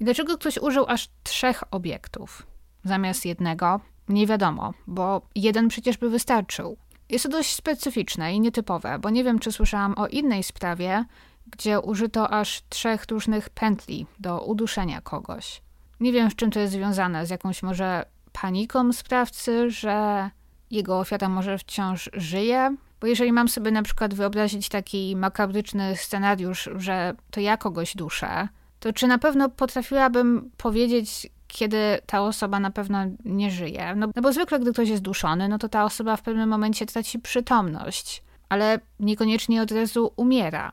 I 0.00 0.04
dlaczego 0.04 0.38
ktoś 0.38 0.58
użył 0.58 0.84
aż 0.88 1.08
trzech 1.22 1.62
obiektów 1.70 2.46
zamiast 2.84 3.26
jednego? 3.26 3.80
Nie 4.08 4.26
wiadomo, 4.26 4.74
bo 4.86 5.22
jeden 5.34 5.68
przecież 5.68 5.96
by 5.96 6.10
wystarczył. 6.10 6.76
Jest 7.08 7.24
to 7.24 7.30
dość 7.30 7.54
specyficzne 7.54 8.34
i 8.34 8.40
nietypowe, 8.40 8.98
bo 8.98 9.10
nie 9.10 9.24
wiem, 9.24 9.38
czy 9.38 9.52
słyszałam 9.52 9.94
o 9.98 10.06
innej 10.06 10.42
sprawie, 10.42 11.04
gdzie 11.46 11.80
użyto 11.80 12.30
aż 12.30 12.62
trzech 12.68 13.04
różnych 13.10 13.50
pętli 13.50 14.06
do 14.18 14.44
uduszenia 14.44 15.00
kogoś. 15.00 15.62
Nie 16.00 16.12
wiem, 16.12 16.30
z 16.30 16.34
czym 16.34 16.50
to 16.50 16.60
jest 16.60 16.72
związane, 16.72 17.26
z 17.26 17.30
jakąś 17.30 17.62
może 17.62 18.04
paniką 18.32 18.92
sprawcy, 18.92 19.70
że 19.70 20.30
jego 20.70 20.98
ofiara 20.98 21.28
może 21.28 21.58
wciąż 21.58 22.10
żyje, 22.12 22.76
bo 23.00 23.06
jeżeli 23.06 23.32
mam 23.32 23.48
sobie 23.48 23.70
na 23.70 23.82
przykład 23.82 24.14
wyobrazić 24.14 24.68
taki 24.68 25.16
makabryczny 25.16 25.96
scenariusz, 25.96 26.68
że 26.76 27.14
to 27.30 27.40
ja 27.40 27.56
kogoś 27.56 27.96
duszę, 27.96 28.48
to 28.80 28.92
czy 28.92 29.06
na 29.06 29.18
pewno 29.18 29.48
potrafiłabym 29.48 30.50
powiedzieć, 30.56 31.28
kiedy 31.48 31.98
ta 32.06 32.22
osoba 32.22 32.60
na 32.60 32.70
pewno 32.70 32.98
nie 33.24 33.50
żyje? 33.50 33.94
No, 33.96 34.06
no 34.16 34.22
bo 34.22 34.32
zwykle, 34.32 34.60
gdy 34.60 34.72
ktoś 34.72 34.88
jest 34.88 35.02
duszony, 35.02 35.48
no 35.48 35.58
to 35.58 35.68
ta 35.68 35.84
osoba 35.84 36.16
w 36.16 36.22
pewnym 36.22 36.48
momencie 36.48 36.86
traci 36.86 37.18
przytomność. 37.18 38.22
ale 38.48 38.80
niekoniecznie 39.00 39.62
od 39.62 39.72
razu 39.72 40.12
umiera. 40.16 40.72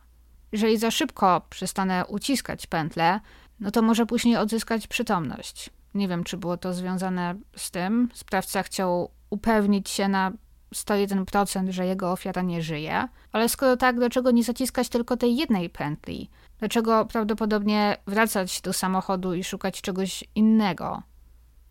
Jeżeli 0.52 0.78
za 0.78 0.92
szybko 0.92 1.42
przestanę 1.50 2.06
uciskać 2.06 2.68
pętlę, 2.68 3.20
no 3.60 3.72
to 3.72 3.82
może 3.82 4.06
później 4.06 4.36
odzyskać 4.36 4.88
przytomność. 4.88 5.70
Nie 5.94 6.08
wiem, 6.08 6.24
czy 6.24 6.38
było 6.38 6.58
to 6.58 6.74
związane 6.74 7.36
z 7.56 7.72
tym. 7.72 8.10
Sprawca 8.14 8.64
chciał 8.64 9.12
upewnić 9.30 9.90
się 9.90 10.08
na 10.08 10.32
101%, 10.76 11.72
że 11.72 11.86
jego 11.86 12.12
ofiara 12.12 12.42
nie 12.42 12.62
żyje. 12.62 13.08
Ale 13.32 13.50
skoro 13.50 13.78
tak, 13.78 13.96
dlaczego 13.96 14.32
nie 14.32 14.44
zaciskać 14.44 14.90
tylko 14.90 15.18
tej 15.18 15.38
jednej 15.38 15.70
pętli? 15.70 16.30
Dlaczego 16.60 17.06
prawdopodobnie 17.06 17.98
wracać 18.08 18.62
do 18.62 18.74
samochodu 18.74 19.34
i 19.34 19.44
szukać 19.44 19.82
czegoś 19.82 20.24
innego? 20.36 21.04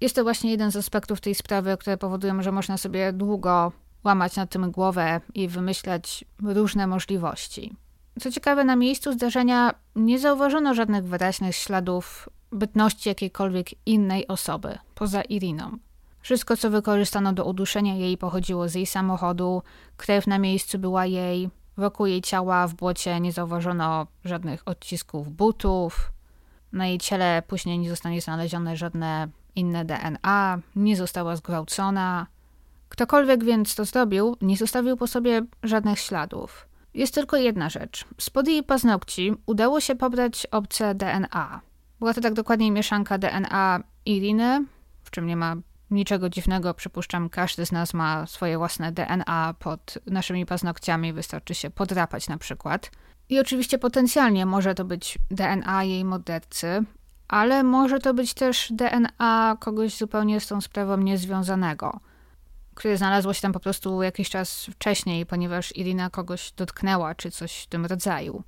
Jest 0.01 0.15
to 0.15 0.23
właśnie 0.23 0.51
jeden 0.51 0.71
z 0.73 0.77
aspektów 0.77 1.21
tej 1.21 1.35
sprawy, 1.35 1.77
które 1.77 1.97
powodują, 1.97 2.43
że 2.43 2.53
można 2.53 2.77
sobie 2.77 3.13
długo 3.13 3.73
łamać 4.05 4.37
nad 4.37 4.51
tym 4.51 4.71
głowę 4.71 5.21
i 5.35 5.49
wymyślać 5.49 6.25
różne 6.43 6.87
możliwości. 6.87 7.77
Co 8.21 8.31
ciekawe, 8.31 8.65
na 8.65 8.77
miejscu 8.77 9.13
zdarzenia 9.13 9.75
nie 9.97 10.19
zauważono 10.19 10.75
żadnych 10.75 11.05
wyraźnych 11.05 11.57
śladów 11.57 12.29
bytności 12.53 13.09
jakiejkolwiek 13.09 13.87
innej 13.87 14.29
osoby, 14.29 14.79
poza 14.95 15.23
Iriną. 15.23 15.79
Wszystko, 16.21 16.57
co 16.57 16.71
wykorzystano 16.71 17.33
do 17.33 17.45
uduszenia 17.45 17.95
jej, 17.95 18.19
pochodziło 18.19 18.69
z 18.69 18.75
jej 18.75 18.87
samochodu, 18.87 19.63
krew 19.97 20.27
na 20.27 20.39
miejscu 20.39 20.79
była 20.79 21.07
jej, 21.07 21.51
wokół 21.77 22.07
jej 22.07 22.23
ciała 22.23 22.67
w 22.67 22.75
błocie 22.75 23.21
nie 23.21 23.33
zauważono 23.33 24.07
żadnych 24.25 24.69
odcisków 24.69 25.33
butów, 25.33 26.13
na 26.73 26.87
jej 26.87 26.99
ciele 26.99 27.43
później 27.47 27.79
nie 27.79 27.91
zostanie 27.91 28.21
znalezione 28.21 28.77
żadne 28.77 29.29
inne 29.57 29.85
DNA, 29.85 30.59
nie 30.77 30.97
została 30.97 31.37
zgwałcona. 31.37 32.27
Ktokolwiek 32.89 33.45
więc 33.45 33.75
to 33.75 33.85
zrobił, 33.85 34.37
nie 34.41 34.57
zostawił 34.57 34.97
po 34.97 35.07
sobie 35.07 35.43
żadnych 35.63 35.99
śladów. 35.99 36.69
Jest 36.97 37.15
tylko 37.15 37.37
jedna 37.37 37.71
rzecz. 37.71 38.05
Spod 38.19 38.49
jej 38.49 38.63
paznokci 38.63 39.35
udało 39.47 39.81
się 39.81 39.95
pobrać 39.95 40.47
obce 40.51 40.95
DNA. 40.95 41.61
Była 41.99 42.15
to 42.15 42.21
tak 42.21 42.35
dokładniej 42.35 42.71
mieszanka 42.71 43.19
DNA 43.19 43.83
Iriny, 44.07 44.65
w 45.05 45.11
czym 45.11 45.27
nie 45.27 45.37
ma 45.37 45.57
niczego 45.91 46.29
dziwnego. 46.29 46.75
Przypuszczam, 46.75 47.29
każdy 47.29 47.67
z 47.67 47.73
nas 47.73 47.95
ma 47.95 48.27
swoje 48.27 48.59
własne 48.59 48.93
DNA 48.93 49.55
pod 49.59 49.99
naszymi 50.07 50.47
paznokciami, 50.47 51.13
wystarczy 51.13 51.55
się 51.55 51.71
podrapać 51.71 52.29
na 52.29 52.39
przykład. 52.39 52.91
I 53.29 53.41
oczywiście 53.41 53.79
potencjalnie 53.79 54.47
może 54.47 54.75
to 54.75 54.85
być 54.85 55.19
DNA 55.31 55.85
jej 55.85 56.05
mordercy, 56.05 56.85
ale 57.29 57.63
może 57.63 57.99
to 57.99 58.15
być 58.15 58.35
też 58.35 58.73
DNA 58.73 59.57
kogoś 59.61 59.97
zupełnie 59.97 60.41
z 60.41 60.47
tą 60.47 60.61
sprawą 60.61 60.97
niezwiązanego, 60.97 62.01
które 62.77 62.97
znalazło 62.97 63.33
się 63.33 63.41
tam 63.41 63.53
po 63.53 63.61
prostu 63.61 64.03
jakiś 64.03 64.31
czas 64.31 64.67
wcześniej, 64.67 65.27
ponieważ 65.27 65.77
Irina 65.77 66.11
kogoś 66.11 66.53
dotknęła, 66.53 67.15
czy 67.15 67.31
coś 67.31 67.63
w 67.63 67.67
tym 67.67 67.87
rodzaju. 67.87 68.43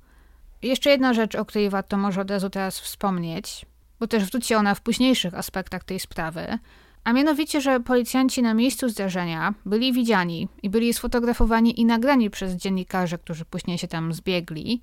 Jeszcze 0.61 0.89
jedna 0.89 1.13
rzecz, 1.13 1.35
o 1.35 1.45
której 1.45 1.69
warto 1.69 1.97
może 1.97 2.21
od 2.21 2.31
razu 2.31 2.49
teraz 2.49 2.79
wspomnieć, 2.79 3.65
bo 3.99 4.07
też 4.07 4.23
wróci 4.23 4.55
ona 4.55 4.75
w 4.75 4.81
późniejszych 4.81 5.33
aspektach 5.33 5.83
tej 5.83 5.99
sprawy, 5.99 6.57
a 7.03 7.13
mianowicie, 7.13 7.61
że 7.61 7.79
policjanci 7.79 8.41
na 8.41 8.53
miejscu 8.53 8.89
zdarzenia 8.89 9.53
byli 9.65 9.93
widziani 9.93 10.47
i 10.63 10.69
byli 10.69 10.93
sfotografowani 10.93 11.81
i 11.81 11.85
nagrani 11.85 12.29
przez 12.29 12.53
dziennikarzy, 12.53 13.17
którzy 13.17 13.45
później 13.45 13.77
się 13.77 13.87
tam 13.87 14.13
zbiegli, 14.13 14.81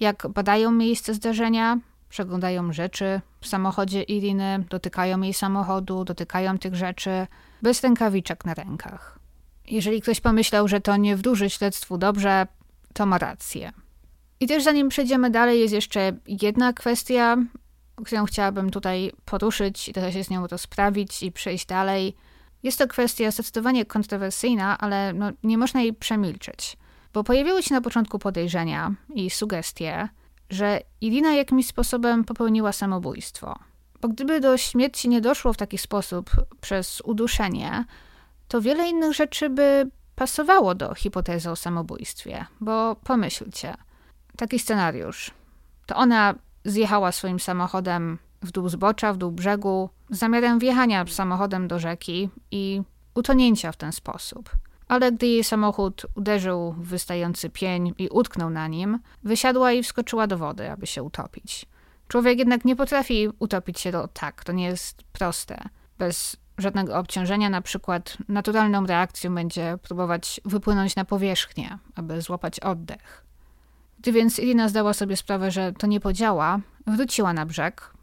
jak 0.00 0.26
badają 0.28 0.72
miejsce 0.72 1.14
zdarzenia, 1.14 1.78
przeglądają 2.08 2.72
rzeczy 2.72 3.20
w 3.40 3.46
samochodzie 3.46 4.02
Iriny, 4.02 4.64
dotykają 4.70 5.20
jej 5.20 5.34
samochodu, 5.34 6.04
dotykają 6.04 6.58
tych 6.58 6.74
rzeczy 6.74 7.26
bez 7.62 7.82
rękawiczek 7.82 8.44
na 8.44 8.54
rękach. 8.54 9.18
Jeżeli 9.66 10.02
ktoś 10.02 10.20
pomyślał, 10.20 10.68
że 10.68 10.80
to 10.80 10.96
nie 10.96 11.16
wdłuży 11.16 11.50
śledztwu 11.50 11.98
dobrze, 11.98 12.46
to 12.92 13.06
ma 13.06 13.18
rację. 13.18 13.72
I 14.40 14.46
też 14.46 14.64
zanim 14.64 14.88
przejdziemy 14.88 15.30
dalej, 15.30 15.60
jest 15.60 15.74
jeszcze 15.74 16.12
jedna 16.26 16.72
kwestia, 16.72 17.36
którą 18.04 18.24
chciałabym 18.24 18.70
tutaj 18.70 19.12
poruszyć 19.24 19.88
i 19.88 19.92
trochę 19.92 20.12
się 20.12 20.24
z 20.24 20.30
nią 20.30 20.46
rozprawić 20.46 21.22
i 21.22 21.32
przejść 21.32 21.66
dalej. 21.66 22.14
Jest 22.62 22.78
to 22.78 22.88
kwestia 22.88 23.30
zdecydowanie 23.30 23.84
kontrowersyjna, 23.84 24.78
ale 24.78 25.12
no, 25.12 25.30
nie 25.42 25.58
można 25.58 25.80
jej 25.80 25.94
przemilczeć, 25.94 26.76
bo 27.12 27.24
pojawiły 27.24 27.62
się 27.62 27.74
na 27.74 27.80
początku 27.80 28.18
podejrzenia 28.18 28.94
i 29.14 29.30
sugestie, 29.30 30.08
że 30.50 30.80
Irina 31.00 31.32
jakimś 31.34 31.66
sposobem 31.66 32.24
popełniła 32.24 32.72
samobójstwo. 32.72 33.58
Bo 34.02 34.08
gdyby 34.08 34.40
do 34.40 34.56
śmierci 34.56 35.08
nie 35.08 35.20
doszło 35.20 35.52
w 35.52 35.56
taki 35.56 35.78
sposób 35.78 36.30
przez 36.60 37.00
uduszenie, 37.00 37.84
to 38.48 38.60
wiele 38.60 38.88
innych 38.88 39.12
rzeczy 39.12 39.50
by 39.50 39.90
pasowało 40.14 40.74
do 40.74 40.94
hipotezy 40.94 41.50
o 41.50 41.56
samobójstwie. 41.56 42.46
Bo 42.60 42.96
pomyślcie, 43.04 43.74
taki 44.36 44.58
scenariusz. 44.58 45.30
To 45.86 45.96
ona 45.96 46.34
zjechała 46.64 47.12
swoim 47.12 47.40
samochodem 47.40 48.18
w 48.42 48.50
dół 48.50 48.68
zbocza, 48.68 49.12
w 49.12 49.16
dół 49.16 49.32
brzegu, 49.32 49.90
z 50.10 50.18
zamiarem 50.18 50.58
wjechania 50.58 51.06
samochodem 51.06 51.68
do 51.68 51.78
rzeki 51.78 52.30
i 52.50 52.82
utonięcia 53.14 53.72
w 53.72 53.76
ten 53.76 53.92
sposób 53.92 54.50
ale 54.92 55.12
gdy 55.12 55.26
jej 55.26 55.44
samochód 55.44 56.06
uderzył 56.14 56.72
w 56.72 56.86
wystający 56.88 57.50
pień 57.50 57.94
i 57.98 58.08
utknął 58.08 58.50
na 58.50 58.68
nim, 58.68 58.98
wysiadła 59.22 59.72
i 59.72 59.82
wskoczyła 59.82 60.26
do 60.26 60.38
wody, 60.38 60.70
aby 60.70 60.86
się 60.86 61.02
utopić. 61.02 61.66
Człowiek 62.12 62.38
jednak 62.38 62.64
nie 62.64 62.76
potrafi 62.76 63.28
utopić 63.38 63.80
się 63.80 63.92
do 63.92 64.08
tak, 64.08 64.44
to 64.44 64.52
nie 64.52 64.64
jest 64.64 65.02
proste. 65.02 65.68
Bez 65.98 66.36
żadnego 66.58 66.98
obciążenia, 66.98 67.50
na 67.50 67.62
przykład 67.62 68.18
naturalną 68.28 68.86
reakcją 68.86 69.34
będzie 69.34 69.78
próbować 69.82 70.40
wypłynąć 70.44 70.96
na 70.96 71.04
powierzchnię, 71.04 71.78
aby 71.94 72.22
złapać 72.22 72.60
oddech. 72.60 73.24
Gdy 73.98 74.12
więc 74.12 74.38
Irina 74.38 74.68
zdała 74.68 74.94
sobie 74.94 75.16
sprawę, 75.16 75.50
że 75.50 75.72
to 75.72 75.86
nie 75.86 76.00
podziała, 76.00 76.60
wróciła 76.86 77.32
na 77.32 77.46
brzeg 77.46 77.94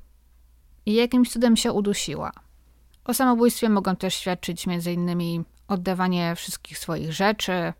i 0.85 0.93
jakimś 0.93 1.31
cudem 1.31 1.57
się 1.57 1.71
udusiła. 1.71 2.31
O 3.05 3.13
samobójstwie 3.13 3.69
mogą 3.69 3.95
też 3.95 4.15
świadczyć 4.15 4.67
m.in 4.67 5.43
oddawanie 5.67 6.35
wszystkich 6.35 6.77
swoich 6.77 7.13
rzeczy, 7.13 7.73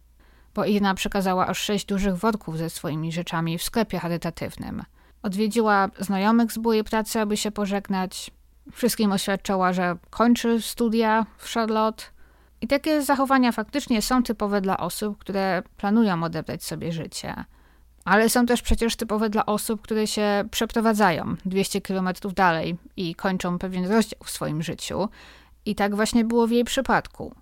bo 0.56 0.66
Irina 0.66 0.94
przekazała 0.94 1.48
aż 1.48 1.60
sześć 1.60 1.86
dużych 1.86 2.16
worków 2.16 2.58
ze 2.58 2.70
swoimi 2.70 3.12
rzeczami 3.12 3.58
w 3.58 3.64
sklepie 3.64 4.00
charytatywnym. 4.00 4.84
Odwiedziła 5.24 5.90
znajomych 6.00 6.52
z 6.52 6.58
byłej 6.58 6.84
pracy, 6.84 7.20
aby 7.20 7.38
się 7.38 7.52
pożegnać. 7.52 8.32
Wszystkim 8.72 9.12
oświadczała, 9.12 9.74
że 9.74 9.98
kończy 10.10 10.62
studia 10.62 11.26
w 11.38 11.54
Charlotte. 11.54 12.04
I 12.62 12.68
takie 12.68 13.02
zachowania 13.02 13.52
faktycznie 13.52 14.02
są 14.02 14.24
typowe 14.24 14.62
dla 14.62 14.78
osób, 14.78 15.18
które 15.18 15.64
planują 15.78 16.24
odebrać 16.24 16.64
sobie 16.64 16.92
życie. 16.92 17.46
Ale 18.06 18.30
są 18.30 18.46
też 18.46 18.62
przecież 18.62 18.96
typowe 18.96 19.30
dla 19.30 19.46
osób, 19.46 19.82
które 19.82 20.08
się 20.08 20.44
przeprowadzają 20.52 21.36
200 21.46 21.82
kilometrów 21.82 22.34
dalej 22.34 22.78
i 22.98 23.16
kończą 23.16 23.60
pewien 23.60 23.92
rozdział 23.92 24.20
w 24.24 24.30
swoim 24.30 24.64
życiu. 24.64 25.10
I 25.66 25.76
tak 25.76 25.96
właśnie 25.96 26.26
było 26.26 26.48
w 26.48 26.52
jej 26.52 26.64
przypadku. 26.64 27.36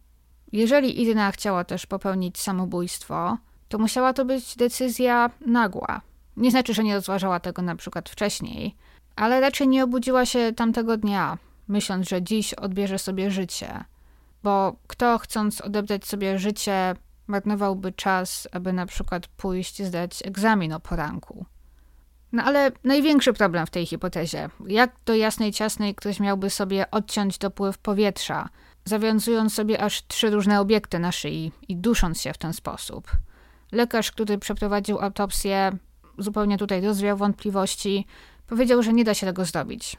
Jeżeli 0.52 1.02
Irina 1.02 1.32
chciała 1.32 1.64
też 1.64 1.86
popełnić 1.86 2.38
samobójstwo, 2.38 3.38
to 3.68 3.78
musiała 3.78 4.14
to 4.14 4.26
być 4.26 4.56
decyzja 4.56 5.30
nagła. 5.46 6.02
Nie 6.38 6.52
znaczy, 6.52 6.74
że 6.74 6.84
nie 6.84 6.96
rozważała 6.96 7.40
tego 7.40 7.62
na 7.62 7.76
przykład 7.76 8.10
wcześniej, 8.10 8.76
ale 9.16 9.40
raczej 9.40 9.68
nie 9.68 9.84
obudziła 9.84 10.26
się 10.26 10.54
tamtego 10.54 10.98
dnia, 10.98 11.38
myśląc, 11.68 12.10
że 12.10 12.22
dziś 12.22 12.54
odbierze 12.54 13.00
sobie 13.00 13.32
życie. 13.32 13.84
Bo 14.44 14.76
kto 14.88 15.18
chcąc 15.18 15.62
odebrać 15.62 16.06
sobie 16.06 16.40
życie, 16.40 16.96
marnowałby 17.28 17.92
czas, 17.92 18.48
aby 18.52 18.74
na 18.74 18.86
przykład 18.86 19.28
pójść 19.28 19.84
zdać 19.84 20.26
egzamin 20.26 20.74
o 20.74 20.80
poranku. 20.80 21.46
No 22.32 22.44
ale 22.44 22.72
największy 22.84 23.34
problem 23.34 23.66
w 23.66 23.70
tej 23.70 23.86
hipotezie. 23.86 24.50
Jak 24.68 24.92
do 25.06 25.16
jasnej 25.16 25.52
ciasnej 25.52 25.96
ktoś 25.96 26.20
miałby 26.20 26.50
sobie 26.50 26.92
odciąć 26.92 27.38
dopływ 27.38 27.78
powietrza, 27.78 28.50
zawiązując 28.86 29.54
sobie 29.54 29.82
aż 29.82 30.08
trzy 30.08 30.30
różne 30.30 30.62
obiekty 30.62 31.00
na 31.00 31.12
szyi 31.12 31.52
i 31.68 31.76
dusząc 31.76 32.22
się 32.22 32.34
w 32.34 32.38
ten 32.38 32.54
sposób. 32.54 33.12
Lekarz, 33.72 34.12
który 34.12 34.38
przeprowadził 34.38 35.00
autopsję, 35.00 35.72
zupełnie 36.18 36.58
tutaj 36.58 36.82
rozwiał 36.82 37.18
wątpliwości, 37.18 38.06
powiedział, 38.48 38.84
że 38.84 38.94
nie 38.94 39.04
da 39.04 39.14
się 39.14 39.28
tego 39.28 39.46
zrobić. 39.46 39.98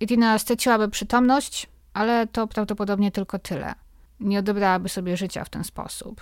Irina 0.00 0.38
straciłaby 0.38 0.88
przytomność, 0.88 1.66
ale 1.94 2.26
to 2.26 2.46
prawdopodobnie 2.46 3.10
tylko 3.10 3.38
tyle. 3.38 3.74
Nie 4.20 4.38
odebrałaby 4.38 4.88
sobie 4.88 5.16
życia 5.16 5.44
w 5.44 5.50
ten 5.50 5.64
sposób. 5.64 6.20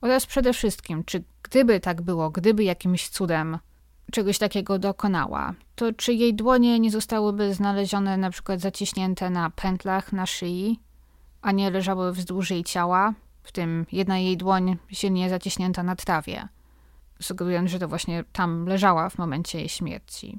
Oraz 0.00 0.26
przede 0.26 0.52
wszystkim, 0.52 1.04
czy 1.04 1.24
gdyby 1.42 1.80
tak 1.80 2.02
było, 2.02 2.30
gdyby 2.30 2.64
jakimś 2.64 3.08
cudem 3.08 3.58
czegoś 4.12 4.38
takiego 4.38 4.78
dokonała, 4.78 5.54
to 5.74 5.92
czy 5.92 6.12
jej 6.12 6.34
dłonie 6.34 6.80
nie 6.80 6.90
zostałyby 6.90 7.54
znalezione 7.54 8.16
na 8.16 8.30
przykład 8.30 8.60
zaciśnięte 8.60 9.30
na 9.30 9.50
pętlach 9.50 10.12
na 10.12 10.26
szyi, 10.26 10.80
a 11.42 11.52
nie 11.52 11.70
leżały 11.70 12.12
wzdłuż 12.12 12.50
jej 12.50 12.64
ciała, 12.64 13.14
w 13.42 13.52
tym 13.52 13.86
jedna 13.92 14.18
jej 14.18 14.36
dłoń 14.36 14.76
silnie 14.92 15.30
zaciśnięta 15.30 15.82
na 15.82 15.96
trawie, 15.96 16.48
sugerując, 17.20 17.70
że 17.70 17.78
to 17.78 17.88
właśnie 17.88 18.24
tam 18.32 18.66
leżała 18.66 19.10
w 19.10 19.18
momencie 19.18 19.58
jej 19.58 19.68
śmierci. 19.68 20.38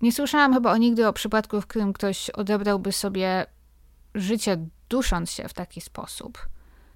Nie 0.00 0.12
słyszałam 0.12 0.54
chyba 0.54 0.72
o 0.72 0.76
nigdy 0.76 1.08
o 1.08 1.12
przypadku, 1.12 1.60
w 1.60 1.66
którym 1.66 1.92
ktoś 1.92 2.30
odebrałby 2.30 2.92
sobie 2.92 3.46
życie 4.14 4.66
dusząc 4.88 5.30
się 5.30 5.48
w 5.48 5.54
taki 5.54 5.80
sposób. 5.80 6.48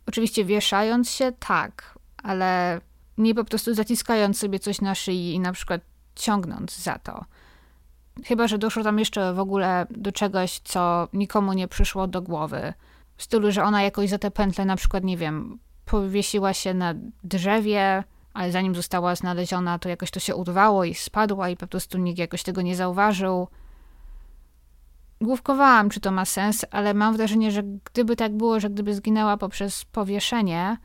Oczywiście 0.07 0.45
wieszając 0.45 1.11
się, 1.11 1.33
tak, 1.33 1.99
ale 2.23 2.81
nie 3.19 3.35
po 3.35 3.45
prostu 3.45 3.75
zaciskając 3.75 4.39
sobie 4.39 4.59
coś 4.59 4.81
na 4.81 4.95
szyi 4.95 5.35
i 5.35 5.41
na 5.41 5.53
przykład 5.53 5.81
ciągnąc 6.15 6.79
za 6.79 6.99
to. 6.99 7.25
Chyba, 8.25 8.49
że 8.49 8.59
doszło 8.59 8.83
tam 8.83 8.99
jeszcze 8.99 9.35
w 9.35 9.39
ogóle 9.39 9.87
do 9.91 10.13
czegoś, 10.13 10.61
co 10.65 11.09
nikomu 11.13 11.53
nie 11.53 11.69
przyszło 11.69 12.07
do 12.07 12.23
głowy. 12.23 12.73
W 13.17 13.23
stylu, 13.23 13.53
że 13.53 13.65
ona 13.65 13.83
jakoś 13.83 14.11
za 14.11 14.19
te 14.19 14.31
pętle 14.31 14.65
na 14.65 14.77
przykład, 14.77 15.05
nie 15.05 15.17
wiem, 15.17 15.59
powiesiła 15.85 16.55
się 16.55 16.75
na 16.75 16.95
drzewie, 17.25 18.05
ale 18.35 18.53
zanim 18.53 18.75
została 18.75 19.15
znaleziona, 19.15 19.79
to 19.79 19.89
jakoś 19.89 20.11
to 20.11 20.21
się 20.21 20.37
urwało 20.37 20.85
i 20.85 20.95
spadła 20.95 21.49
i 21.49 21.57
po 21.57 21.67
prostu 21.67 21.99
nikt 21.99 22.19
jakoś 22.19 22.43
tego 22.43 22.63
nie 22.63 22.77
zauważył. 22.77 23.49
Główkowałam, 25.21 25.91
czy 25.91 26.01
to 26.01 26.11
ma 26.11 26.25
sens, 26.25 26.65
ale 26.71 26.95
mam 26.95 27.17
wrażenie, 27.17 27.51
że 27.51 27.63
gdyby 27.63 28.17
tak 28.17 28.37
było, 28.37 28.61
że 28.61 28.71
gdyby 28.71 28.95
zginęła 28.95 29.37
poprzez 29.37 29.85
powieszenie, 29.85 30.77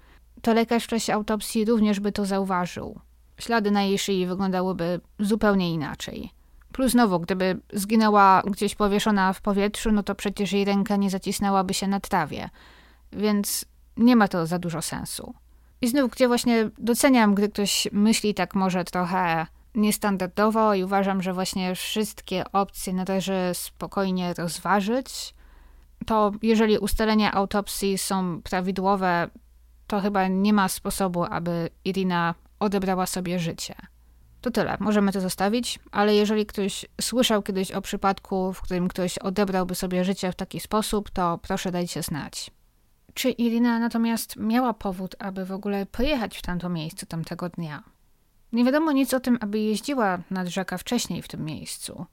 to 0.41 0.53
lekarz 0.53 0.83
w 0.83 0.87
czasie 0.87 1.13
autopsji 1.13 1.65
również 1.65 1.99
by 1.99 2.11
to 2.11 2.25
zauważył. 2.25 2.99
Ślady 3.39 3.71
na 3.71 3.83
jej 3.83 3.99
szyi 3.99 4.25
wyglądałyby 4.25 4.99
zupełnie 5.19 5.73
inaczej. 5.73 6.31
Plus 6.71 6.91
znowu, 6.91 7.19
gdyby 7.19 7.59
zginęła 7.73 8.41
gdzieś 8.45 8.75
powieszona 8.75 9.33
w 9.33 9.41
powietrzu, 9.41 9.91
no 9.91 10.03
to 10.03 10.15
przecież 10.15 10.51
jej 10.51 10.65
ręka 10.65 10.95
nie 10.95 11.09
zacisnęłaby 11.09 11.73
się 11.73 11.87
na 11.87 11.99
trawie. 11.99 12.49
Więc 13.11 13.65
nie 13.97 14.15
ma 14.15 14.27
to 14.27 14.45
za 14.45 14.59
dużo 14.59 14.81
sensu. 14.81 15.33
I 15.83 15.87
znów, 15.87 16.11
gdzie 16.11 16.27
właśnie 16.27 16.69
doceniam, 16.77 17.35
gdy 17.35 17.49
ktoś 17.49 17.87
myśli 17.91 18.33
tak 18.33 18.55
może 18.55 18.83
trochę 18.83 19.47
niestandardowo 19.75 20.73
i 20.73 20.83
uważam, 20.83 21.21
że 21.21 21.33
właśnie 21.33 21.75
wszystkie 21.75 22.43
opcje 22.51 22.93
należy 22.93 23.51
spokojnie 23.53 24.33
rozważyć, 24.33 25.33
to 26.05 26.31
jeżeli 26.41 26.77
ustalenia 26.77 27.33
autopsji 27.33 27.97
są 27.97 28.41
prawidłowe, 28.41 29.29
to 29.87 30.01
chyba 30.01 30.27
nie 30.27 30.53
ma 30.53 30.67
sposobu, 30.67 31.23
aby 31.23 31.69
Irina 31.85 32.35
odebrała 32.59 33.05
sobie 33.05 33.39
życie. 33.39 33.75
To 34.41 34.51
tyle, 34.51 34.77
możemy 34.79 35.11
to 35.11 35.21
zostawić, 35.21 35.79
ale 35.91 36.15
jeżeli 36.15 36.45
ktoś 36.45 36.85
słyszał 37.01 37.41
kiedyś 37.41 37.71
o 37.71 37.81
przypadku, 37.81 38.53
w 38.53 38.61
którym 38.61 38.87
ktoś 38.87 39.17
odebrałby 39.17 39.75
sobie 39.75 40.03
życie 40.03 40.31
w 40.31 40.35
taki 40.35 40.59
sposób, 40.59 41.09
to 41.09 41.39
proszę 41.41 41.71
dajcie 41.71 42.03
znać. 42.03 42.51
Czy 43.13 43.29
Irina 43.29 43.79
natomiast 43.79 44.35
miała 44.35 44.73
powód, 44.73 45.15
aby 45.19 45.45
w 45.45 45.51
ogóle 45.51 45.85
pojechać 45.85 46.37
w 46.37 46.41
tamto 46.41 46.69
miejsce 46.69 47.05
tamtego 47.05 47.49
dnia? 47.49 47.83
Nie 48.53 48.65
wiadomo 48.65 48.91
nic 48.91 49.13
o 49.13 49.19
tym, 49.19 49.37
aby 49.41 49.59
jeździła 49.59 50.19
nad 50.29 50.47
rzekę 50.47 50.77
wcześniej 50.77 51.21
w 51.21 51.27
tym 51.27 51.45
miejscu, 51.45 52.05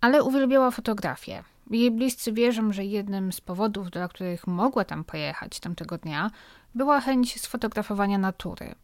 ale 0.00 0.22
uwielbiała 0.22 0.70
fotografię. 0.70 1.44
Jej 1.70 1.90
bliscy 1.90 2.32
wierzą, 2.32 2.72
że 2.72 2.84
jednym 2.84 3.32
z 3.32 3.40
powodów, 3.40 3.90
dla 3.90 4.08
których 4.08 4.46
mogła 4.46 4.84
tam 4.84 5.04
pojechać 5.04 5.60
tamtego 5.60 5.98
dnia, 5.98 6.30
była 6.74 7.00
chęć 7.00 7.40
sfotografowania 7.40 8.18
natury. 8.18 8.74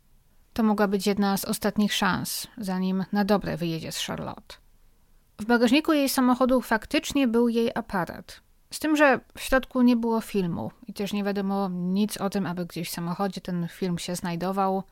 To 0.53 0.63
mogła 0.63 0.89
być 0.89 1.07
jedna 1.07 1.37
z 1.37 1.45
ostatnich 1.45 1.95
szans, 1.95 2.47
zanim 2.59 3.05
na 3.13 3.25
dobre 3.25 3.57
wyjedzie 3.57 3.93
z 3.93 4.07
Charlotte. 4.07 4.55
W 5.39 5.45
bagażniku 5.45 5.93
jej 5.93 6.09
samochodu 6.09 6.61
faktycznie 6.61 7.29
był 7.29 7.49
jej 7.49 7.71
aparat. 7.75 8.46
Z 8.71 8.79
tym, 8.79 8.97
że 8.97 9.21
w 9.37 9.41
środku 9.41 9.83
nie 9.83 9.97
było 9.97 10.21
filmu 10.21 10.71
i 10.87 10.93
też 10.93 11.13
nie 11.13 11.25
wiadomo 11.25 11.69
nic 11.73 12.17
o 12.17 12.31
tym, 12.31 12.47
aby 12.47 12.67
gdzieś 12.67 12.89
w 12.89 12.93
samochodzie 12.93 13.41
ten 13.41 13.69
film 13.69 13.99
się 13.99 14.17
znajdował, 14.17 14.83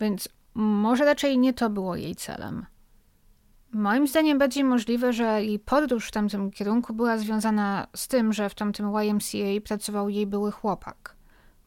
więc 0.00 0.28
może 0.54 1.04
raczej 1.04 1.38
nie 1.38 1.52
to 1.52 1.70
było 1.70 1.96
jej 1.96 2.16
celem. 2.16 2.66
Moim 3.72 4.06
zdaniem 4.06 4.38
bardziej 4.38 4.64
możliwe, 4.64 5.12
że 5.12 5.44
jej 5.44 5.58
podróż 5.58 6.08
w 6.08 6.10
tamtym 6.10 6.50
kierunku 6.50 6.94
była 6.94 7.18
związana 7.18 7.86
z 7.96 8.08
tym, 8.08 8.32
że 8.32 8.48
w 8.48 8.54
tamtym 8.54 8.92
YMCA 9.02 9.60
pracował 9.64 10.08
jej 10.08 10.26
były 10.26 10.52
chłopak. 10.52 11.16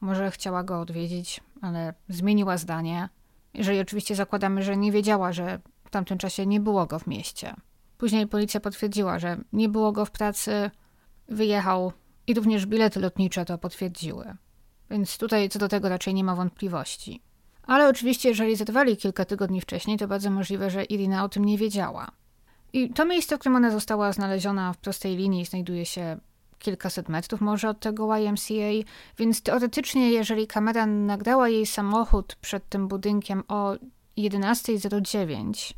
Może 0.01 0.31
chciała 0.31 0.63
go 0.63 0.79
odwiedzić, 0.79 1.41
ale 1.61 1.93
zmieniła 2.09 2.57
zdanie. 2.57 3.09
Jeżeli 3.53 3.79
oczywiście 3.79 4.15
zakładamy, 4.15 4.63
że 4.63 4.77
nie 4.77 4.91
wiedziała, 4.91 5.33
że 5.33 5.59
w 5.85 5.89
tamtym 5.89 6.17
czasie 6.17 6.45
nie 6.45 6.59
było 6.59 6.85
go 6.85 6.99
w 6.99 7.07
mieście. 7.07 7.53
Później 7.97 8.27
policja 8.27 8.59
potwierdziła, 8.59 9.19
że 9.19 9.38
nie 9.53 9.69
było 9.69 9.91
go 9.91 10.05
w 10.05 10.11
pracy, 10.11 10.71
wyjechał 11.29 11.91
i 12.27 12.33
również 12.33 12.65
bilety 12.65 12.99
lotnicze 12.99 13.45
to 13.45 13.57
potwierdziły. 13.57 14.35
Więc 14.89 15.17
tutaj 15.17 15.49
co 15.49 15.59
do 15.59 15.67
tego 15.67 15.89
raczej 15.89 16.13
nie 16.13 16.23
ma 16.23 16.35
wątpliwości. 16.35 17.21
Ale 17.63 17.89
oczywiście, 17.89 18.29
jeżeli 18.29 18.55
zerwali 18.55 18.97
kilka 18.97 19.25
tygodni 19.25 19.61
wcześniej, 19.61 19.97
to 19.97 20.07
bardzo 20.07 20.31
możliwe, 20.31 20.69
że 20.69 20.83
Irina 20.83 21.23
o 21.23 21.29
tym 21.29 21.45
nie 21.45 21.57
wiedziała. 21.57 22.11
I 22.73 22.89
to 22.89 23.05
miejsce, 23.05 23.35
w 23.35 23.39
którym 23.39 23.55
ona 23.55 23.71
została 23.71 24.11
znaleziona 24.11 24.73
w 24.73 24.77
prostej 24.77 25.15
linii, 25.15 25.45
znajduje 25.45 25.85
się 25.85 26.17
kilkaset 26.59 27.09
metrów 27.09 27.41
może 27.41 27.69
od 27.69 27.79
tego 27.79 28.17
YMCA, 28.17 28.89
więc 29.17 29.41
teoretycznie, 29.41 30.11
jeżeli 30.11 30.47
kamera 30.47 30.85
nagrała 30.85 31.49
jej 31.49 31.65
samochód 31.65 32.35
przed 32.35 32.69
tym 32.69 32.88
budynkiem 32.88 33.43
o 33.47 33.73
11.09, 34.17 35.73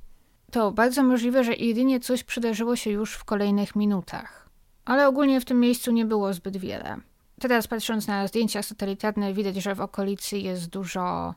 to 0.51 0.71
bardzo 0.71 1.03
możliwe, 1.03 1.43
że 1.43 1.53
Irinie 1.53 1.99
coś 1.99 2.23
przydarzyło 2.23 2.75
się 2.75 2.89
już 2.89 3.13
w 3.13 3.23
kolejnych 3.23 3.75
minutach. 3.75 4.46
Ale 4.87 5.07
ogólnie 5.07 5.41
w 5.41 5.45
tym 5.45 5.59
miejscu 5.59 5.91
nie 5.91 6.05
było 6.05 6.33
zbyt 6.33 6.57
wiele. 6.57 6.97
Teraz 7.39 7.67
patrząc 7.67 8.07
na 8.07 8.27
zdjęcia 8.27 8.63
satelitarne 8.63 9.33
widać, 9.33 9.55
że 9.55 9.75
w 9.75 9.81
okolicy 9.81 10.37
jest 10.37 10.69
dużo 10.69 11.33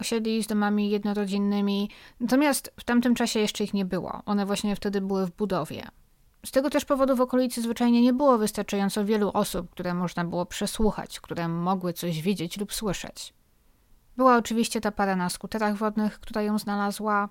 osiedli 0.00 0.44
z 0.44 0.46
domami 0.46 0.90
jednorodzinnymi, 0.90 1.90
natomiast 2.20 2.72
w 2.80 2.84
tamtym 2.84 3.14
czasie 3.14 3.40
jeszcze 3.40 3.64
ich 3.64 3.74
nie 3.74 3.84
było. 3.84 4.22
One 4.26 4.46
właśnie 4.46 4.76
wtedy 4.76 5.00
były 5.00 5.26
w 5.26 5.30
budowie. 5.30 5.82
Z 6.46 6.50
tego 6.50 6.70
też 6.70 6.84
powodu 6.84 7.16
w 7.16 7.20
okolicy 7.20 7.62
zwyczajnie 7.62 8.02
nie 8.02 8.12
było 8.12 8.38
wystarczająco 8.38 9.04
wielu 9.04 9.30
osób, 9.34 9.70
które 9.70 9.94
można 9.94 10.24
było 10.24 10.46
przesłuchać, 10.46 11.20
które 11.20 11.48
mogły 11.48 11.92
coś 11.92 12.22
widzieć 12.22 12.58
lub 12.58 12.72
słyszeć. 12.72 13.34
Była 14.16 14.36
oczywiście 14.36 14.80
ta 14.80 14.92
para 14.92 15.16
na 15.16 15.28
skuterach 15.28 15.76
wodnych, 15.76 16.20
która 16.20 16.42
ją 16.42 16.58
znalazła, 16.58 17.28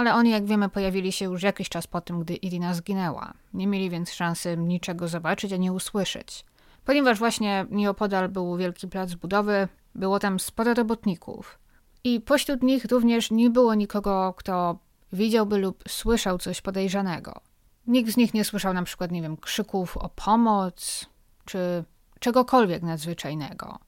ale 0.00 0.14
oni, 0.14 0.30
jak 0.30 0.44
wiemy, 0.44 0.68
pojawili 0.68 1.12
się 1.12 1.24
już 1.24 1.42
jakiś 1.42 1.68
czas 1.68 1.86
po 1.86 2.00
tym, 2.00 2.20
gdy 2.20 2.34
Irina 2.34 2.74
zginęła. 2.74 3.34
Nie 3.54 3.66
mieli 3.66 3.90
więc 3.90 4.12
szansy 4.12 4.56
niczego 4.56 5.08
zobaczyć 5.08 5.52
ani 5.52 5.70
usłyszeć. 5.70 6.44
Ponieważ 6.84 7.18
właśnie 7.18 7.66
nieopodal 7.70 8.28
był 8.28 8.56
wielki 8.56 8.88
plac 8.88 9.14
budowy, 9.14 9.68
było 9.94 10.18
tam 10.18 10.40
sporo 10.40 10.74
robotników. 10.74 11.58
I 12.04 12.20
pośród 12.20 12.62
nich 12.62 12.84
również 12.84 13.30
nie 13.30 13.50
było 13.50 13.74
nikogo, 13.74 14.34
kto 14.36 14.78
widziałby 15.12 15.58
lub 15.58 15.84
słyszał 15.88 16.38
coś 16.38 16.60
podejrzanego. 16.60 17.40
Nikt 17.86 18.12
z 18.12 18.16
nich 18.16 18.34
nie 18.34 18.44
słyszał 18.44 18.74
na 18.74 18.82
przykład, 18.82 19.10
nie 19.10 19.22
wiem, 19.22 19.36
krzyków 19.36 19.96
o 19.96 20.08
pomoc 20.08 21.06
czy 21.44 21.84
czegokolwiek 22.20 22.82
nadzwyczajnego. 22.82 23.78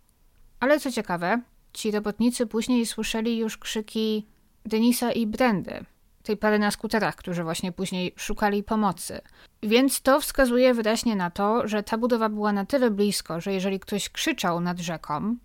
Ale 0.60 0.80
co 0.80 0.90
ciekawe, 0.90 1.42
ci 1.72 1.90
robotnicy 1.90 2.46
później 2.46 2.86
słyszeli 2.86 3.38
już 3.38 3.58
krzyki 3.58 4.26
Denisa 4.66 5.12
i 5.12 5.26
Brendy, 5.26 5.84
tej 6.22 6.36
pary 6.36 6.58
na 6.58 6.70
skuterach, 6.70 7.16
którzy 7.16 7.44
właśnie 7.44 7.72
później 7.72 8.14
szukali 8.16 8.62
pomocy. 8.62 9.20
Więc 9.62 10.02
to 10.02 10.20
wskazuje 10.20 10.74
wyraźnie 10.74 11.16
na 11.16 11.30
to, 11.30 11.68
że 11.68 11.82
ta 11.82 11.98
budowa 11.98 12.28
była 12.28 12.52
na 12.52 12.66
tyle 12.66 12.90
blisko, 12.90 13.40
że 13.40 13.52
jeżeli 13.52 13.80
ktoś 13.80 14.08
krzyczał 14.08 14.60
nad 14.60 14.78
rzeką, 14.78 15.36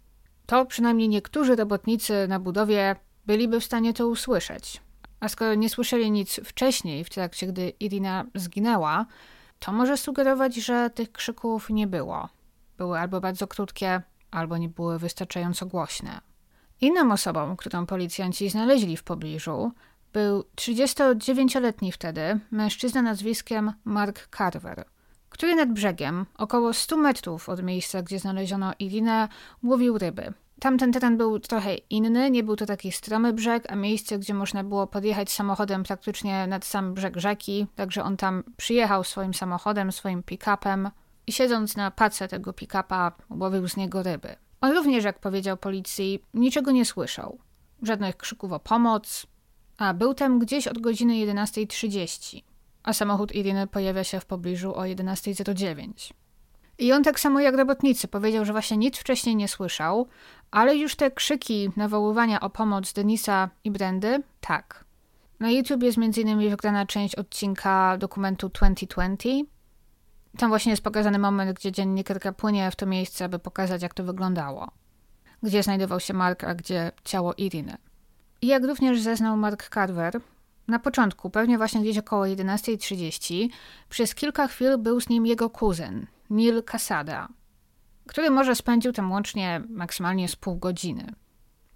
to 0.45 0.65
przynajmniej 0.65 1.09
niektórzy 1.09 1.55
robotnicy 1.55 2.27
na 2.27 2.39
budowie 2.39 2.95
byliby 3.25 3.59
w 3.59 3.65
stanie 3.65 3.93
to 3.93 4.07
usłyszeć. 4.07 4.81
A 5.19 5.29
skoro 5.29 5.55
nie 5.55 5.69
słyszeli 5.69 6.11
nic 6.11 6.39
wcześniej, 6.45 7.03
w 7.03 7.09
trakcie 7.09 7.47
gdy 7.47 7.69
Irina 7.69 8.25
zginęła, 8.35 9.05
to 9.59 9.71
może 9.71 9.97
sugerować, 9.97 10.55
że 10.55 10.89
tych 10.89 11.11
krzyków 11.11 11.69
nie 11.69 11.87
było. 11.87 12.29
Były 12.77 12.99
albo 12.99 13.21
bardzo 13.21 13.47
krótkie, 13.47 14.01
albo 14.31 14.57
nie 14.57 14.69
były 14.69 14.99
wystarczająco 14.99 15.65
głośne. 15.65 16.21
Inną 16.81 17.11
osobą, 17.11 17.55
którą 17.55 17.85
policjanci 17.85 18.49
znaleźli 18.49 18.97
w 18.97 19.03
pobliżu, 19.03 19.71
był 20.13 20.43
39-letni 20.55 21.91
wtedy 21.91 22.39
mężczyzna 22.51 23.01
nazwiskiem 23.01 23.73
Mark 23.85 24.37
Carver, 24.37 24.85
który 25.29 25.55
nad 25.55 25.69
brzegiem, 25.69 26.25
około 26.37 26.73
100 26.73 26.97
metrów 26.97 27.49
od 27.49 27.63
miejsca, 27.63 28.01
gdzie 28.01 28.19
znaleziono 28.19 28.73
Irinę, 28.79 29.27
łowił 29.63 29.97
ryby. 29.97 30.33
Tamten 30.59 30.91
teren 30.91 31.17
był 31.17 31.39
trochę 31.39 31.75
inny, 31.75 32.31
nie 32.31 32.43
był 32.43 32.55
to 32.55 32.65
taki 32.65 32.91
stromy 32.91 33.33
brzeg, 33.33 33.71
a 33.71 33.75
miejsce, 33.75 34.19
gdzie 34.19 34.33
można 34.33 34.63
było 34.63 34.87
podjechać 34.87 35.31
samochodem 35.31 35.83
praktycznie 35.83 36.47
nad 36.47 36.65
sam 36.65 36.93
brzeg 36.93 37.17
rzeki, 37.17 37.67
także 37.75 38.03
on 38.03 38.17
tam 38.17 38.43
przyjechał 38.57 39.03
swoim 39.03 39.33
samochodem, 39.33 39.91
swoim 39.91 40.23
pick-upem 40.23 40.91
i 41.27 41.31
siedząc 41.31 41.77
na 41.77 41.91
pace 41.91 42.27
tego 42.27 42.53
pick-upa 42.53 43.11
łowił 43.29 43.67
z 43.67 43.77
niego 43.77 44.03
ryby. 44.03 44.35
On 44.61 44.71
również, 44.71 45.03
jak 45.03 45.19
powiedział 45.19 45.57
policji, 45.57 46.23
niczego 46.33 46.71
nie 46.71 46.85
słyszał. 46.85 47.39
Żadnych 47.81 48.17
krzyków 48.17 48.51
o 48.51 48.59
pomoc, 48.59 49.27
a 49.77 49.93
był 49.93 50.13
tam 50.13 50.39
gdzieś 50.39 50.67
od 50.67 50.79
godziny 50.79 51.13
11.30, 51.13 52.43
a 52.83 52.93
samochód 52.93 53.35
Iriny 53.35 53.67
pojawia 53.67 54.03
się 54.03 54.19
w 54.19 54.25
pobliżu 54.25 54.75
o 54.75 54.81
11.09. 54.81 56.13
I 56.79 56.91
on 56.93 57.03
tak 57.03 57.19
samo 57.19 57.39
jak 57.39 57.55
robotnicy 57.55 58.07
powiedział, 58.07 58.45
że 58.45 58.51
właśnie 58.51 58.77
nic 58.77 58.97
wcześniej 58.97 59.35
nie 59.35 59.47
słyszał, 59.47 60.07
ale 60.51 60.75
już 60.75 60.95
te 60.95 61.11
krzyki 61.11 61.69
nawoływania 61.75 62.39
o 62.39 62.49
pomoc 62.49 62.93
Denisa 62.93 63.49
i 63.63 63.71
Brendy, 63.71 64.23
tak. 64.41 64.85
Na 65.39 65.51
YouTube 65.51 65.83
jest 65.83 65.97
m.in. 65.97 66.49
wygrana 66.49 66.85
część 66.85 67.15
odcinka 67.15 67.97
dokumentu 67.97 68.49
2020. 68.49 69.51
Tam 70.37 70.49
właśnie 70.49 70.71
jest 70.71 70.83
pokazany 70.83 71.19
moment, 71.19 71.57
gdzie 71.57 71.71
dziennikarka 71.71 72.33
płynie 72.33 72.71
w 72.71 72.75
to 72.75 72.85
miejsce, 72.85 73.25
aby 73.25 73.39
pokazać, 73.39 73.81
jak 73.81 73.93
to 73.93 74.03
wyglądało. 74.03 74.71
Gdzie 75.43 75.63
znajdował 75.63 75.99
się 75.99 76.13
Mark, 76.13 76.43
a 76.43 76.55
gdzie 76.55 76.91
ciało 77.03 77.33
Iriny. 77.33 77.77
Jak 78.41 78.63
również 78.63 79.01
zeznał 79.01 79.37
Mark 79.37 79.69
Carver, 79.73 80.21
na 80.67 80.79
początku, 80.79 81.29
pewnie 81.29 81.57
właśnie 81.57 81.81
gdzieś 81.81 81.97
około 81.97 82.23
11.30, 82.23 83.49
przez 83.89 84.15
kilka 84.15 84.47
chwil 84.47 84.77
był 84.77 85.01
z 85.01 85.09
nim 85.09 85.25
jego 85.25 85.49
kuzyn, 85.49 86.07
Neil 86.29 86.63
Casada, 86.63 87.27
który 88.07 88.29
może 88.29 88.55
spędził 88.55 88.93
tam 88.93 89.11
łącznie 89.11 89.61
maksymalnie 89.69 90.27
z 90.27 90.35
pół 90.35 90.55
godziny. 90.55 91.13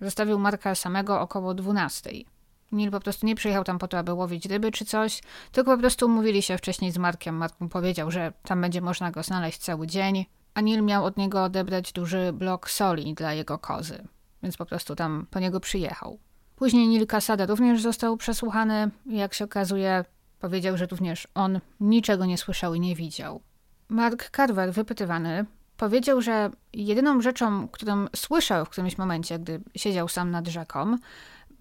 Zostawił 0.02 0.40
Marka 0.40 0.76
samego 0.76 1.22
około 1.22 1.54
12.00. 1.54 2.26
Neil 2.72 2.92
po 2.92 3.00
prostu 3.00 3.26
nie 3.26 3.36
przyjechał 3.36 3.64
tam 3.64 3.80
po 3.80 3.88
to, 3.88 3.98
aby 3.98 4.14
łowić 4.14 4.46
ryby 4.46 4.72
czy 4.72 4.86
coś, 4.86 5.22
tylko 5.52 5.72
po 5.72 5.78
prostu 5.78 6.06
umówili 6.06 6.42
się 6.42 6.58
wcześniej 6.58 6.92
z 6.92 6.98
Markiem. 6.98 7.36
Mark 7.36 7.60
mu 7.60 7.70
powiedział, 7.70 8.12
że 8.12 8.34
tam 8.44 8.62
będzie 8.62 8.82
można 8.82 9.12
go 9.12 9.24
znaleźć 9.24 9.58
cały 9.58 9.88
dzień, 9.88 10.26
a 10.54 10.62
Neil 10.62 10.84
miał 10.84 11.06
od 11.06 11.18
niego 11.18 11.44
odebrać 11.44 11.94
duży 11.94 12.34
blok 12.34 12.70
soli 12.70 13.14
dla 13.14 13.34
jego 13.34 13.58
kozy, 13.58 14.08
więc 14.44 14.58
po 14.58 14.66
prostu 14.66 14.96
tam 14.96 15.28
po 15.32 15.40
niego 15.40 15.60
przyjechał. 15.60 16.20
Później 16.62 16.88
Neil 16.88 17.08
Casada 17.08 17.46
również 17.46 17.82
został 17.82 18.18
przesłuchany 18.18 18.92
jak 19.06 19.34
się 19.34 19.46
okazuje, 19.46 20.06
powiedział, 20.40 20.78
że 20.78 20.86
również 20.86 21.28
on 21.36 21.60
niczego 21.80 22.26
nie 22.26 22.38
słyszał 22.38 22.74
i 22.74 22.80
nie 22.80 22.96
widział. 22.96 23.42
Mark 23.90 24.30
Carver, 24.36 24.74
wypytywany, 24.74 25.46
powiedział, 25.78 26.22
że 26.22 26.50
jedyną 26.74 27.22
rzeczą, 27.22 27.68
którą 27.68 28.06
słyszał 28.16 28.66
w 28.66 28.70
którymś 28.70 28.98
momencie, 28.98 29.40
gdy 29.40 29.62
siedział 29.76 30.08
sam 30.08 30.32
nad 30.32 30.48
rzeką, 30.48 30.98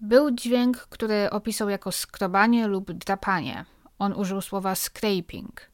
był 0.01 0.31
dźwięk, 0.31 0.77
który 0.77 1.29
opisał 1.29 1.69
jako 1.69 1.91
skrobanie 1.91 2.67
lub 2.67 2.91
drapanie. 2.91 3.65
On 3.99 4.13
użył 4.13 4.41
słowa 4.41 4.75
scraping, 4.75 5.70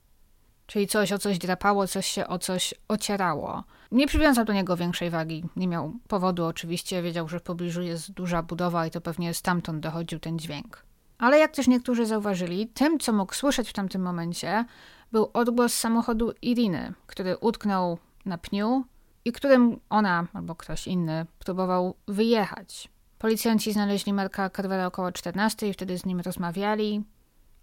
czyli 0.67 0.87
coś 0.87 1.11
o 1.11 1.17
coś 1.17 1.37
drapało, 1.37 1.87
coś 1.87 2.07
się 2.07 2.27
o 2.27 2.39
coś 2.39 2.73
ocierało. 2.87 3.63
Nie 3.91 4.07
przywiązał 4.07 4.45
do 4.45 4.53
niego 4.53 4.77
większej 4.77 5.09
wagi, 5.09 5.43
nie 5.55 5.67
miał 5.67 5.93
powodu 6.07 6.45
oczywiście, 6.45 7.01
wiedział, 7.01 7.29
że 7.29 7.39
w 7.39 7.43
pobliżu 7.43 7.81
jest 7.81 8.11
duża 8.11 8.43
budowa 8.43 8.87
i 8.87 8.91
to 8.91 9.01
pewnie 9.01 9.33
stamtąd 9.33 9.79
dochodził 9.79 10.19
ten 10.19 10.39
dźwięk. 10.39 10.83
Ale 11.17 11.39
jak 11.39 11.51
też 11.51 11.67
niektórzy 11.67 12.05
zauważyli, 12.05 12.67
tym, 12.67 12.99
co 12.99 13.13
mógł 13.13 13.33
słyszeć 13.33 13.69
w 13.69 13.73
tamtym 13.73 14.01
momencie, 14.01 14.65
był 15.11 15.29
odgłos 15.33 15.73
samochodu 15.73 16.31
Iriny, 16.41 16.93
który 17.07 17.37
utknął 17.37 17.97
na 18.25 18.37
pniu 18.37 18.85
i 19.25 19.31
którym 19.31 19.79
ona 19.89 20.27
albo 20.33 20.55
ktoś 20.55 20.87
inny 20.87 21.25
próbował 21.39 21.95
wyjechać. 22.07 22.89
Policjanci 23.19 23.73
znaleźli 23.73 24.13
Marka 24.13 24.49
Carvera 24.49 24.87
około 24.87 25.11
14 25.11 25.67
i 25.67 25.73
wtedy 25.73 25.97
z 25.97 26.05
nim 26.05 26.19
rozmawiali. 26.19 27.03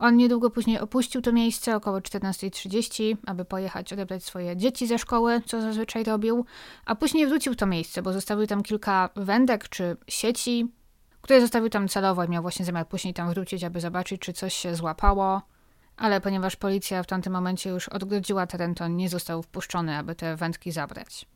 On 0.04 0.16
niedługo 0.16 0.50
później 0.50 0.78
opuścił 0.78 1.22
to 1.22 1.32
miejsce 1.32 1.76
około 1.76 1.98
14.30, 1.98 3.16
aby 3.26 3.44
pojechać 3.44 3.92
odebrać 3.92 4.24
swoje 4.24 4.56
dzieci 4.56 4.86
ze 4.86 4.98
szkoły, 4.98 5.42
co 5.46 5.60
zazwyczaj 5.60 6.04
robił, 6.04 6.44
a 6.86 6.94
później 6.94 7.26
wrócił 7.26 7.54
to 7.54 7.66
miejsce, 7.66 8.02
bo 8.02 8.12
zostawił 8.12 8.46
tam 8.46 8.62
kilka 8.62 9.10
wędek 9.16 9.68
czy 9.68 9.96
sieci, 10.08 10.72
które 11.20 11.40
zostawił 11.40 11.68
tam 11.68 11.88
celowo 11.88 12.24
i 12.24 12.28
miał 12.28 12.42
właśnie 12.42 12.64
zamiar 12.64 12.88
później 12.88 13.14
tam 13.14 13.30
wrócić, 13.30 13.64
aby 13.64 13.80
zobaczyć, 13.80 14.20
czy 14.20 14.32
coś 14.32 14.54
się 14.54 14.74
złapało. 14.74 15.42
Ale 15.96 16.20
ponieważ 16.20 16.56
policja 16.56 17.02
w 17.02 17.06
tamtym 17.06 17.32
momencie 17.32 17.70
już 17.70 17.88
odgrodziła 17.88 18.46
teren, 18.46 18.74
to 18.74 18.88
nie 18.88 19.08
został 19.08 19.42
wpuszczony, 19.42 19.96
aby 19.96 20.14
te 20.14 20.36
wędki 20.36 20.72
zabrać. 20.72 21.26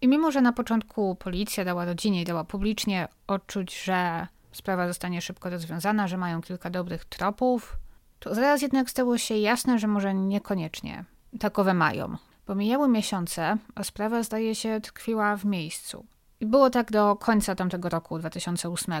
I 0.00 0.08
mimo, 0.08 0.30
że 0.30 0.40
na 0.40 0.52
początku 0.52 1.14
policja 1.14 1.64
dała 1.64 1.84
rodzinie 1.84 2.22
i 2.22 2.24
dała 2.24 2.44
publicznie 2.44 3.08
odczuć, 3.26 3.82
że 3.82 4.26
sprawa 4.52 4.88
zostanie 4.88 5.22
szybko 5.22 5.50
rozwiązana, 5.50 6.08
że 6.08 6.16
mają 6.16 6.42
kilka 6.42 6.70
dobrych 6.70 7.04
tropów, 7.04 7.76
to 8.24 8.34
zaraz 8.34 8.62
jednak 8.62 8.90
stało 8.90 9.18
się 9.18 9.36
jasne, 9.36 9.78
że 9.78 9.86
może 9.86 10.14
niekoniecznie 10.14 11.04
takowe 11.40 11.74
mają. 11.74 12.16
Bo 12.46 12.54
mijały 12.54 12.88
miesiące, 12.88 13.56
a 13.74 13.84
sprawa 13.84 14.22
zdaje 14.22 14.54
się 14.54 14.80
tkwiła 14.80 15.36
w 15.36 15.44
miejscu. 15.44 16.06
I 16.40 16.46
było 16.46 16.70
tak 16.70 16.90
do 16.90 17.16
końca 17.16 17.54
tamtego 17.54 17.88
roku, 17.88 18.18
2008, 18.18 18.94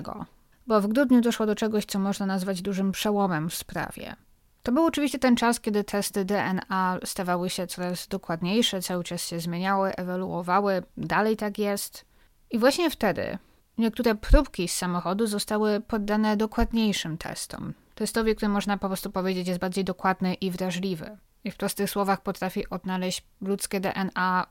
bo 0.66 0.80
w 0.80 0.86
grudniu 0.86 1.20
doszło 1.20 1.46
do 1.46 1.54
czegoś, 1.54 1.84
co 1.84 1.98
można 1.98 2.26
nazwać 2.26 2.62
dużym 2.62 2.92
przełomem 2.92 3.50
w 3.50 3.54
sprawie. 3.54 4.16
To 4.62 4.72
był 4.72 4.84
oczywiście 4.84 5.18
ten 5.18 5.36
czas, 5.36 5.60
kiedy 5.60 5.84
testy 5.84 6.24
DNA 6.24 6.98
stawały 7.04 7.50
się 7.50 7.66
coraz 7.66 8.08
dokładniejsze, 8.08 8.82
cały 8.82 9.04
czas 9.04 9.26
się 9.26 9.40
zmieniały, 9.40 9.96
ewoluowały, 9.96 10.82
dalej 10.96 11.36
tak 11.36 11.58
jest. 11.58 12.04
I 12.50 12.58
właśnie 12.58 12.90
wtedy 12.90 13.38
niektóre 13.78 14.14
próbki 14.14 14.68
z 14.68 14.74
samochodu 14.74 15.26
zostały 15.26 15.80
poddane 15.80 16.36
dokładniejszym 16.36 17.18
testom. 17.18 17.74
Testowi, 17.94 18.36
który 18.36 18.48
można 18.48 18.78
po 18.78 18.88
prostu 18.88 19.10
powiedzieć 19.10 19.48
jest 19.48 19.60
bardziej 19.60 19.84
dokładny 19.84 20.34
i 20.34 20.50
wrażliwy. 20.50 21.18
I 21.44 21.50
w 21.50 21.56
prostych 21.56 21.90
słowach 21.90 22.22
potrafi 22.22 22.68
odnaleźć 22.68 23.22
ludzkie 23.40 23.80
DNA 23.80 24.46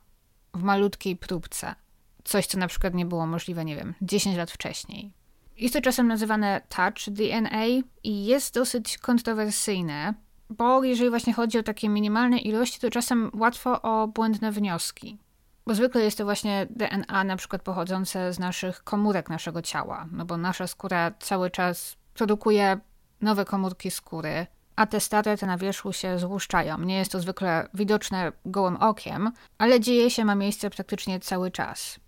w 0.54 0.64
malutkiej 0.64 1.16
próbce. 1.16 1.76
Coś, 2.24 2.48
co 2.48 2.58
na 2.58 2.68
przykład 2.68 2.94
nie 2.94 3.06
było 3.06 3.28
możliwe, 3.28 3.66
nie 3.66 3.76
wiem, 3.76 3.94
10 4.02 4.38
lat 4.38 4.52
wcześniej. 4.52 5.14
Jest 5.58 5.74
to 5.74 5.82
czasem 5.82 6.08
nazywane 6.08 6.62
touch 6.70 7.10
DNA 7.16 7.66
i 8.04 8.26
jest 8.26 8.54
dosyć 8.54 8.98
kontrowersyjne, 8.98 10.14
bo 10.50 10.84
jeżeli 10.84 11.10
właśnie 11.10 11.34
chodzi 11.34 11.58
o 11.58 11.64
takie 11.64 11.90
minimalne 11.90 12.38
ilości, 12.38 12.80
to 12.80 12.90
czasem 12.90 13.32
łatwo 13.34 13.82
o 13.82 14.08
błędne 14.08 14.52
wnioski. 14.52 15.18
Bo 15.66 15.76
zwykle 15.76 16.04
jest 16.04 16.18
to 16.18 16.24
właśnie 16.24 16.68
DNA 16.70 17.24
na 17.24 17.36
przykład 17.36 17.62
pochodzące 17.62 18.34
z 18.34 18.40
naszych 18.40 18.84
komórek 18.84 19.30
naszego 19.30 19.62
ciała, 19.62 20.08
no 20.12 20.26
bo 20.26 20.38
nasza 20.38 20.68
skóra 20.68 21.12
cały 21.20 21.50
czas 21.50 21.98
produkuje 22.14 22.80
nowe 23.24 23.46
komórki 23.46 23.92
skóry, 23.92 24.48
a 24.76 24.86
te 24.86 25.00
stare 25.00 25.38
te 25.38 25.46
na 25.46 25.58
wierzchu 25.58 25.94
się 25.94 26.20
złuszczają. 26.20 26.80
Nie 26.80 26.98
jest 26.98 27.12
to 27.12 27.20
zwykle 27.20 27.70
widoczne 27.74 28.32
gołym 28.46 28.76
okiem, 28.76 29.32
ale 29.58 29.80
dzieje 29.80 30.10
się, 30.10 30.26
ma 30.26 30.36
miejsce 30.36 30.70
praktycznie 30.70 31.20
cały 31.20 31.52
czas. 31.52 32.00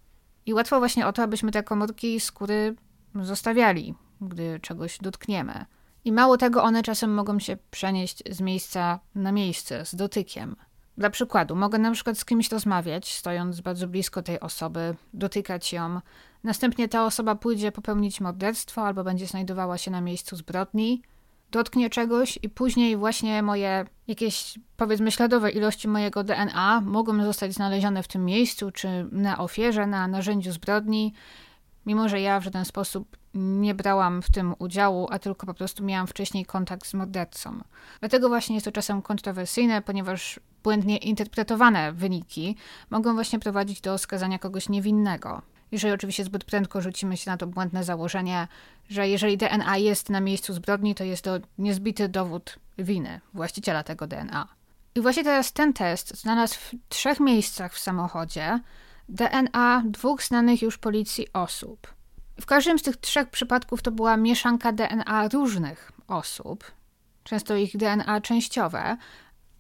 I 0.46 0.54
łatwo 0.54 0.80
właśnie 0.80 1.08
o 1.08 1.14
to, 1.14 1.24
abyśmy 1.24 1.52
te 1.52 1.64
komórki 1.64 2.20
skóry 2.20 2.76
zostawiali, 3.22 3.96
gdy 4.22 4.60
czegoś 4.60 4.98
dotkniemy. 4.98 5.66
I 6.06 6.12
mało 6.12 6.38
tego, 6.38 6.64
one 6.64 6.84
czasem 6.84 7.14
mogą 7.14 7.40
się 7.40 7.58
przenieść 7.72 8.24
z 8.30 8.42
miejsca 8.42 9.00
na 9.16 9.32
miejsce, 9.32 9.86
z 9.86 9.96
dotykiem. 9.96 10.56
Dla 10.98 11.10
przykładu, 11.10 11.56
mogę 11.56 11.78
na 11.78 11.92
przykład 11.92 12.18
z 12.18 12.26
kimś 12.26 12.52
rozmawiać, 12.52 13.14
stojąc 13.14 13.62
bardzo 13.62 13.88
blisko 13.88 14.22
tej 14.22 14.40
osoby, 14.40 14.96
dotykać 15.14 15.74
ją. 15.74 16.00
Następnie 16.44 16.88
ta 16.88 17.06
osoba 17.06 17.36
pójdzie 17.36 17.72
popełnić 17.72 18.22
morderstwo 18.22 18.82
albo 18.82 19.04
będzie 19.04 19.28
znajdowała 19.28 19.78
się 19.78 19.92
na 19.92 20.02
miejscu 20.02 20.36
zbrodni, 20.36 21.02
dotknie 21.52 21.90
czegoś 21.90 22.40
i 22.42 22.50
później 22.50 22.98
właśnie 22.98 23.44
moje 23.44 23.86
jakieś, 24.08 24.60
powiedzmy, 24.78 25.12
śladowe 25.12 25.52
ilości 25.52 25.88
mojego 25.88 26.24
DNA 26.24 26.82
mogą 26.82 27.24
zostać 27.24 27.54
znalezione 27.54 28.04
w 28.04 28.08
tym 28.08 28.26
miejscu, 28.26 28.72
czy 28.72 29.08
na 29.12 29.38
ofierze, 29.38 29.88
na 29.88 30.08
narzędziu 30.08 30.52
zbrodni 30.52 31.14
mimo 31.86 32.10
że 32.10 32.22
ja 32.22 32.40
w 32.40 32.44
żaden 32.44 32.66
sposób 32.66 33.18
nie 33.34 33.76
brałam 33.76 34.22
w 34.22 34.32
tym 34.32 34.56
udziału, 34.60 35.08
a 35.12 35.20
tylko 35.20 35.46
po 35.46 35.54
prostu 35.54 35.84
miałam 35.84 36.08
wcześniej 36.08 36.46
kontakt 36.46 36.88
z 36.88 36.94
mordercą. 36.94 37.62
Dlatego 38.00 38.30
właśnie 38.30 38.56
jest 38.56 38.66
to 38.66 38.72
czasem 38.72 39.02
kontrowersyjne, 39.02 39.82
ponieważ 39.82 40.40
błędnie 40.64 40.98
interpretowane 40.98 41.94
wyniki 41.94 42.56
mogą 42.90 43.14
właśnie 43.14 43.40
prowadzić 43.40 43.82
do 43.82 43.98
skazania 43.98 44.40
kogoś 44.40 44.70
niewinnego. 44.70 45.42
Jeżeli 45.72 45.94
oczywiście 45.94 46.24
zbyt 46.24 46.44
prędko 46.44 46.82
rzucimy 46.82 47.18
się 47.18 47.32
na 47.32 47.38
to 47.38 47.48
błędne 47.48 47.84
założenie, 47.84 48.48
że 48.90 49.10
jeżeli 49.10 49.38
DNA 49.38 49.78
jest 49.78 50.10
na 50.10 50.20
miejscu 50.20 50.54
zbrodni, 50.54 50.96
to 50.96 51.04
jest 51.04 51.24
to 51.24 51.32
niezbity 51.58 52.10
dowód 52.10 52.60
winy 52.78 53.22
właściciela 53.34 53.84
tego 53.84 54.08
DNA. 54.08 54.48
I 54.96 55.02
właśnie 55.02 55.24
teraz 55.24 55.54
ten 55.54 55.74
test 55.74 56.22
znalazł 56.22 56.56
w 56.60 56.74
trzech 56.90 57.20
miejscach 57.20 57.74
w 57.74 57.80
samochodzie, 57.80 58.60
DNA 59.10 59.84
dwóch 59.86 60.24
znanych 60.24 60.62
już 60.62 60.78
policji 60.78 61.28
osób. 61.34 61.94
W 62.42 62.46
każdym 62.46 62.80
z 62.80 62.82
tych 62.82 62.98
trzech 62.98 63.30
przypadków 63.30 63.82
to 63.82 63.92
była 63.92 64.18
mieszanka 64.18 64.72
DNA 64.72 65.28
różnych 65.28 65.92
osób, 66.08 66.72
często 67.24 67.56
ich 67.56 67.78
DNA 67.78 68.22
częściowe, 68.22 68.98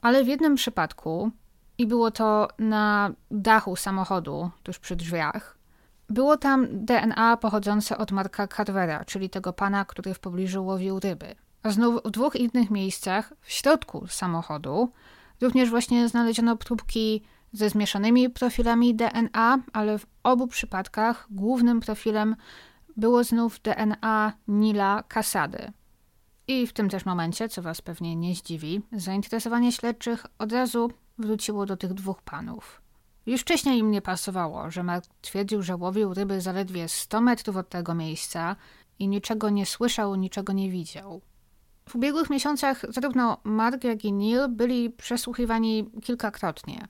ale 0.01 0.23
w 0.23 0.27
jednym 0.27 0.55
przypadku, 0.55 1.31
i 1.77 1.87
było 1.87 2.11
to 2.11 2.47
na 2.59 3.11
dachu 3.31 3.75
samochodu, 3.75 4.49
tuż 4.63 4.79
przy 4.79 4.95
drzwiach, 4.95 5.57
było 6.09 6.37
tam 6.37 6.67
DNA 6.71 7.37
pochodzące 7.37 7.97
od 7.97 8.11
Marka 8.11 8.47
Carvera, 8.47 9.05
czyli 9.05 9.29
tego 9.29 9.53
pana, 9.53 9.85
który 9.85 10.13
w 10.13 10.19
pobliżu 10.19 10.65
łowił 10.65 10.99
ryby. 10.99 11.35
A 11.63 11.69
znów 11.69 12.01
w 12.05 12.11
dwóch 12.11 12.35
innych 12.35 12.71
miejscach, 12.71 13.33
w 13.41 13.51
środku 13.51 14.07
samochodu, 14.07 14.91
również 15.41 15.69
właśnie 15.69 16.07
znaleziono 16.07 16.57
próbki 16.57 17.23
ze 17.55 17.69
zmieszanymi 17.69 18.29
profilami 18.29 18.95
DNA, 18.95 19.59
ale 19.73 19.99
w 19.99 20.05
obu 20.23 20.47
przypadkach 20.47 21.27
głównym 21.29 21.79
profilem 21.79 22.35
było 22.97 23.23
znów 23.23 23.59
DNA 23.61 24.33
Nila 24.47 25.03
Kasady. 25.03 25.71
I 26.47 26.67
w 26.67 26.73
tym 26.73 26.89
też 26.89 27.05
momencie, 27.05 27.49
co 27.49 27.61
Was 27.61 27.81
pewnie 27.81 28.15
nie 28.15 28.35
zdziwi, 28.35 28.81
zainteresowanie 28.91 29.71
śledczych 29.71 30.25
od 30.39 30.51
razu 30.51 30.91
wróciło 31.17 31.65
do 31.65 31.77
tych 31.77 31.93
dwóch 31.93 32.21
panów. 32.21 32.81
Już 33.25 33.41
wcześniej 33.41 33.79
im 33.79 33.91
nie 33.91 34.01
pasowało, 34.01 34.71
że 34.71 34.83
Mark 34.83 35.05
twierdził, 35.21 35.61
że 35.61 35.75
łowił 35.75 36.13
ryby 36.13 36.41
zaledwie 36.41 36.87
100 36.87 37.21
metrów 37.21 37.57
od 37.57 37.69
tego 37.69 37.95
miejsca 37.95 38.55
i 38.99 39.07
niczego 39.07 39.49
nie 39.49 39.65
słyszał, 39.65 40.15
niczego 40.15 40.53
nie 40.53 40.69
widział. 40.69 41.21
W 41.89 41.95
ubiegłych 41.95 42.29
miesiącach 42.29 42.85
zarówno 42.89 43.37
Mark, 43.43 43.83
jak 43.83 44.05
i 44.05 44.13
Neil 44.13 44.47
byli 44.49 44.89
przesłuchiwani 44.89 45.91
kilkakrotnie. 46.03 46.87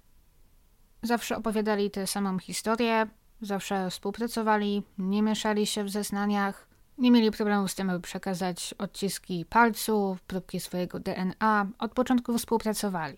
Zawsze 1.05 1.37
opowiadali 1.37 1.91
tę 1.91 2.07
samą 2.07 2.39
historię, 2.39 3.07
zawsze 3.41 3.89
współpracowali, 3.89 4.83
nie 4.97 5.21
mieszali 5.21 5.65
się 5.65 5.83
w 5.83 5.89
zeznaniach. 5.89 6.67
Nie 6.97 7.11
mieli 7.11 7.31
problemu 7.31 7.67
z 7.67 7.75
tym, 7.75 7.89
aby 7.89 7.99
przekazać 7.99 8.75
odciski 8.77 9.45
palców, 9.49 10.21
próbki 10.21 10.59
swojego 10.59 10.99
DNA. 10.99 11.67
Od 11.79 11.91
początku 11.91 12.37
współpracowali. 12.37 13.17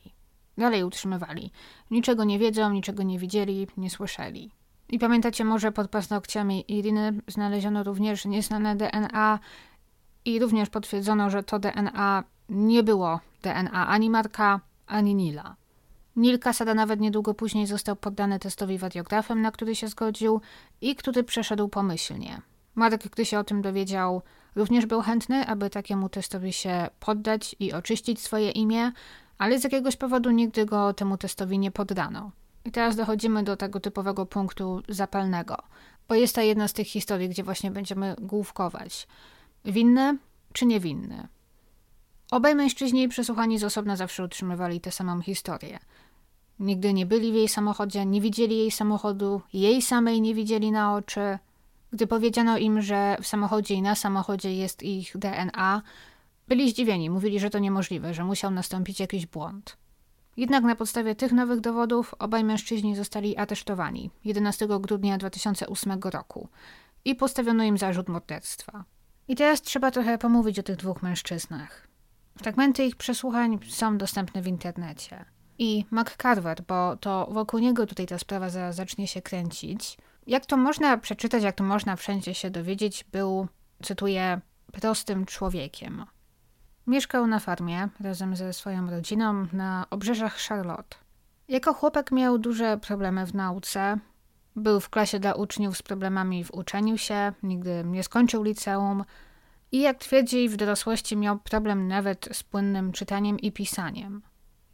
Dalej 0.58 0.84
utrzymywali. 0.84 1.52
Niczego 1.92 2.24
nie 2.24 2.40
wiedzą, 2.40 2.72
niczego 2.72 3.04
nie 3.04 3.20
widzieli, 3.20 3.68
nie 3.78 3.90
słyszeli. 3.90 4.52
I 4.90 5.00
pamiętacie 5.00 5.46
może 5.46 5.72
pod 5.72 5.90
paznokciami 5.90 6.66
Iriny 6.68 7.14
znaleziono 7.28 7.84
również 7.84 8.26
nieznane 8.26 8.76
DNA 8.76 9.40
i 10.26 10.40
również 10.40 10.70
potwierdzono, 10.70 11.30
że 11.30 11.44
to 11.44 11.60
DNA 11.60 12.24
nie 12.50 12.84
było 12.84 13.20
DNA 13.42 13.88
ani 13.88 14.10
Marka, 14.10 14.60
ani 14.88 15.16
Nila. 15.16 15.56
Nil 16.18 16.40
Kasada 16.40 16.74
nawet 16.74 17.00
niedługo 17.00 17.34
później 17.34 17.68
został 17.68 17.96
poddany 17.96 18.40
testowi 18.40 18.78
wadiografem, 18.78 19.42
na 19.42 19.52
który 19.52 19.76
się 19.76 19.88
zgodził 19.88 20.42
i 20.82 20.96
który 20.96 21.24
przeszedł 21.24 21.68
pomyślnie. 21.68 22.42
Marek, 22.76 23.04
gdy 23.10 23.26
się 23.26 23.40
o 23.40 23.44
tym 23.44 23.62
dowiedział, 23.62 24.22
również 24.56 24.86
był 24.86 25.02
chętny, 25.02 25.48
aby 25.48 25.70
takiemu 25.70 26.10
testowi 26.10 26.54
się 26.54 26.88
poddać 27.00 27.56
i 27.60 27.74
oczyścić 27.74 28.22
swoje 28.22 28.52
imię, 28.52 28.92
ale 29.38 29.60
z 29.60 29.64
jakiegoś 29.64 29.96
powodu 29.96 30.32
nigdy 30.32 30.66
go 30.66 30.94
temu 30.94 31.18
testowi 31.18 31.60
nie 31.60 31.72
poddano. 31.72 32.32
I 32.66 32.72
teraz 32.72 32.96
dochodzimy 32.96 33.44
do 33.44 33.58
tego 33.58 33.80
typowego 33.80 34.26
punktu 34.26 34.82
zapalnego, 34.90 35.58
bo 36.08 36.16
jest 36.16 36.36
to 36.36 36.42
jedna 36.42 36.68
z 36.68 36.74
tych 36.74 36.88
historii, 36.88 37.30
gdzie 37.30 37.44
właśnie 37.44 37.72
będziemy 37.72 38.16
główkować. 38.20 39.08
Winny 39.66 40.18
czy 40.54 40.66
niewinny? 40.66 41.28
Obaj 42.32 42.56
mężczyźni 42.56 43.08
przesłuchani 43.08 43.60
z 43.60 43.64
osobna 43.64 43.96
zawsze 43.96 44.24
utrzymywali 44.24 44.82
tę 44.82 44.92
samą 44.92 45.22
historię. 45.22 45.80
Nigdy 46.60 46.94
nie 46.94 47.06
byli 47.06 47.32
w 47.32 47.36
jej 47.36 47.48
samochodzie, 47.48 48.06
nie 48.06 48.22
widzieli 48.22 48.58
jej 48.58 48.72
samochodu, 48.72 49.42
jej 49.54 49.82
samej 49.82 50.22
nie 50.22 50.36
widzieli 50.36 50.72
na 50.72 50.96
oczy. 50.96 51.40
Gdy 51.94 52.08
powiedziano 52.08 52.58
im, 52.58 52.82
że 52.82 53.18
w 53.22 53.28
samochodzie 53.28 53.76
i 53.76 53.82
na 53.82 53.96
samochodzie 53.96 54.54
jest 54.54 54.84
ich 54.84 55.18
DNA, 55.18 55.82
byli 56.48 56.72
zdziwieni, 56.72 57.10
mówili, 57.10 57.40
że 57.40 57.50
to 57.50 57.60
niemożliwe, 57.60 58.14
że 58.14 58.24
musiał 58.24 58.52
nastąpić 58.52 59.00
jakiś 59.00 59.26
błąd. 59.26 59.78
Jednak 60.38 60.64
na 60.64 60.76
podstawie 60.76 61.16
tych 61.16 61.32
nowych 61.32 61.60
dowodów 61.60 62.14
obaj 62.20 62.44
mężczyźni 62.44 62.96
zostali 62.96 63.38
aresztowani 63.38 64.10
11 64.26 64.68
grudnia 64.80 65.18
2008 65.18 66.00
roku 66.04 66.50
i 67.06 67.16
postawiono 67.16 67.64
im 67.64 67.78
zarzut 67.78 68.10
morderstwa. 68.10 68.84
I 69.28 69.36
teraz 69.36 69.62
trzeba 69.62 69.92
trochę 69.92 70.18
pomówić 70.18 70.60
o 70.60 70.64
tych 70.64 70.76
dwóch 70.76 71.04
mężczyznach. 71.04 71.88
Fragmenty 72.38 72.84
ich 72.86 72.96
przesłuchań 72.96 73.60
są 73.70 73.98
dostępne 73.98 74.42
w 74.42 74.48
internecie. 74.48 75.26
I 75.60 75.86
McCarver, 75.92 76.62
bo 76.68 76.98
to 76.98 77.28
wokół 77.32 77.60
niego 77.60 77.86
tutaj 77.86 78.06
ta 78.06 78.18
sprawa 78.18 78.50
zacznie 78.72 79.08
się 79.08 79.22
kręcić. 79.22 79.98
Jak 80.28 80.46
to 80.46 80.58
można 80.58 80.98
przeczytać, 80.98 81.44
jak 81.44 81.56
to 81.56 81.64
można 81.64 81.96
wszędzie 81.96 82.34
się 82.34 82.50
dowiedzieć, 82.50 83.06
był, 83.12 83.48
cytuję, 83.84 84.42
prostym 84.72 85.26
człowiekiem. 85.26 86.06
Mieszkał 86.88 87.28
na 87.28 87.40
farmie 87.40 87.90
razem 88.00 88.36
ze 88.36 88.54
swoją 88.54 88.90
rodziną 88.90 89.48
na 89.54 89.86
obrzeżach 89.90 90.38
Charlotte. 90.38 90.98
Jako 91.48 91.74
chłopak 91.74 92.12
miał 92.12 92.38
duże 92.38 92.78
problemy 92.78 93.26
w 93.26 93.34
nauce. 93.34 93.98
Był 94.56 94.80
w 94.80 94.90
klasie 94.90 95.20
dla 95.20 95.34
uczniów 95.34 95.78
z 95.78 95.82
problemami 95.82 96.44
w 96.44 96.54
uczeniu 96.54 96.98
się, 96.98 97.34
nigdy 97.44 97.84
nie 97.86 98.04
skończył 98.04 98.44
liceum 98.44 99.04
i 99.72 99.80
jak 99.82 99.98
twierdzi, 99.98 100.50
w 100.50 100.58
dorosłości 100.58 101.18
miał 101.18 101.40
problem 101.40 101.88
nawet 101.88 102.30
z 102.32 102.44
płynnym 102.44 102.92
czytaniem 102.92 103.40
i 103.40 103.52
pisaniem. 103.52 104.22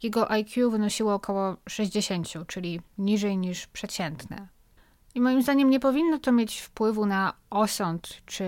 Jego 0.04 0.30
IQ 0.30 0.70
wynosiło 0.70 1.14
około 1.14 1.56
60, 1.68 2.28
czyli 2.46 2.80
niżej 2.98 3.38
niż 3.38 3.66
przeciętne. 3.66 4.48
I 5.14 5.20
moim 5.20 5.42
zdaniem 5.42 5.70
nie 5.70 5.80
powinno 5.80 6.18
to 6.18 6.32
mieć 6.32 6.60
wpływu 6.60 7.06
na 7.06 7.32
osąd, 7.50 8.08
czy 8.26 8.44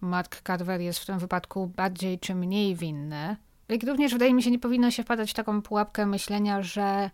Mark 0.00 0.42
Carver 0.42 0.80
jest 0.80 0.98
w 0.98 1.06
tym 1.06 1.18
wypadku 1.18 1.66
bardziej 1.66 2.18
czy 2.18 2.34
mniej 2.34 2.74
winny. 2.74 3.36
Jak 3.68 3.82
również 3.82 4.12
wydaje 4.12 4.34
mi 4.34 4.42
się, 4.42 4.50
nie 4.50 4.58
powinno 4.58 4.90
się 4.90 5.02
wpadać 5.02 5.30
w 5.30 5.34
taką 5.34 5.62
pułapkę 5.62 6.06
myślenia, 6.06 6.62
że 6.62 7.10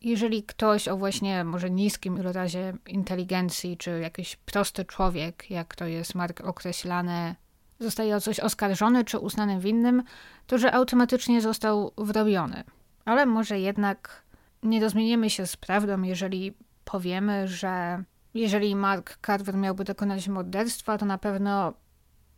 jeżeli 0.00 0.42
ktoś 0.42 0.88
o 0.88 0.96
właśnie 0.96 1.44
może 1.44 1.70
niskim 1.70 2.18
ilorazie 2.18 2.72
inteligencji, 2.86 3.76
czy 3.76 4.00
jakiś 4.00 4.36
prosty 4.36 4.84
człowiek, 4.84 5.50
jak 5.50 5.76
to 5.76 5.86
jest 5.86 6.14
Mark 6.14 6.40
określany, 6.40 7.34
zostaje 7.80 8.16
o 8.16 8.20
coś 8.20 8.40
oskarżony 8.40 9.04
czy 9.04 9.18
uznany 9.18 9.60
winnym, 9.60 10.02
to 10.46 10.58
że 10.58 10.72
automatycznie 10.72 11.40
został 11.40 11.92
wrobiony. 11.98 12.64
Ale 13.10 13.26
może 13.26 13.60
jednak 13.60 14.22
nie 14.62 14.80
rozmieniemy 14.80 15.30
się 15.30 15.46
z 15.46 15.56
prawdą, 15.56 16.02
jeżeli 16.02 16.54
powiemy, 16.84 17.48
że 17.48 18.04
jeżeli 18.34 18.76
Mark 18.76 19.18
Carver 19.26 19.56
miałby 19.56 19.84
dokonać 19.84 20.28
morderstwa, 20.28 20.98
to 20.98 21.06
na 21.06 21.18
pewno 21.18 21.72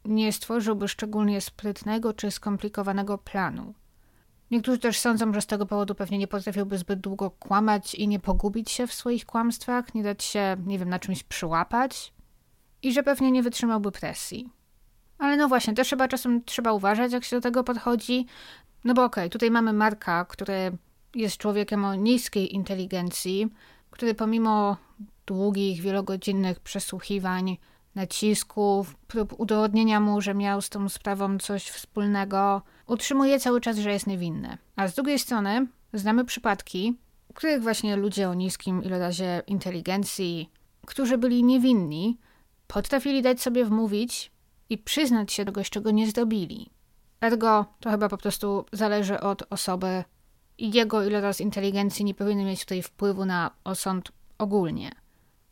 nie 0.04 0.32
stworzyłby 0.32 0.88
szczególnie 0.88 1.40
sprytnego 1.40 2.12
czy 2.12 2.30
skomplikowanego 2.30 3.18
planu. 3.18 3.74
Niektórzy 4.50 4.78
też 4.78 4.98
sądzą, 4.98 5.34
że 5.34 5.40
z 5.40 5.46
tego 5.46 5.66
powodu 5.66 5.94
pewnie 5.94 6.18
nie 6.18 6.28
potrafiłby 6.28 6.78
zbyt 6.78 7.00
długo 7.00 7.30
kłamać 7.30 7.94
i 7.94 8.08
nie 8.08 8.20
pogubić 8.20 8.70
się 8.70 8.86
w 8.86 8.94
swoich 8.94 9.26
kłamstwach, 9.26 9.94
nie 9.94 10.02
dać 10.02 10.24
się, 10.24 10.56
nie 10.66 10.78
wiem, 10.78 10.88
na 10.88 10.98
czymś 10.98 11.22
przyłapać 11.22 12.12
i 12.82 12.92
że 12.92 13.02
pewnie 13.02 13.30
nie 13.30 13.42
wytrzymałby 13.42 13.92
presji. 13.92 14.50
Ale 15.18 15.36
no 15.36 15.48
właśnie, 15.48 15.74
też 15.74 15.90
chyba 15.90 16.08
czasem 16.08 16.44
trzeba 16.44 16.72
uważać, 16.72 17.12
jak 17.12 17.24
się 17.24 17.36
do 17.36 17.40
tego 17.40 17.64
podchodzi, 17.64 18.26
no 18.84 18.94
bo 18.94 19.04
okej, 19.04 19.22
okay, 19.22 19.30
tutaj 19.30 19.50
mamy 19.50 19.72
Marka, 19.72 20.24
który 20.24 20.78
jest 21.14 21.36
człowiekiem 21.36 21.84
o 21.84 21.94
niskiej 21.94 22.54
inteligencji, 22.54 23.48
który 23.90 24.14
pomimo 24.14 24.76
długich, 25.26 25.80
wielogodzinnych 25.80 26.60
przesłuchiwań 26.60 27.56
nacisków, 27.94 28.96
prób 28.96 29.40
udowodnienia 29.40 30.00
mu, 30.00 30.20
że 30.20 30.34
miał 30.34 30.62
z 30.62 30.68
tą 30.68 30.88
sprawą 30.88 31.38
coś 31.38 31.64
wspólnego, 31.64 32.62
utrzymuje 32.86 33.40
cały 33.40 33.60
czas, 33.60 33.78
że 33.78 33.92
jest 33.92 34.06
niewinny. 34.06 34.58
A 34.76 34.88
z 34.88 34.94
drugiej 34.94 35.18
strony 35.18 35.66
znamy 35.92 36.24
przypadki, 36.24 36.98
w 37.30 37.34
których 37.34 37.62
właśnie 37.62 37.96
ludzie 37.96 38.28
o 38.28 38.34
niskim 38.34 38.82
ilorazie 38.82 39.42
inteligencji, 39.46 40.50
którzy 40.86 41.18
byli 41.18 41.44
niewinni, 41.44 42.18
potrafili 42.66 43.22
dać 43.22 43.40
sobie 43.40 43.64
wmówić 43.64 44.32
i 44.70 44.78
przyznać 44.78 45.32
się 45.32 45.44
do 45.44 45.52
czegoś, 45.52 45.70
czego 45.70 45.90
nie 45.90 46.10
zrobili. 46.10 46.70
Ergo 47.22 47.64
to 47.80 47.90
chyba 47.90 48.08
po 48.08 48.18
prostu 48.18 48.64
zależy 48.72 49.20
od 49.20 49.42
osoby 49.50 50.04
i 50.58 50.72
jego 50.72 51.04
iloraz 51.04 51.40
inteligencji 51.40 52.04
nie 52.04 52.14
powinny 52.14 52.44
mieć 52.44 52.60
tutaj 52.60 52.82
wpływu 52.82 53.24
na 53.24 53.50
osąd 53.64 54.12
ogólnie. 54.38 54.90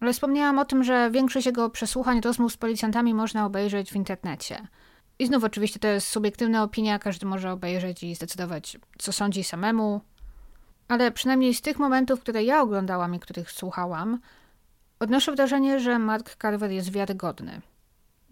Ale 0.01 0.13
wspomniałam 0.13 0.59
o 0.59 0.65
tym, 0.65 0.85
że 0.85 1.11
większość 1.11 1.47
jego 1.47 1.71
przesłuchań, 1.71 2.21
rozmów 2.21 2.53
z 2.53 2.57
policjantami 2.57 3.15
można 3.15 3.47
obejrzeć 3.47 3.93
w 3.93 3.97
internecie. 3.97 4.67
I 5.19 5.27
znów 5.27 5.45
oczywiście 5.45 5.79
to 5.79 5.89
jest 5.89 6.09
subiektywna 6.09 6.63
opinia, 6.63 6.99
każdy 6.99 7.27
może 7.27 7.53
obejrzeć 7.53 8.03
i 8.03 8.15
zdecydować, 8.15 8.79
co 8.99 9.13
sądzi 9.13 9.45
samemu. 9.45 10.01
Ale 10.89 11.11
przynajmniej 11.11 11.55
z 11.55 11.61
tych 11.63 11.79
momentów, 11.79 12.21
które 12.21 12.45
ja 12.45 12.63
oglądałam 12.63 13.15
i 13.15 13.21
których 13.21 13.51
słuchałam, 13.51 14.21
odnoszę 15.01 15.33
wrażenie, 15.33 15.81
że 15.81 15.99
Mark 15.99 16.37
Carver 16.43 16.71
jest 16.71 16.93
wiarygodny. 16.93 17.61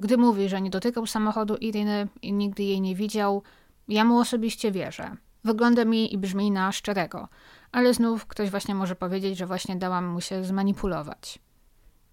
Gdy 0.01 0.17
mówi, 0.17 0.49
że 0.49 0.61
nie 0.61 0.71
dotykał 0.71 1.07
samochodu 1.07 1.57
Iriny 1.57 2.09
i 2.23 2.33
nigdy 2.33 2.63
jej 2.63 2.81
nie 2.81 2.95
widział, 2.95 3.43
ja 3.89 4.05
mu 4.05 4.19
osobiście 4.19 4.73
wierzę. 4.73 5.17
Wygląda 5.45 5.85
mi 5.85 6.15
i 6.15 6.19
brzmi 6.19 6.51
na 6.51 6.73
szczerego, 6.73 7.29
ale 7.73 7.95
znów 7.95 8.27
ktoś 8.27 8.51
właśnie 8.51 8.75
może 8.75 8.97
powiedzieć, 8.97 9.39
że 9.39 9.47
właśnie 9.47 9.77
dałam 9.77 10.07
mu 10.07 10.21
się 10.21 10.45
zmanipulować. 10.45 11.39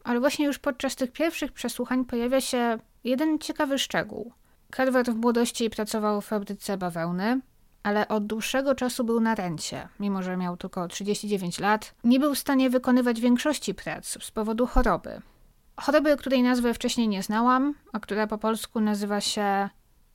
Ale 0.03 0.19
właśnie 0.19 0.45
już 0.45 0.59
podczas 0.59 0.95
tych 0.95 1.11
pierwszych 1.11 1.51
przesłuchań 1.51 2.05
pojawia 2.05 2.41
się 2.41 2.77
jeden 3.03 3.39
ciekawy 3.39 3.79
szczegół. 3.79 4.31
Carver 4.75 5.05
w 5.05 5.15
młodości 5.15 5.69
pracował 5.69 6.21
w 6.21 6.25
fabryce 6.25 6.77
bawełny, 6.77 7.41
ale 7.83 8.07
od 8.07 8.27
dłuższego 8.27 8.75
czasu 8.75 9.03
był 9.03 9.19
na 9.19 9.35
rencie. 9.35 9.87
Mimo, 9.99 10.23
że 10.23 10.37
miał 10.37 10.57
tylko 10.57 10.87
39 10.87 11.59
lat, 11.59 11.95
nie 12.03 12.19
był 12.19 12.35
w 12.35 12.39
stanie 12.39 12.69
wykonywać 12.69 13.21
większości 13.21 13.73
prac 13.73 14.23
z 14.23 14.31
powodu 14.31 14.67
choroby. 14.67 15.21
Choroby, 15.77 16.17
której 16.17 16.43
nazwę 16.43 16.73
wcześniej 16.73 17.07
nie 17.07 17.23
znałam, 17.23 17.73
a 17.93 17.99
która 17.99 18.27
po 18.27 18.37
polsku 18.37 18.79
nazywa 18.79 19.21
się 19.21 19.69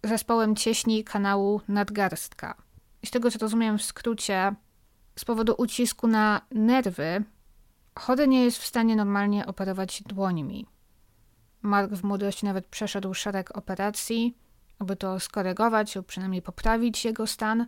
zespołem 0.05 0.57
cieśni 0.57 1.05
kanału 1.05 1.61
nadgarstka. 1.69 2.55
I 3.03 3.07
z 3.07 3.11
tego 3.11 3.31
co 3.31 3.39
rozumiem 3.39 3.79
w 3.79 3.83
skrócie, 3.83 4.55
z 5.17 5.25
powodu 5.25 5.55
ucisku 5.59 6.07
na 6.07 6.41
nerwy 6.51 7.25
Chory 7.95 8.29
nie 8.29 8.45
jest 8.45 8.59
w 8.59 8.67
stanie 8.67 8.97
normalnie 8.97 9.47
operować 9.47 10.03
dłońmi. 10.03 10.67
Mark 11.63 11.93
w 11.93 12.05
młodości 12.05 12.47
nawet 12.47 12.67
przeszedł 12.67 13.15
szereg 13.15 13.57
operacji, 13.57 14.39
aby 14.79 14.97
to 14.97 15.21
skorygować 15.21 15.97
lub 15.97 16.07
przynajmniej 16.07 16.43
poprawić 16.43 17.05
jego 17.05 17.27
stan, 17.27 17.67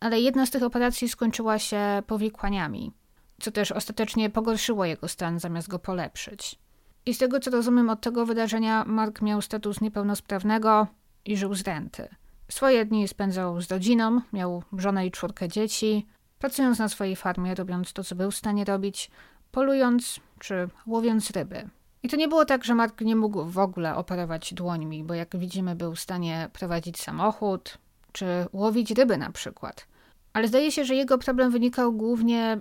ale 0.00 0.20
jedna 0.20 0.46
z 0.46 0.50
tych 0.50 0.62
operacji 0.62 1.08
skończyła 1.08 1.58
się 1.58 2.02
powikłaniami, 2.06 2.92
co 3.40 3.50
też 3.50 3.72
ostatecznie 3.72 4.30
pogorszyło 4.30 4.84
jego 4.84 5.08
stan 5.08 5.40
zamiast 5.40 5.68
go 5.68 5.78
polepszyć. 5.78 6.58
I 7.06 7.14
z 7.14 7.18
tego 7.18 7.40
co 7.40 7.50
rozumiem 7.50 7.90
od 7.90 8.00
tego 8.00 8.26
wydarzenia, 8.26 8.84
Mark 8.86 9.22
miał 9.22 9.42
status 9.42 9.80
niepełnosprawnego 9.80 10.86
i 11.24 11.36
żył 11.36 11.54
z 11.54 11.62
renty. 11.62 12.08
Swoje 12.48 12.84
dni 12.84 13.08
spędzał 13.08 13.60
z 13.60 13.70
rodziną, 13.70 14.20
miał 14.32 14.62
żonę 14.72 15.06
i 15.06 15.10
czwórkę 15.10 15.48
dzieci, 15.48 16.06
pracując 16.38 16.78
na 16.78 16.88
swojej 16.88 17.16
farmie, 17.16 17.54
robiąc 17.54 17.92
to, 17.92 18.04
co 18.04 18.14
był 18.14 18.30
w 18.30 18.36
stanie 18.36 18.64
robić, 18.64 19.10
polując 19.52 20.20
czy 20.38 20.68
łowiąc 20.86 21.30
ryby. 21.30 21.68
I 22.02 22.08
to 22.08 22.16
nie 22.16 22.28
było 22.28 22.44
tak, 22.44 22.64
że 22.64 22.74
Mark 22.74 23.00
nie 23.00 23.16
mógł 23.16 23.44
w 23.44 23.58
ogóle 23.58 23.96
operować 23.96 24.54
dłońmi, 24.54 25.04
bo 25.04 25.14
jak 25.14 25.36
widzimy, 25.36 25.76
był 25.76 25.94
w 25.94 26.00
stanie 26.00 26.50
prowadzić 26.52 27.00
samochód 27.00 27.78
czy 28.12 28.26
łowić 28.52 28.90
ryby 28.90 29.18
na 29.18 29.32
przykład. 29.32 29.86
Ale 30.32 30.48
zdaje 30.48 30.72
się, 30.72 30.84
że 30.84 30.94
jego 30.94 31.18
problem 31.18 31.50
wynikał 31.50 31.92
głównie 31.92 32.60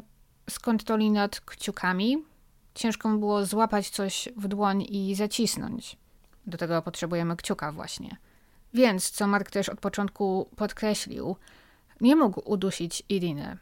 z 0.49 0.59
kontroli 0.59 1.11
nad 1.11 1.39
kciukami. 1.39 2.17
Ciężko 2.75 3.09
było 3.09 3.45
złapać 3.45 3.89
coś 3.89 4.29
w 4.37 4.47
dłoń 4.47 4.85
i 4.89 5.15
zacisnąć. 5.15 5.97
Do 6.47 6.57
tego 6.57 6.81
potrzebujemy 6.81 7.35
kciuka 7.35 7.71
właśnie. 7.71 8.17
Więc, 8.73 9.11
co 9.11 9.27
Mark 9.27 9.51
też 9.51 9.69
od 9.69 9.79
początku 9.79 10.49
podkreślił, 10.55 11.35
nie 12.01 12.15
mógł 12.15 12.41
udusić 12.51 13.03
Iriny, 13.09 13.57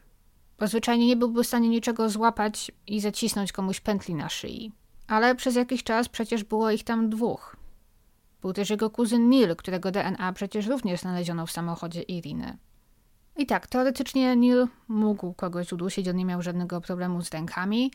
bo 0.58 0.66
zwyczajnie 0.66 1.06
nie 1.06 1.16
byłby 1.16 1.44
w 1.44 1.46
stanie 1.46 1.68
niczego 1.68 2.10
złapać 2.10 2.72
i 2.86 3.00
zacisnąć 3.00 3.52
komuś 3.52 3.80
pętli 3.80 4.14
na 4.14 4.28
szyi. 4.28 4.72
Ale 5.06 5.34
przez 5.34 5.54
jakiś 5.56 5.82
czas 5.82 6.08
przecież 6.08 6.44
było 6.44 6.70
ich 6.70 6.84
tam 6.84 7.10
dwóch. 7.10 7.56
Był 8.42 8.52
też 8.52 8.70
jego 8.70 8.90
kuzyn 8.90 9.28
Neil, 9.28 9.56
którego 9.56 9.90
DNA 9.90 10.32
przecież 10.32 10.66
również 10.66 11.00
znaleziono 11.00 11.46
w 11.46 11.50
samochodzie 11.50 12.02
Iriny. 12.02 12.56
I 13.36 13.46
tak, 13.46 13.66
teoretycznie 13.66 14.36
Neil 14.36 14.66
mógł 14.88 15.32
kogoś 15.32 15.72
udusić, 15.72 16.08
on 16.08 16.16
nie 16.16 16.24
miał 16.24 16.42
żadnego 16.42 16.80
problemu 16.80 17.22
z 17.22 17.30
rękami, 17.30 17.90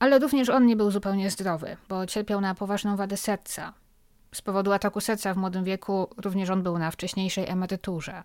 ale 0.00 0.18
również 0.18 0.48
on 0.48 0.66
nie 0.66 0.76
był 0.76 0.90
zupełnie 0.90 1.30
zdrowy, 1.30 1.76
bo 1.88 2.06
cierpiał 2.06 2.40
na 2.40 2.54
poważną 2.54 2.96
wadę 2.96 3.16
serca. 3.16 3.72
Z 4.34 4.42
powodu 4.42 4.72
ataku 4.72 5.00
serca 5.00 5.34
w 5.34 5.36
młodym 5.36 5.64
wieku 5.64 6.08
również 6.16 6.50
on 6.50 6.62
był 6.62 6.78
na 6.78 6.90
wcześniejszej 6.90 7.48
emeryturze. 7.48 8.22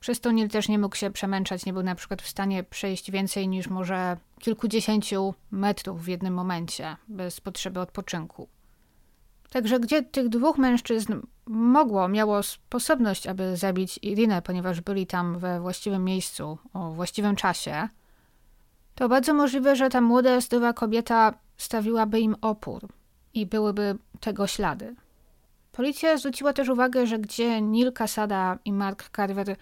Przez 0.00 0.20
to 0.20 0.32
Neil 0.32 0.48
też 0.48 0.68
nie 0.68 0.78
mógł 0.78 0.96
się 0.96 1.10
przemęczać, 1.10 1.66
nie 1.66 1.72
był 1.72 1.82
na 1.82 1.94
przykład 1.94 2.22
w 2.22 2.28
stanie 2.28 2.64
przejść 2.64 3.10
więcej 3.10 3.48
niż 3.48 3.68
może 3.68 4.16
kilkudziesięciu 4.40 5.34
metrów 5.50 6.04
w 6.04 6.08
jednym 6.08 6.34
momencie, 6.34 6.96
bez 7.08 7.40
potrzeby 7.40 7.80
odpoczynku. 7.80 8.48
Także 9.50 9.80
gdzie 9.80 10.02
tych 10.02 10.28
dwóch 10.28 10.58
mężczyzn 10.58 11.14
mogło, 11.46 12.08
miało 12.08 12.42
sposobność, 12.42 13.26
aby 13.26 13.56
zabić 13.56 13.98
Irinę, 14.02 14.42
ponieważ 14.42 14.80
byli 14.80 15.06
tam 15.06 15.38
we 15.38 15.60
właściwym 15.60 16.04
miejscu, 16.04 16.58
o 16.72 16.90
właściwym 16.90 17.36
czasie, 17.36 17.88
to 18.94 19.08
bardzo 19.08 19.34
możliwe, 19.34 19.76
że 19.76 19.88
ta 19.88 20.00
młoda, 20.00 20.40
zdrowa 20.40 20.72
kobieta 20.72 21.34
stawiłaby 21.56 22.20
im 22.20 22.36
opór 22.40 22.88
i 23.34 23.46
byłyby 23.46 23.98
tego 24.20 24.46
ślady. 24.46 24.94
Policja 25.72 26.16
zwróciła 26.16 26.52
też 26.52 26.68
uwagę, 26.68 27.06
że 27.06 27.18
gdzie 27.18 27.60
Neil 27.60 27.92
Casada 27.92 28.58
i 28.64 28.72
Mark 28.72 29.16
Carver 29.16 29.56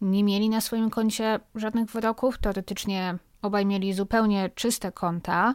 nie 0.00 0.24
mieli 0.24 0.48
na 0.48 0.60
swoim 0.60 0.90
koncie 0.90 1.40
żadnych 1.54 1.90
wyroków, 1.90 2.38
teoretycznie 2.38 3.18
obaj 3.42 3.66
mieli 3.66 3.94
zupełnie 3.94 4.50
czyste 4.54 4.92
konta, 4.92 5.54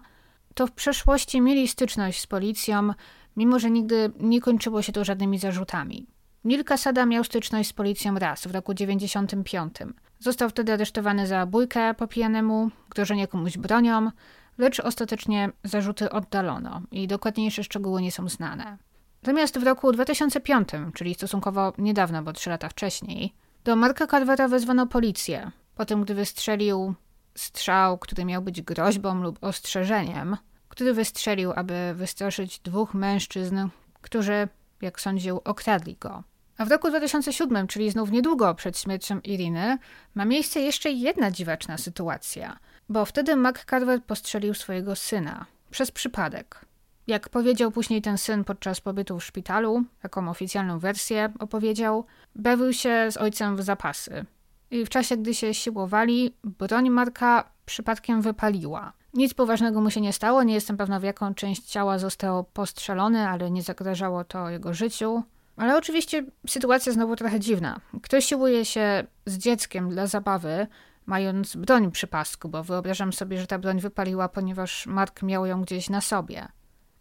to 0.54 0.68
w 0.68 0.72
przeszłości 0.72 1.42
mieli 1.42 1.68
styczność 1.68 2.22
z 2.22 2.28
policją, 2.28 2.90
mimo 3.38 3.60
że 3.60 3.72
nigdy 3.72 4.12
nie 4.20 4.42
kończyło 4.42 4.82
się 4.82 4.92
to 4.92 5.04
żadnymi 5.04 5.40
zarzutami. 5.40 6.08
Neil 6.44 6.64
Casada 6.64 7.06
miał 7.06 7.24
styczność 7.24 7.70
z 7.70 7.74
policją 7.74 8.20
raz 8.20 8.48
w 8.48 8.52
roku 8.52 8.74
95. 8.74 9.76
Został 10.20 10.50
wtedy 10.50 10.74
aresztowany 10.74 11.28
za 11.28 11.46
bójkę 11.46 11.94
po 11.94 12.08
pijanemu, 12.08 12.70
grożenie 12.90 13.28
komuś 13.28 13.58
bronią, 13.58 14.12
lecz 14.58 14.80
ostatecznie 14.80 15.50
zarzuty 15.64 16.10
oddalono 16.10 16.82
i 16.92 17.08
dokładniejsze 17.08 17.64
szczegóły 17.64 18.02
nie 18.02 18.12
są 18.12 18.30
znane. 18.30 18.78
Natomiast 19.24 19.60
w 19.60 19.64
roku 19.64 19.92
2005, 19.92 20.70
czyli 20.94 21.16
stosunkowo 21.16 21.74
niedawno, 21.78 22.24
bo 22.24 22.34
trzy 22.34 22.50
lata 22.50 22.70
wcześniej, 22.70 23.34
do 23.64 23.76
Marka 23.76 24.08
Carvera 24.08 24.48
wezwano 24.48 24.88
policję, 24.88 25.52
po 25.76 25.86
tym 25.86 26.04
gdy 26.04 26.14
wystrzelił 26.14 26.96
strzał, 27.36 27.98
który 27.98 28.26
miał 28.26 28.42
być 28.42 28.62
groźbą 28.62 29.22
lub 29.22 29.44
ostrzeżeniem, 29.44 30.38
który 30.70 30.94
wystrzelił, 30.94 31.52
aby 31.56 31.94
wystraszyć 31.96 32.60
dwóch 32.60 32.94
mężczyzn, 32.94 33.68
którzy, 34.02 34.48
jak 34.82 35.02
sądził, 35.02 35.42
okradli 35.44 35.96
go. 36.00 36.24
A 36.58 36.66
w 36.66 36.72
roku 36.72 36.90
2007, 36.90 37.68
czyli 37.68 37.92
znów 37.92 38.12
niedługo 38.12 38.56
przed 38.56 38.78
śmiercią 38.78 39.20
Iriny, 39.20 39.78
ma 40.16 40.26
miejsce 40.26 40.60
jeszcze 40.60 40.92
jedna 40.92 41.32
dziwaczna 41.32 41.78
sytuacja, 41.78 42.60
bo 42.90 43.06
wtedy 43.06 43.36
Mac 43.36 43.66
Carver 43.66 44.04
postrzelił 44.04 44.54
swojego 44.54 44.96
syna 44.96 45.46
przez 45.72 45.92
przypadek. 45.92 46.66
Jak 47.08 47.30
powiedział 47.30 47.72
później 47.72 48.02
ten 48.02 48.18
syn 48.18 48.44
podczas 48.44 48.82
pobytu 48.82 49.20
w 49.20 49.24
szpitalu, 49.24 49.84
taką 50.02 50.30
oficjalną 50.30 50.80
wersję 50.80 51.34
opowiedział, 51.40 52.06
bawił 52.36 52.74
się 52.74 53.12
z 53.12 53.18
ojcem 53.18 53.58
w 53.58 53.62
zapasy. 53.62 54.26
I 54.72 54.86
w 54.86 54.90
czasie, 54.90 55.18
gdy 55.18 55.34
się 55.34 55.54
siłowali, 55.54 56.36
broń 56.44 56.90
Marka 56.90 57.52
przypadkiem 57.66 58.22
wypaliła. 58.22 58.94
Nic 59.14 59.34
poważnego 59.34 59.82
mu 59.82 59.90
się 59.90 60.02
nie 60.02 60.14
stało, 60.14 60.44
nie 60.44 60.54
jestem 60.54 60.78
pewna 60.78 61.00
w 61.00 61.04
jaką 61.04 61.34
część 61.34 61.64
ciała 61.64 61.98
został 61.98 62.44
postrzelony, 62.44 63.30
ale 63.30 63.52
nie 63.52 63.62
zagrażało 63.62 64.24
to 64.24 64.50
jego 64.50 64.74
życiu. 64.74 65.24
Ale 65.58 65.78
oczywiście 65.78 66.26
sytuacja 66.48 66.92
znowu 66.92 67.16
trochę 67.16 67.40
dziwna. 67.40 67.80
Ktoś 68.02 68.26
siłuje 68.26 68.66
się 68.66 69.08
z 69.26 69.38
dzieckiem 69.38 69.90
dla 69.90 70.08
zabawy, 70.08 70.68
mając 71.06 71.56
broń 71.56 71.92
przy 71.92 72.08
pasku, 72.08 72.50
bo 72.50 72.64
wyobrażam 72.64 73.14
sobie, 73.14 73.40
że 73.40 73.48
ta 73.48 73.60
broń 73.60 73.80
wypaliła, 73.80 74.30
ponieważ 74.30 74.88
Mark 74.88 75.24
miał 75.24 75.46
ją 75.46 75.62
gdzieś 75.62 75.90
na 75.90 76.02
sobie. 76.02 76.48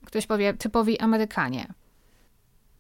Ktoś 0.06 0.26
powie 0.26 0.54
typowi 0.54 0.98
Amerykanie. 0.98 1.74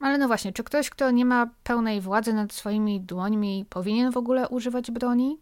Ale 0.00 0.18
no 0.18 0.26
właśnie, 0.26 0.52
czy 0.52 0.64
ktoś, 0.64 0.90
kto 0.90 1.10
nie 1.10 1.24
ma 1.24 1.50
pełnej 1.62 2.00
władzy 2.00 2.32
nad 2.32 2.52
swoimi 2.52 3.00
dłońmi, 3.00 3.66
powinien 3.70 4.12
w 4.12 4.16
ogóle 4.16 4.48
używać 4.48 4.90
broni? 4.90 5.38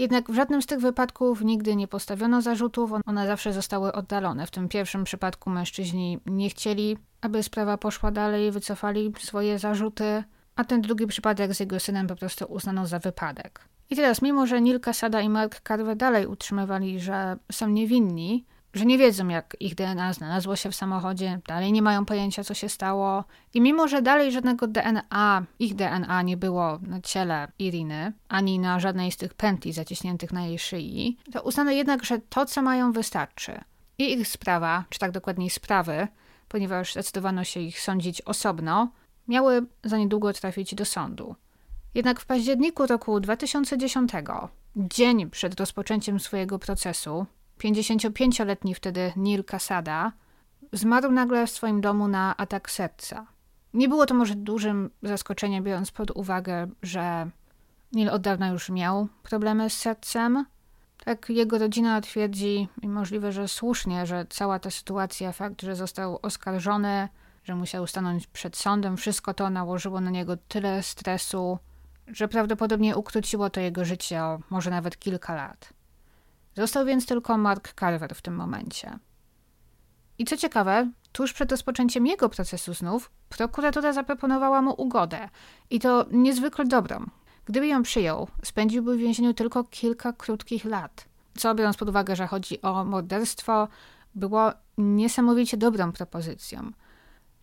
Jednak 0.00 0.30
w 0.30 0.34
żadnym 0.34 0.62
z 0.62 0.66
tych 0.66 0.80
wypadków 0.80 1.44
nigdy 1.44 1.76
nie 1.76 1.88
postawiono 1.88 2.42
zarzutów, 2.42 2.90
one 3.06 3.26
zawsze 3.26 3.52
zostały 3.52 3.92
oddalone. 3.92 4.46
W 4.46 4.50
tym 4.50 4.68
pierwszym 4.68 5.04
przypadku 5.04 5.50
mężczyźni 5.50 6.18
nie 6.26 6.50
chcieli, 6.50 6.96
aby 7.20 7.42
sprawa 7.42 7.78
poszła 7.78 8.10
dalej, 8.10 8.50
wycofali 8.50 9.12
swoje 9.18 9.58
zarzuty, 9.58 10.24
a 10.56 10.64
ten 10.64 10.80
drugi 10.80 11.06
przypadek 11.06 11.54
z 11.54 11.60
jego 11.60 11.80
synem 11.80 12.06
po 12.06 12.16
prostu 12.16 12.44
uznano 12.44 12.86
za 12.86 12.98
wypadek. 12.98 13.60
I 13.90 13.96
teraz, 13.96 14.22
mimo 14.22 14.46
że 14.46 14.60
Neil 14.60 14.80
Casada 14.80 15.20
i 15.20 15.28
Mark 15.28 15.60
Carver 15.68 15.96
dalej 15.96 16.26
utrzymywali, 16.26 17.00
że 17.00 17.36
są 17.52 17.68
niewinni, 17.68 18.44
że 18.72 18.86
nie 18.86 18.98
wiedzą, 18.98 19.28
jak 19.28 19.56
ich 19.60 19.74
DNA 19.74 20.12
znalazło 20.12 20.56
się 20.56 20.70
w 20.70 20.74
samochodzie, 20.74 21.40
dalej 21.46 21.72
nie 21.72 21.82
mają 21.82 22.04
pojęcia, 22.04 22.44
co 22.44 22.54
się 22.54 22.68
stało. 22.68 23.24
I 23.54 23.60
mimo, 23.60 23.88
że 23.88 24.02
dalej 24.02 24.32
żadnego 24.32 24.66
DNA, 24.66 25.44
ich 25.58 25.74
DNA 25.74 26.22
nie 26.22 26.36
było 26.36 26.78
na 26.82 27.00
ciele 27.00 27.48
Iriny, 27.58 28.12
ani 28.28 28.58
na 28.58 28.80
żadnej 28.80 29.12
z 29.12 29.16
tych 29.16 29.34
pętli 29.34 29.72
zaciśniętych 29.72 30.32
na 30.32 30.46
jej 30.46 30.58
szyi, 30.58 31.18
to 31.32 31.42
uznano 31.42 31.70
jednak, 31.70 32.04
że 32.04 32.18
to, 32.18 32.46
co 32.46 32.62
mają, 32.62 32.92
wystarczy. 32.92 33.60
I 33.98 34.12
ich 34.12 34.28
sprawa, 34.28 34.84
czy 34.88 34.98
tak 34.98 35.10
dokładniej 35.10 35.50
sprawy, 35.50 36.08
ponieważ 36.48 36.92
zdecydowano 36.92 37.44
się 37.44 37.60
ich 37.60 37.80
sądzić 37.80 38.22
osobno, 38.22 38.92
miały 39.28 39.66
za 39.84 39.98
niedługo 39.98 40.32
trafić 40.32 40.74
do 40.74 40.84
sądu. 40.84 41.34
Jednak 41.94 42.20
w 42.20 42.26
październiku 42.26 42.86
roku 42.86 43.20
2010, 43.20 44.12
dzień 44.76 45.30
przed 45.30 45.60
rozpoczęciem 45.60 46.20
swojego 46.20 46.58
procesu, 46.58 47.26
55-letni 47.60 48.74
wtedy 48.74 49.12
Neil 49.16 49.44
Casada, 49.44 50.12
zmarł 50.72 51.12
nagle 51.12 51.46
w 51.46 51.50
swoim 51.50 51.80
domu 51.80 52.08
na 52.08 52.36
atak 52.36 52.70
serca. 52.70 53.26
Nie 53.74 53.88
było 53.88 54.06
to 54.06 54.14
może 54.14 54.34
dużym 54.34 54.90
zaskoczeniem, 55.02 55.64
biorąc 55.64 55.90
pod 55.90 56.10
uwagę, 56.10 56.68
że 56.82 57.30
Neil 57.92 58.08
od 58.10 58.22
dawna 58.22 58.48
już 58.48 58.68
miał 58.70 59.08
problemy 59.22 59.70
z 59.70 59.76
sercem. 59.76 60.46
Tak 61.04 61.28
jego 61.28 61.58
rodzina 61.58 62.00
twierdzi, 62.00 62.68
i 62.82 62.88
możliwe, 62.88 63.32
że 63.32 63.48
słusznie, 63.48 64.06
że 64.06 64.26
cała 64.28 64.58
ta 64.58 64.70
sytuacja, 64.70 65.32
fakt, 65.32 65.62
że 65.62 65.76
został 65.76 66.18
oskarżony, 66.22 67.08
że 67.44 67.54
musiał 67.54 67.86
stanąć 67.86 68.26
przed 68.26 68.56
sądem, 68.56 68.96
wszystko 68.96 69.34
to 69.34 69.50
nałożyło 69.50 70.00
na 70.00 70.10
niego 70.10 70.36
tyle 70.36 70.82
stresu, 70.82 71.58
że 72.06 72.28
prawdopodobnie 72.28 72.96
ukróciło 72.96 73.50
to 73.50 73.60
jego 73.60 73.84
życie 73.84 74.22
o 74.22 74.40
może 74.50 74.70
nawet 74.70 74.98
kilka 74.98 75.34
lat. 75.34 75.79
Został 76.56 76.86
więc 76.86 77.06
tylko 77.06 77.38
Mark 77.38 77.80
Carver 77.80 78.14
w 78.14 78.22
tym 78.22 78.34
momencie. 78.34 78.98
I 80.18 80.24
co 80.24 80.36
ciekawe, 80.36 80.90
tuż 81.12 81.32
przed 81.32 81.50
rozpoczęciem 81.50 82.06
jego 82.06 82.28
procesu 82.28 82.74
znów, 82.74 83.10
prokuratura 83.28 83.92
zaproponowała 83.92 84.62
mu 84.62 84.82
ugodę. 84.82 85.28
I 85.70 85.80
to 85.80 86.06
niezwykle 86.10 86.64
dobrą. 86.64 87.06
Gdyby 87.44 87.66
ją 87.66 87.82
przyjął, 87.82 88.28
spędziłby 88.42 88.96
w 88.96 89.00
więzieniu 89.00 89.34
tylko 89.34 89.64
kilka 89.64 90.12
krótkich 90.12 90.64
lat. 90.64 91.04
Co, 91.36 91.54
biorąc 91.54 91.76
pod 91.76 91.88
uwagę, 91.88 92.16
że 92.16 92.26
chodzi 92.26 92.62
o 92.62 92.84
morderstwo, 92.84 93.68
było 94.14 94.52
niesamowicie 94.78 95.56
dobrą 95.56 95.92
propozycją. 95.92 96.70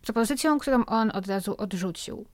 Propozycją, 0.02 0.58
którą 0.58 0.84
on 0.84 1.10
od 1.14 1.26
razu 1.26 1.54
odrzucił. 1.58 2.26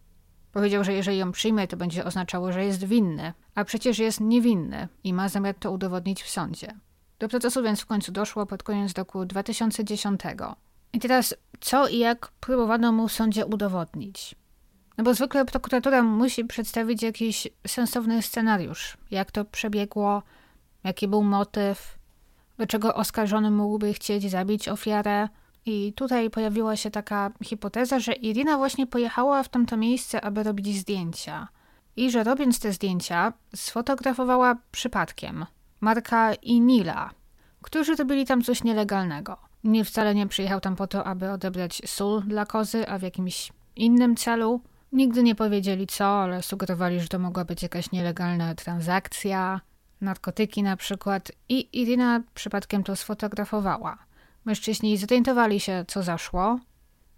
Powiedział, 0.55 0.85
że 0.85 0.93
jeżeli 0.93 1.19
ją 1.19 1.33
przyjmie, 1.33 1.69
to 1.69 1.77
będzie 1.77 2.05
oznaczało, 2.05 2.53
że 2.53 2.65
jest 2.65 2.85
winny, 2.85 3.33
a 3.55 3.65
przecież 3.65 3.99
jest 3.99 4.21
niewinny 4.21 4.89
i 5.05 5.13
ma 5.13 5.29
zamiar 5.29 5.55
to 5.55 5.71
udowodnić 5.71 6.23
w 6.23 6.31
sądzie. 6.31 6.75
Do 7.19 7.29
procesu 7.29 7.63
więc 7.63 7.81
w 7.81 7.87
końcu 7.87 8.13
doszło 8.13 8.47
pod 8.47 8.63
koniec 8.63 8.99
roku 8.99 9.25
2010. 9.25 10.21
I 10.93 11.01
teraz 11.01 11.35
co 11.61 11.89
i 11.89 11.99
jak 11.99 12.29
próbowano 12.41 12.93
mu 12.93 13.09
w 13.09 13.13
sądzie 13.13 13.47
udowodnić? 13.47 14.35
No 14.99 15.05
bo 15.05 15.15
zwykle 15.15 15.45
prokuratura 15.45 16.03
musi 16.03 16.45
przedstawić 16.45 17.03
jakiś 17.03 17.49
sensowny 17.67 18.23
scenariusz, 18.23 18.97
jak 19.11 19.31
to 19.31 19.45
przebiegło, 19.45 20.23
jaki 20.85 21.09
był 21.09 21.23
motyw, 21.23 21.99
dlaczego 22.57 22.95
oskarżony 22.95 23.51
mógłby 23.51 23.95
chcieć 23.95 24.31
zabić 24.31 24.69
ofiarę, 24.69 25.29
I 25.67 25.93
tutaj 25.93 26.31
pojawiła 26.31 26.77
się 26.77 26.91
taka 26.91 27.31
hipoteza, 27.45 27.99
że 28.01 28.13
Irina 28.13 28.57
właśnie 28.57 28.87
pojechała 28.87 29.43
w 29.43 29.49
tamto 29.49 29.77
miejsce, 29.77 30.21
aby 30.21 30.43
robić 30.43 30.77
zdjęcia. 30.77 31.49
I 31.97 32.11
że 32.11 32.25
robiąc 32.25 32.61
te 32.61 32.73
zdjęcia, 32.73 33.33
sfotografowała 33.55 34.57
przypadkiem 34.73 35.47
Marka 35.81 36.35
i 36.35 36.61
Nila, 36.61 37.11
którzy 37.63 37.97
robili 37.97 38.27
tam 38.27 38.43
coś 38.43 38.65
nielegalnego. 38.65 39.37
Nie 39.65 39.85
wcale 39.85 40.15
nie 40.15 40.27
przyjechał 40.27 40.61
tam 40.61 40.77
po 40.77 40.87
to, 40.87 41.05
aby 41.05 41.31
odebrać 41.31 41.83
sól 41.87 42.23
dla 42.23 42.47
kozy, 42.47 42.89
a 42.89 42.99
w 42.99 43.03
jakimś 43.03 43.53
innym 43.77 44.17
celu. 44.17 44.61
Nigdy 44.93 45.23
nie 45.23 45.35
powiedzieli 45.35 45.87
co, 45.87 46.07
ale 46.23 46.43
sugerowali, 46.43 47.01
że 47.01 47.09
to 47.09 47.19
mogła 47.19 47.45
być 47.45 47.63
jakaś 47.63 47.93
nielegalna 47.93 48.55
transakcja, 48.55 49.61
narkotyki 50.01 50.63
na 50.63 50.77
przykład. 50.77 51.33
I 51.49 51.81
Irina 51.81 52.23
przypadkiem 52.35 52.85
to 52.85 52.97
sfotografowała. 52.97 53.99
Mężczyźni 54.45 54.97
zorientowali 54.97 55.61
się, 55.61 55.85
co 55.89 56.03
zaszło 56.03 56.59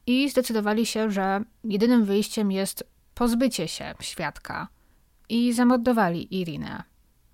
i 0.07 0.31
zdecydowali 0.31 0.87
się, 0.87 1.11
że 1.11 1.41
jedynym 1.65 2.05
wyjściem 2.05 2.53
jest 2.53 2.85
pozbycie 3.15 3.69
się 3.69 3.95
świadka 4.01 4.69
i 5.29 5.53
zamordowali 5.53 6.41
Irinę. 6.41 6.83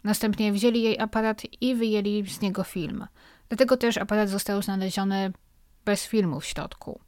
Następnie 0.05 0.53
wzięli 0.53 0.83
jej 0.83 0.99
aparat 0.99 1.43
i 1.61 1.75
wyjęli 1.75 2.25
z 2.27 2.41
niego 2.41 2.65
film. 2.65 3.07
Dlatego 3.49 3.77
też 3.77 3.99
aparat 3.99 4.29
został 4.29 4.63
znaleziony 4.63 5.33
bez 5.85 6.07
filmu 6.07 6.41
w 6.41 6.45
środku. 6.45 7.01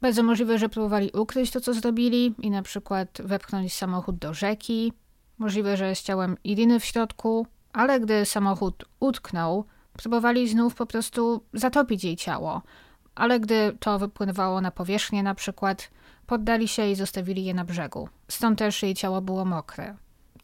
Bardzo 0.00 0.22
możliwe, 0.22 0.58
że 0.58 0.68
próbowali 0.68 1.10
ukryć 1.10 1.50
to, 1.50 1.60
co 1.60 1.74
zrobili 1.74 2.34
i 2.38 2.50
na 2.50 2.62
przykład 2.62 3.08
wepchnąć 3.24 3.74
samochód 3.74 4.16
do 4.16 4.34
rzeki. 4.34 4.92
Możliwe, 5.38 5.76
że 5.76 5.94
z 5.94 6.02
ciałem 6.02 6.36
Iriny 6.44 6.80
w 6.80 6.84
środku, 6.84 7.46
ale 7.72 8.00
gdy 8.00 8.24
samochód 8.24 8.84
utknął, 9.00 9.64
próbowali 9.96 10.48
znów 10.48 10.74
po 10.74 10.86
prostu 10.86 11.44
zatopić 11.52 12.04
jej 12.04 12.16
ciało. 12.16 12.62
Ale 13.14 13.40
gdy 13.40 13.76
to 13.80 13.98
wypływało 13.98 14.60
na 14.60 14.70
powierzchnię 14.70 15.22
na 15.22 15.34
przykład, 15.34 15.90
poddali 16.26 16.68
się 16.68 16.88
i 16.88 16.94
zostawili 16.94 17.44
je 17.44 17.54
na 17.54 17.64
brzegu. 17.64 18.08
Stąd 18.28 18.58
też 18.58 18.82
jej 18.82 18.94
ciało 18.94 19.20
było 19.20 19.44
mokre. 19.44 19.94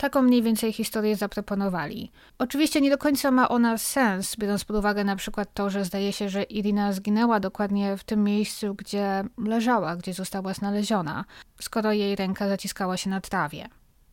Taką 0.01 0.22
mniej 0.22 0.42
więcej 0.42 0.72
historię 0.72 1.16
zaproponowali. 1.16 2.12
Oczywiście 2.38 2.80
nie 2.80 2.90
do 2.90 2.98
końca 2.98 3.30
ma 3.30 3.48
ona 3.48 3.78
sens, 3.78 4.36
biorąc 4.36 4.64
pod 4.64 4.76
uwagę 4.76 5.05
na 5.05 5.16
przykład 5.16 5.55
to, 5.55 5.70
że 5.70 5.84
zdaje 5.84 6.12
się, 6.12 6.28
że 6.28 6.42
Irina 6.42 6.92
zginęła 6.92 7.40
dokładnie 7.40 7.96
w 7.96 8.05
tym 8.05 8.24
miejscu, 8.24 8.74
gdzie 8.74 9.24
leżała, 9.38 9.96
gdzie 9.96 10.14
została 10.14 10.55
znaleziona, 10.55 11.24
skoro 11.61 11.92
jej 11.92 12.16
ręka 12.16 12.48
zaciskała 12.48 12.96
się 12.96 13.11
na 13.11 13.20
trawie. 13.20 13.68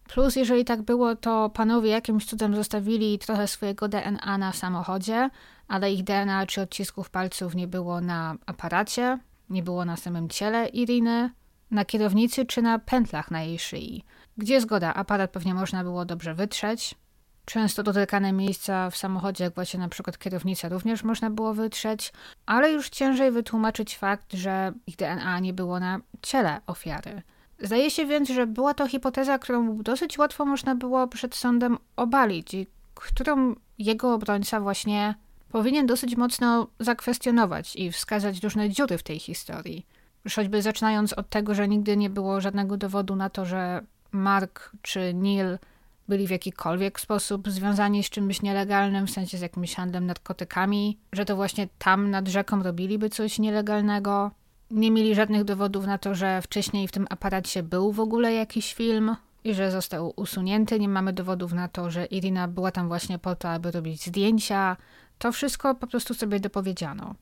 Plus, 0.08 0.36
jeżeli 0.36 0.66
tak 0.66 0.82
było, 0.82 1.16
to 1.16 1.50
panowie 1.50 1.90
jakimś 1.90 2.26
cudem 2.26 2.56
zostawili 2.56 3.20
trochę 3.20 3.48
swojego 3.48 3.88
DNA 3.88 4.38
na 4.38 4.54
samochodzie, 4.54 5.30
ale 5.68 5.94
ich 5.94 6.04
DNA 6.04 6.46
czy 6.46 6.62
odcisków 6.62 7.10
palców 7.10 7.56
nie 7.56 7.68
było 7.68 8.02
na 8.02 8.36
aparacie, 8.46 9.20
nie 9.50 9.64
było 9.64 9.86
na 9.86 9.98
samym 9.98 10.30
ciele 10.30 10.68
Iriny, 10.68 11.30
na 11.72 11.86
kierownicy 11.86 12.46
czy 12.46 12.62
na 12.62 12.80
pętlach 12.80 13.32
na 13.32 13.42
jej 13.42 13.60
szyi. 13.60 14.04
Gdzie 14.38 14.62
zgoda, 14.62 14.94
aparat 14.94 15.32
pewnie 15.32 15.54
można 15.54 15.84
było 15.84 16.06
dobrze 16.06 16.36
wytrzeć. 16.36 16.96
Często 17.46 17.84
dotykane 17.84 18.34
miejsca 18.34 18.90
w 18.90 18.98
samochodzie, 18.98 19.44
jak 19.44 19.56
właśnie 19.56 19.80
na 19.80 19.90
przykład 19.90 20.18
kierownica, 20.18 20.70
również 20.70 21.04
można 21.04 21.30
było 21.30 21.54
wytrzeć, 21.54 22.14
ale 22.46 22.72
już 22.72 22.90
ciężej 22.90 23.32
wytłumaczyć 23.32 23.98
fakt, 23.98 24.34
że 24.34 24.74
ich 24.88 24.96
DNA 24.96 25.40
nie 25.40 25.54
było 25.54 25.80
na 25.80 26.00
ciele 26.22 26.62
ofiary. 26.68 27.22
Zdaje 27.60 27.92
się 27.92 28.06
więc, 28.06 28.30
że 28.30 28.48
była 28.48 28.74
to 28.74 28.88
hipoteza, 28.88 29.40
którą 29.40 29.78
dosyć 29.78 30.18
łatwo 30.18 30.46
można 30.46 30.76
było 30.76 31.08
przed 31.08 31.36
sądem 31.36 31.78
obalić 31.96 32.54
i 32.54 32.68
którą 32.96 33.56
jego 33.80 34.14
obrońca 34.14 34.60
właśnie 34.60 35.16
powinien 35.52 35.86
dosyć 35.86 36.16
mocno 36.16 36.68
zakwestionować 36.80 37.76
i 37.76 37.92
wskazać 37.92 38.44
różne 38.44 38.70
dziury 38.70 38.98
w 38.98 39.04
tej 39.04 39.20
historii. 39.20 39.86
Choćby 40.36 40.62
zaczynając 40.62 41.14
od 41.14 41.30
tego, 41.30 41.56
że 41.56 41.68
nigdy 41.68 41.98
nie 41.98 42.10
było 42.10 42.42
żadnego 42.42 42.78
dowodu 42.78 43.16
na 43.16 43.30
to, 43.30 43.46
że 43.46 43.82
Mark 44.12 44.72
czy 44.82 45.14
Neil 45.14 45.58
byli 46.08 46.28
w 46.28 46.32
jakikolwiek 46.32 47.00
sposób 47.00 47.50
związani 47.50 48.04
z 48.04 48.10
czymś 48.10 48.42
nielegalnym, 48.42 49.08
w 49.08 49.12
sensie 49.12 49.38
z 49.38 49.42
jakimś 49.42 49.76
handlem 49.76 50.06
narkotykami, 50.06 50.98
że 51.14 51.26
to 51.26 51.36
właśnie 51.36 51.68
tam 51.80 52.12
nad 52.12 52.28
rzeką 52.28 52.64
robiliby 52.64 53.10
coś 53.10 53.40
nielegalnego. 53.40 54.32
Nie 54.72 54.92
mieli 54.92 55.16
żadnych 55.16 55.44
dowodów 55.44 55.86
na 55.86 55.98
to, 55.98 56.16
że 56.16 56.42
wcześniej 56.42 56.88
w 56.88 56.92
tym 56.92 57.08
aparacie 57.10 57.64
był 57.64 57.92
w 57.92 58.00
ogóle 58.00 58.34
jakiś 58.34 58.74
film 58.74 59.16
i 59.44 59.54
że 59.54 59.72
został 59.72 60.14
usunięty. 60.16 60.80
Nie 60.80 60.90
mamy 60.90 61.14
dowodów 61.14 61.54
na 61.54 61.68
to, 61.68 61.92
że 61.92 62.06
Irina 62.06 62.48
była 62.48 62.72
tam 62.72 62.88
właśnie 62.88 63.20
po 63.20 63.36
to, 63.36 63.50
aby 63.50 63.72
robić 63.72 64.06
zdjęcia. 64.06 64.78
To 65.18 65.32
wszystko 65.32 65.76
po 65.76 65.88
prostu 65.88 66.14
sobie 66.14 66.40
dopowiedziano. 66.40 67.16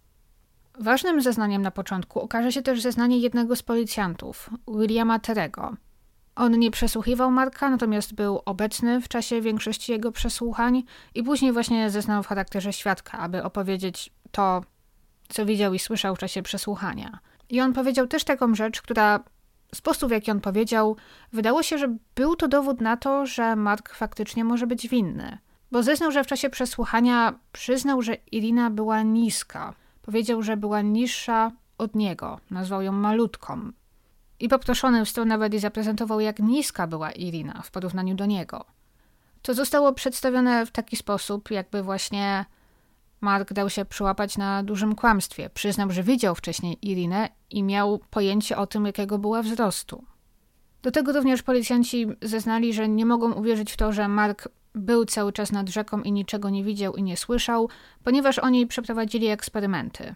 Ważnym 0.79 1.21
zeznaniem 1.21 1.61
na 1.61 1.71
początku 1.71 2.21
okaże 2.21 2.51
się 2.51 2.61
też 2.61 2.81
zeznanie 2.81 3.19
jednego 3.19 3.55
z 3.55 3.63
policjantów, 3.63 4.49
Williama 4.67 5.19
Terego. 5.19 5.75
On 6.35 6.59
nie 6.59 6.71
przesłuchiwał 6.71 7.31
Marka, 7.31 7.69
natomiast 7.69 8.13
był 8.13 8.41
obecny 8.45 9.01
w 9.01 9.07
czasie 9.07 9.41
większości 9.41 9.91
jego 9.91 10.11
przesłuchań 10.11 10.83
i 11.15 11.23
później 11.23 11.51
właśnie 11.51 11.89
zeznał 11.89 12.23
w 12.23 12.27
charakterze 12.27 12.73
świadka, 12.73 13.17
aby 13.17 13.43
opowiedzieć 13.43 14.09
to, 14.31 14.63
co 15.29 15.45
widział 15.45 15.73
i 15.73 15.79
słyszał 15.79 16.15
w 16.15 16.19
czasie 16.19 16.41
przesłuchania. 16.41 17.19
I 17.49 17.61
on 17.61 17.73
powiedział 17.73 18.07
też 18.07 18.23
taką 18.23 18.55
rzecz, 18.55 18.81
która 18.81 19.23
sposób, 19.75 20.09
w 20.09 20.11
jaki 20.11 20.31
on 20.31 20.41
powiedział, 20.41 20.95
wydało 21.33 21.63
się, 21.63 21.77
że 21.77 21.97
był 22.15 22.35
to 22.35 22.47
dowód 22.47 22.81
na 22.81 22.97
to, 22.97 23.25
że 23.25 23.55
Mark 23.55 23.95
faktycznie 23.95 24.43
może 24.43 24.67
być 24.67 24.87
winny. 24.87 25.37
Bo 25.71 25.83
zeznał, 25.83 26.11
że 26.11 26.23
w 26.23 26.27
czasie 26.27 26.49
przesłuchania 26.49 27.39
przyznał, 27.51 28.01
że 28.01 28.13
Irina 28.31 28.69
była 28.69 29.01
niska. 29.01 29.73
Powiedział, 30.01 30.43
że 30.43 30.57
była 30.57 30.81
niższa 30.81 31.51
od 31.77 31.95
niego. 31.95 32.39
Nazwał 32.51 32.81
ją 32.81 32.91
malutką. 32.91 33.71
I 34.39 34.49
poproszony 34.49 35.05
wstał 35.05 35.25
nawet 35.25 35.53
i 35.53 35.59
zaprezentował, 35.59 36.19
jak 36.19 36.39
niska 36.39 36.87
była 36.87 37.11
Irina 37.11 37.61
w 37.61 37.71
porównaniu 37.71 38.15
do 38.15 38.25
niego. 38.25 38.65
To 39.41 39.53
zostało 39.53 39.93
przedstawione 39.93 40.65
w 40.65 40.71
taki 40.71 40.95
sposób, 40.95 41.51
jakby 41.51 41.83
właśnie 41.83 42.45
Mark 43.21 43.53
dał 43.53 43.69
się 43.69 43.85
przyłapać 43.85 44.37
na 44.37 44.63
dużym 44.63 44.95
kłamstwie. 44.95 45.49
Przyznał, 45.49 45.91
że 45.91 46.03
widział 46.03 46.35
wcześniej 46.35 46.77
Irinę 46.81 47.29
i 47.49 47.63
miał 47.63 47.99
pojęcie 48.09 48.57
o 48.57 48.67
tym, 48.67 48.85
jakiego 48.85 49.17
była 49.17 49.41
wzrostu. 49.41 50.05
Do 50.81 50.91
tego 50.91 51.11
również 51.11 51.43
policjanci 51.43 52.07
zeznali, 52.21 52.73
że 52.73 52.89
nie 52.89 53.05
mogą 53.05 53.33
uwierzyć 53.33 53.71
w 53.71 53.77
to, 53.77 53.91
że 53.91 54.07
Mark 54.07 54.47
był 54.75 55.05
cały 55.05 55.33
czas 55.33 55.51
nad 55.51 55.69
rzeką 55.69 56.01
i 56.01 56.11
niczego 56.11 56.49
nie 56.49 56.63
widział 56.63 56.95
i 56.95 57.03
nie 57.03 57.17
słyszał, 57.17 57.69
ponieważ 58.03 58.39
oni 58.39 58.67
przeprowadzili 58.67 59.27
eksperymenty. 59.27 60.15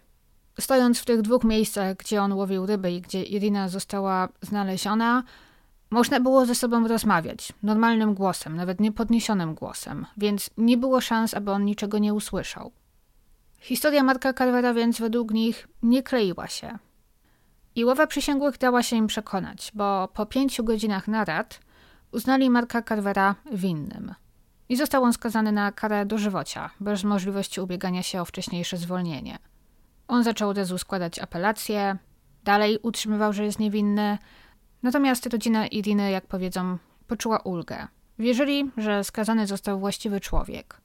Stojąc 0.59 0.99
w 0.99 1.05
tych 1.05 1.21
dwóch 1.21 1.43
miejscach, 1.43 1.97
gdzie 1.97 2.21
on 2.21 2.33
łowił 2.33 2.65
ryby 2.65 2.91
i 2.91 3.01
gdzie 3.01 3.23
Irina 3.23 3.69
została 3.69 4.29
znaleziona, 4.41 5.23
można 5.89 6.19
było 6.19 6.45
ze 6.45 6.55
sobą 6.55 6.87
rozmawiać 6.87 7.53
normalnym 7.63 8.13
głosem, 8.13 8.55
nawet 8.55 8.79
niepodniesionym 8.79 9.55
głosem, 9.55 10.05
więc 10.17 10.49
nie 10.57 10.77
było 10.77 11.01
szans, 11.01 11.33
aby 11.33 11.51
on 11.51 11.65
niczego 11.65 11.97
nie 11.97 12.13
usłyszał. 12.13 12.71
Historia 13.59 14.03
Marka 14.03 14.33
Carvera 14.33 14.73
więc 14.73 14.99
według 14.99 15.31
nich 15.31 15.67
nie 15.83 16.03
kleiła 16.03 16.47
się. 16.47 16.79
I 17.75 17.85
ława 17.85 18.07
przysięgłych 18.07 18.57
dała 18.57 18.83
się 18.83 18.95
im 18.95 19.07
przekonać, 19.07 19.71
bo 19.73 20.07
po 20.13 20.25
pięciu 20.25 20.63
godzinach 20.63 21.07
narad 21.07 21.59
uznali 22.11 22.49
Marka 22.49 22.81
Carvera 22.81 23.35
winnym. 23.51 24.13
I 24.69 24.75
został 24.75 25.03
on 25.03 25.13
skazany 25.13 25.51
na 25.51 25.71
karę 25.71 26.05
dożywocia, 26.05 26.69
bez 26.79 27.03
możliwości 27.03 27.61
ubiegania 27.61 28.03
się 28.03 28.21
o 28.21 28.25
wcześniejsze 28.25 28.77
zwolnienie. 28.77 29.39
On 30.07 30.23
zaczął 30.23 30.49
od 30.49 30.57
razu 30.57 30.77
składać 30.77 31.19
apelacje, 31.19 31.97
dalej 32.43 32.79
utrzymywał, 32.81 33.33
że 33.33 33.45
jest 33.45 33.59
niewinny, 33.59 34.17
natomiast 34.83 35.25
rodzina 35.25 35.67
Iriny, 35.67 36.11
jak 36.11 36.27
powiedzą, 36.27 36.77
poczuła 37.07 37.39
ulgę. 37.39 37.87
Wierzyli, 38.19 38.71
że 38.77 39.03
skazany 39.03 39.47
został 39.47 39.79
właściwy 39.79 40.19
człowiek. 40.19 40.81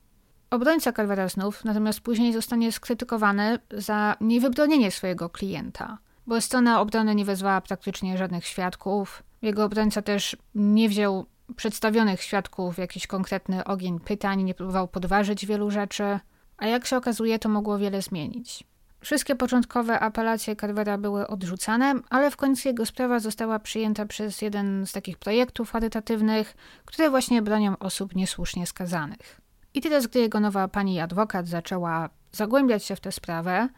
Obrońca 0.55 0.93
Carvera 0.93 1.29
znów 1.29 1.65
natomiast 1.65 2.01
później 2.01 2.33
zostanie 2.33 2.73
skrytykowany 2.73 3.59
za 3.71 4.17
niewybronienie 4.21 4.91
swojego 4.91 5.31
klienta, 5.31 5.99
bo 6.27 6.41
strona 6.41 6.81
obrony 6.81 7.15
nie 7.15 7.25
wezwała 7.25 7.61
praktycznie 7.61 8.19
żadnych 8.19 8.47
świadków. 8.47 9.23
Jego 9.43 9.65
obrońca 9.65 10.03
też 10.03 10.37
nie 10.55 10.89
wziął 10.89 11.27
przedstawionych 11.57 12.23
świadków 12.23 12.75
w 12.75 12.79
jakiś 12.79 13.07
konkretny 13.07 13.65
ogień 13.65 14.01
pytań, 14.01 14.43
nie 14.43 14.55
próbował 14.55 14.89
podważyć 14.89 15.47
wielu 15.47 15.71
rzeczy, 15.71 16.21
a 16.57 16.67
jak 16.67 16.87
się 16.87 16.97
okazuje, 16.97 17.39
to 17.39 17.49
mogło 17.49 17.79
wiele 17.79 18.03
zmienić. 18.03 18.65
Wszystkie 19.01 19.35
początkowe 19.37 20.01
apelacje 20.01 20.57
Carvera 20.57 20.99
były 20.99 21.27
odrzucane, 21.27 21.95
ale 22.11 22.31
w 22.31 22.37
końcu 22.37 22.69
jego 22.69 22.87
sprawa 22.87 23.19
została 23.21 23.59
przyjęta 23.59 24.07
przez 24.07 24.43
jeden 24.43 24.87
z 24.87 24.93
takich 24.93 25.19
projektów 25.19 25.71
charytatywnych, 25.71 26.57
które 26.85 27.11
właśnie 27.11 27.43
bronią 27.43 27.79
osób 27.79 28.15
niesłusznie 28.15 28.67
skazanych. 28.67 29.44
I 29.75 29.81
teraz, 29.81 30.07
gdy 30.07 30.19
jego 30.19 30.41
nowa 30.41 30.69
pani 30.69 31.01
adwokat 31.01 31.49
zaczęła 31.49 32.09
zagłębiać 32.33 32.85
się 32.85 32.97
w 32.97 33.01
tę 33.01 33.13
sprawę, 33.13 33.69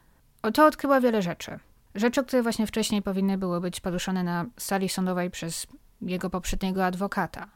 to 0.54 0.66
odkryła 0.66 1.00
wiele 1.00 1.22
rzeczy. 1.22 1.58
Rzeczy, 1.94 2.24
które 2.24 2.42
właśnie 2.42 2.66
wcześniej 2.66 3.02
powinny 3.02 3.38
były 3.38 3.60
być 3.60 3.80
poruszone 3.80 4.22
na 4.22 4.46
sali 4.56 4.88
sądowej 4.88 5.30
przez 5.30 5.66
jego 6.02 6.30
poprzedniego 6.30 6.84
adwokata. 6.84 7.48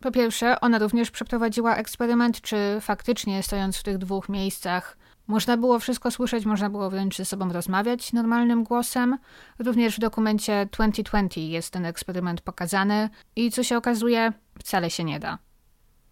Po 0.00 0.10
pierwsze, 0.10 0.60
ona 0.60 0.78
również 0.78 1.10
przeprowadziła 1.10 1.76
eksperyment, 1.76 2.40
czy 2.40 2.56
faktycznie 2.80 3.42
stojąc 3.42 3.76
w 3.76 3.82
tych 3.82 3.98
dwóch 3.98 4.28
miejscach 4.28 4.96
Można 5.26 5.56
było 5.56 5.78
wszystko 5.78 6.10
słyszeć, 6.10 6.46
można 6.46 6.70
było 6.70 6.90
wręcz 6.90 7.16
ze 7.16 7.24
sobą 7.24 7.52
rozmawiać 7.52 8.12
normalnym 8.12 8.64
głosem. 8.64 9.18
Również 9.58 9.96
w 9.96 10.00
dokumencie 10.00 10.68
2020 10.72 11.40
jest 11.40 11.70
ten 11.70 11.84
eksperyment 11.84 12.40
pokazany 12.40 13.10
i 13.36 13.50
co 13.50 13.62
się 13.62 13.76
okazuje, 13.76 14.32
wcale 14.58 14.90
się 14.90 15.04
nie 15.04 15.20
da. 15.20 15.38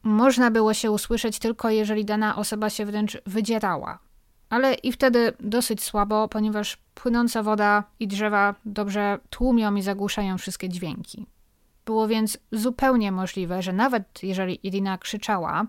Można 0.07 0.51
było 0.51 0.75
się 0.75 0.91
usłyszeć 0.91 1.39
tylko 1.39 1.71
jeżeli 1.71 2.05
dana 2.05 2.37
osoba 2.37 2.71
się 2.71 2.87
wręcz 2.87 3.19
wydzierała. 3.27 3.99
Ale 4.51 4.75
i 4.75 4.93
wtedy 4.93 5.33
dosyć 5.41 5.83
słabo, 5.83 6.29
ponieważ 6.29 6.79
płynąca 6.95 7.43
woda 7.43 7.85
i 8.01 8.09
drzewa 8.09 8.55
dobrze 8.65 9.19
tłumią 9.31 9.75
i 9.75 9.83
zagłuszają 9.83 10.39
wszystkie 10.39 10.69
dźwięki. 10.69 11.27
Było 11.87 12.09
więc 12.09 12.39
zupełnie 12.53 13.13
możliwe, 13.13 13.63
że 13.63 13.73
nawet 13.73 14.23
jeżeli 14.23 14.67
Irina 14.67 14.99
krzyczała, 14.99 15.67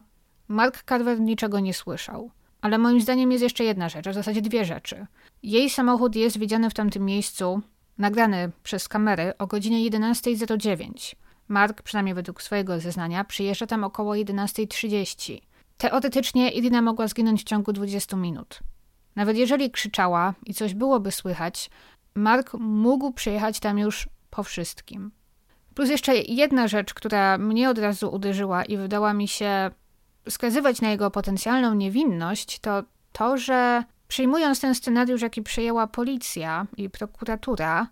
Mark 0.47 0.83
Carver 0.83 1.19
niczego 1.19 1.59
nie 1.59 1.73
słyszał. 1.73 2.31
Ale 2.61 2.77
moim 2.77 3.01
zdaniem 3.01 3.31
jest 3.31 3.43
jeszcze 3.43 3.63
jedna 3.63 3.89
rzecz, 3.89 4.07
a 4.07 4.11
w 4.11 4.15
zasadzie 4.15 4.41
dwie 4.41 4.65
rzeczy. 4.65 5.07
Jej 5.43 5.69
samochód 5.69 6.15
jest 6.15 6.39
widziany 6.39 6.69
w 6.69 6.73
tamtym 6.73 7.05
miejscu, 7.05 7.61
nagrany 7.97 8.51
przez 8.63 8.88
kamery 8.88 9.33
o 9.38 9.47
godzinie 9.47 9.91
11.09. 9.91 11.15
Mark, 11.48 11.82
przynajmniej 11.82 12.16
według 12.16 12.41
swojego 12.41 12.80
zeznania, 12.80 13.24
przyjeżdża 13.24 13.68
tam 13.68 13.84
około 13.84 14.14
11.30. 14.14 15.41
Teoretycznie 15.78 16.52
Irina 16.52 16.82
mogła 16.82 17.08
zginąć 17.08 17.41
w 17.41 17.43
ciągu 17.43 17.74
20 17.74 18.18
minut. 18.18 18.60
Nawet 19.16 19.38
jeżeli 19.38 19.72
krzyczała 19.72 20.34
i 20.45 20.54
coś 20.54 20.74
byłoby 20.74 21.12
słychać, 21.12 21.70
Mark 22.16 22.54
mógł 22.60 23.12
przyjechać 23.12 23.60
tam 23.60 23.78
już 23.80 24.10
po 24.30 24.43
wszystkim. 24.43 25.12
Plus 25.76 25.89
jeszcze 25.89 26.16
jedna 26.16 26.68
rzecz, 26.68 26.93
która 26.93 27.38
mnie 27.38 27.70
od 27.70 27.78
razu 27.78 28.14
uderzyła 28.14 28.66
i 28.66 28.78
wydała 28.78 29.14
mi 29.14 29.28
się 29.28 29.72
wskazywać 30.30 30.82
na 30.82 30.89
jego 30.89 31.12
potencjalną 31.12 31.74
niewinność, 31.74 32.60
to 32.60 32.84
to, 33.12 33.38
że 33.38 33.84
przyjmując 34.08 34.62
ten 34.62 34.76
scenariusz, 34.76 35.22
jaki 35.22 35.41
przyjęła 35.41 35.88
policja 35.88 36.68
i 36.78 36.89
prokuratura, 36.89 37.88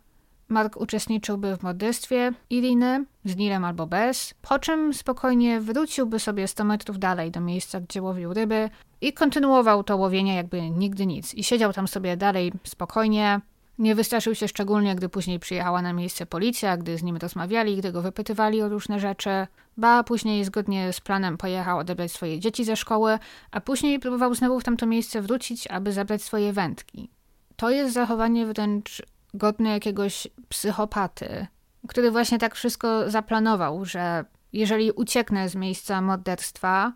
Mark 0.49 0.77
uczestniczyłby 0.77 1.57
w 1.57 1.63
morderstwie 1.63 2.31
Iriny, 2.49 3.05
z 3.25 3.35
Nilem 3.35 3.65
albo 3.65 3.87
bez, 3.87 4.33
po 4.41 4.59
czym 4.59 4.93
spokojnie 4.93 5.61
wróciłby 5.61 6.19
sobie 6.19 6.47
100 6.47 6.63
metrów 6.63 6.99
dalej 6.99 7.31
do 7.31 7.41
miejsca, 7.41 7.81
gdzie 7.81 8.01
łowił 8.01 8.33
ryby 8.33 8.69
i 9.01 9.13
kontynuował 9.13 9.83
to 9.83 9.97
łowienie 9.97 10.35
jakby 10.35 10.69
nigdy 10.69 11.05
nic. 11.05 11.33
I 11.33 11.43
siedział 11.43 11.73
tam 11.73 11.87
sobie 11.87 12.17
dalej 12.17 12.53
spokojnie, 12.63 13.41
nie 13.79 13.95
wystraszył 13.95 14.35
się 14.35 14.47
szczególnie, 14.47 14.95
gdy 14.95 15.09
później 15.09 15.39
przyjechała 15.39 15.81
na 15.81 15.93
miejsce 15.93 16.25
policja, 16.25 16.77
gdy 16.77 16.97
z 16.97 17.03
nim 17.03 17.17
rozmawiali, 17.17 17.77
gdy 17.77 17.91
go 17.91 18.01
wypytywali 18.01 18.61
o 18.61 18.69
różne 18.69 18.99
rzeczy. 18.99 19.47
Ba 19.77 20.03
później 20.03 20.45
zgodnie 20.45 20.93
z 20.93 21.01
planem 21.01 21.37
pojechał 21.37 21.77
odebrać 21.77 22.11
swoje 22.11 22.39
dzieci 22.39 22.65
ze 22.65 22.75
szkoły, 22.75 23.19
a 23.51 23.61
później 23.61 23.99
próbował 23.99 24.35
znowu 24.35 24.59
w 24.59 24.63
tamto 24.63 24.85
miejsce 24.85 25.21
wrócić, 25.21 25.67
aby 25.67 25.91
zabrać 25.91 26.23
swoje 26.23 26.53
wędki. 26.53 27.09
To 27.55 27.69
jest 27.69 27.93
zachowanie 27.93 28.45
wręcz 28.45 29.01
godne 29.35 29.69
jakiegoś 29.69 30.27
psychopaty, 30.49 31.47
który 31.87 32.11
właśnie 32.11 32.39
tak 32.39 32.55
wszystko 32.55 33.09
zaplanował, 33.09 33.85
że 33.85 34.25
jeżeli 34.53 34.91
ucieknę 34.91 35.49
z 35.49 35.55
miejsca 35.55 36.01
morderstwa, 36.01 36.93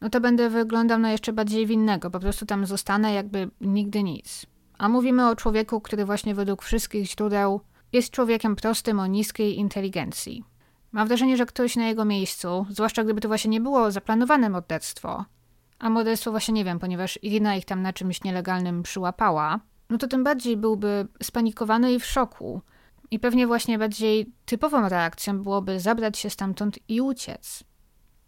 no 0.00 0.10
to 0.10 0.20
będę 0.20 0.50
wyglądał 0.50 0.98
na 0.98 1.12
jeszcze 1.12 1.32
bardziej 1.32 1.66
winnego, 1.66 2.10
po 2.10 2.20
prostu 2.20 2.46
tam 2.46 2.66
zostanę 2.66 3.12
jakby 3.12 3.50
nigdy 3.60 4.02
nic. 4.02 4.46
A 4.78 4.88
mówimy 4.88 5.28
o 5.28 5.36
człowieku, 5.36 5.80
który 5.80 6.04
właśnie 6.04 6.34
według 6.34 6.62
wszystkich 6.62 7.10
źródeł 7.10 7.60
jest 7.92 8.10
człowiekiem 8.10 8.56
prostym 8.56 9.00
o 9.00 9.06
niskiej 9.06 9.58
inteligencji. 9.58 10.44
Mam 10.92 11.08
wrażenie, 11.08 11.36
że 11.36 11.46
ktoś 11.46 11.76
na 11.76 11.86
jego 11.86 12.04
miejscu, 12.04 12.66
zwłaszcza 12.70 13.04
gdyby 13.04 13.20
to 13.20 13.28
właśnie 13.28 13.50
nie 13.50 13.60
było 13.60 13.90
zaplanowane 13.90 14.50
morderstwo, 14.50 15.24
a 15.78 15.90
morderstwo 15.90 16.30
właśnie 16.30 16.54
nie 16.54 16.64
wiem, 16.64 16.78
ponieważ 16.78 17.18
Irina 17.22 17.56
ich 17.56 17.64
tam 17.64 17.82
na 17.82 17.92
czymś 17.92 18.24
nielegalnym 18.24 18.82
przyłapała, 18.82 19.60
no 19.90 19.98
to 19.98 20.08
tym 20.08 20.24
bardziej 20.24 20.56
byłby 20.56 21.06
spanikowany 21.22 21.92
i 21.92 22.00
w 22.00 22.06
szoku. 22.06 22.60
I 23.10 23.18
pewnie 23.18 23.46
właśnie 23.46 23.78
bardziej 23.78 24.32
typową 24.46 24.88
reakcją 24.88 25.42
byłoby 25.42 25.80
zabrać 25.80 26.18
się 26.18 26.30
stamtąd 26.30 26.78
i 26.88 27.00
uciec, 27.00 27.64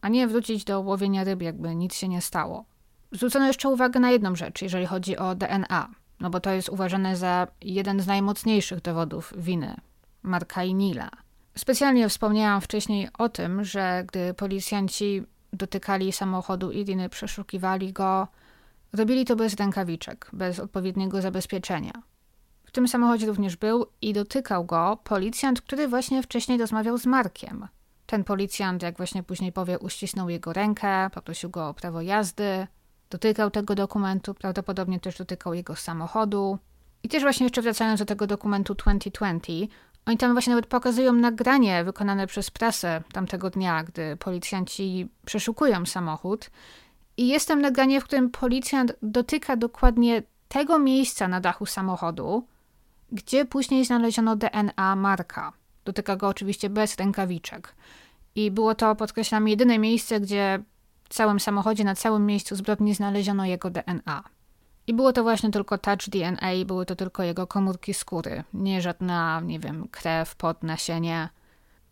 a 0.01 0.09
nie 0.09 0.29
wrócić 0.29 0.65
do 0.65 0.81
łowienia 0.81 1.25
ryb, 1.25 1.43
jakby 1.43 1.75
nic 1.75 1.95
się 1.95 2.09
nie 2.09 2.21
stało. 2.21 2.65
Zwrócono 3.13 3.47
jeszcze 3.47 3.69
uwagę 3.69 4.01
na 4.01 4.11
jedną 4.11 4.37
rzecz, 4.37 4.63
jeżeli 4.63 4.87
chodzi 4.87 5.17
o 5.17 5.35
DNA 5.35 5.91
no 6.21 6.31
bo 6.31 6.41
to 6.41 6.51
jest 6.51 6.69
uważane 6.69 7.17
za 7.17 7.47
jeden 7.61 8.01
z 8.01 8.07
najmocniejszych 8.07 8.81
dowodów 8.81 9.33
winy 9.37 9.77
Marka 10.23 10.65
i 10.65 10.75
Nila. 10.75 11.11
Specjalnie 11.57 12.09
wspomniałam 12.09 12.61
wcześniej 12.61 13.09
o 13.19 13.29
tym, 13.29 13.65
że 13.65 14.05
gdy 14.09 14.35
policjanci 14.35 15.23
dotykali 15.53 16.13
samochodu 16.13 16.73
Iriny, 16.73 17.09
przeszukiwali 17.09 17.93
go, 17.93 18.29
robili 18.93 19.25
to 19.25 19.37
bez 19.37 19.55
rękawiczek, 19.55 20.31
bez 20.33 20.59
odpowiedniego 20.59 21.23
zabezpieczenia. 21.23 21.93
W 22.65 22.73
tym 22.73 22.89
samochodzie 22.89 23.27
również 23.27 23.57
był 23.57 23.87
i 24.03 24.13
dotykał 24.13 24.65
go 24.65 24.99
policjant, 25.05 25.61
który 25.61 25.89
właśnie 25.89 26.23
wcześniej 26.23 26.59
rozmawiał 26.59 26.99
z 26.99 27.07
Markiem. 27.07 27.69
Ten 28.07 28.25
policjant, 28.25 28.83
jak 28.83 28.97
właśnie 28.97 29.23
później 29.23 29.53
powie, 29.53 29.79
uścisnął 29.79 30.29
jego 30.29 30.53
rękę, 30.53 31.11
poprosił 31.15 31.51
go 31.51 31.69
o 31.69 31.75
prawo 31.75 32.01
jazdy, 32.01 32.67
dotykał 33.11 33.51
tego 33.51 33.75
dokumentu, 33.75 34.35
prawdopodobnie 34.35 35.01
też 35.01 35.19
dotykał 35.19 35.55
jego 35.55 35.77
samochodu. 35.77 36.59
I 37.03 37.09
też 37.09 37.23
właśnie 37.23 37.45
jeszcze 37.45 37.63
wracając 37.63 38.01
do 38.01 38.07
tego 38.07 38.27
dokumentu 38.27 38.75
2020, 38.75 39.77
oni 40.07 40.17
tam 40.17 40.33
właśnie 40.33 40.51
nawet 40.51 40.67
pokazują 40.67 41.13
nagranie 41.13 41.85
wykonane 41.85 42.27
przez 42.27 42.51
prasę 42.51 43.03
tamtego 43.13 43.51
dnia, 43.51 43.85
gdy 43.85 44.17
policjanci 44.17 45.09
przeszukują 45.27 45.87
samochód. 45.87 46.51
I 47.21 47.29
jest 47.29 47.49
tam 47.49 47.61
nagranie, 47.61 48.01
w 48.01 48.05
którym 48.05 48.31
policjant 48.31 48.93
dotyka 49.03 49.57
dokładnie 49.57 50.23
tego 50.49 50.79
miejsca 50.79 51.29
na 51.29 51.41
dachu 51.41 51.67
samochodu, 51.67 52.47
gdzie 53.13 53.45
później 53.45 53.85
znaleziono 53.85 54.37
DNA 54.37 54.97
Marka. 54.97 55.53
Dotyka 55.85 56.17
go 56.17 56.29
oczywiście 56.29 56.71
bez 56.71 56.97
rękawiczek. 56.97 57.75
I 58.35 58.51
było 58.51 58.75
to, 58.75 58.97
podkreślam, 58.97 59.49
jedyne 59.49 59.79
miejsce, 59.79 60.21
gdzie 60.21 60.63
w 61.05 61.09
całym 61.09 61.41
samochodzie, 61.41 61.85
na 61.85 61.95
całym 61.95 62.27
miejscu 62.27 62.57
zbrodni 62.57 62.95
znaleziono 62.95 63.45
jego 63.45 63.71
DNA. 63.71 64.23
I 64.87 64.95
było 64.95 65.13
to 65.13 65.23
właśnie 65.23 65.51
tylko 65.51 65.79
touch 65.79 66.09
DNA, 66.09 66.65
były 66.67 66.87
to 66.87 66.97
tylko 66.97 67.23
jego 67.23 67.47
komórki 67.47 67.95
skóry, 67.95 68.45
nie 68.55 68.83
żadna, 68.83 69.41
nie 69.41 69.59
wiem, 69.59 69.89
krew, 69.89 70.37
pot, 70.37 70.63
nasienie. 70.63 71.29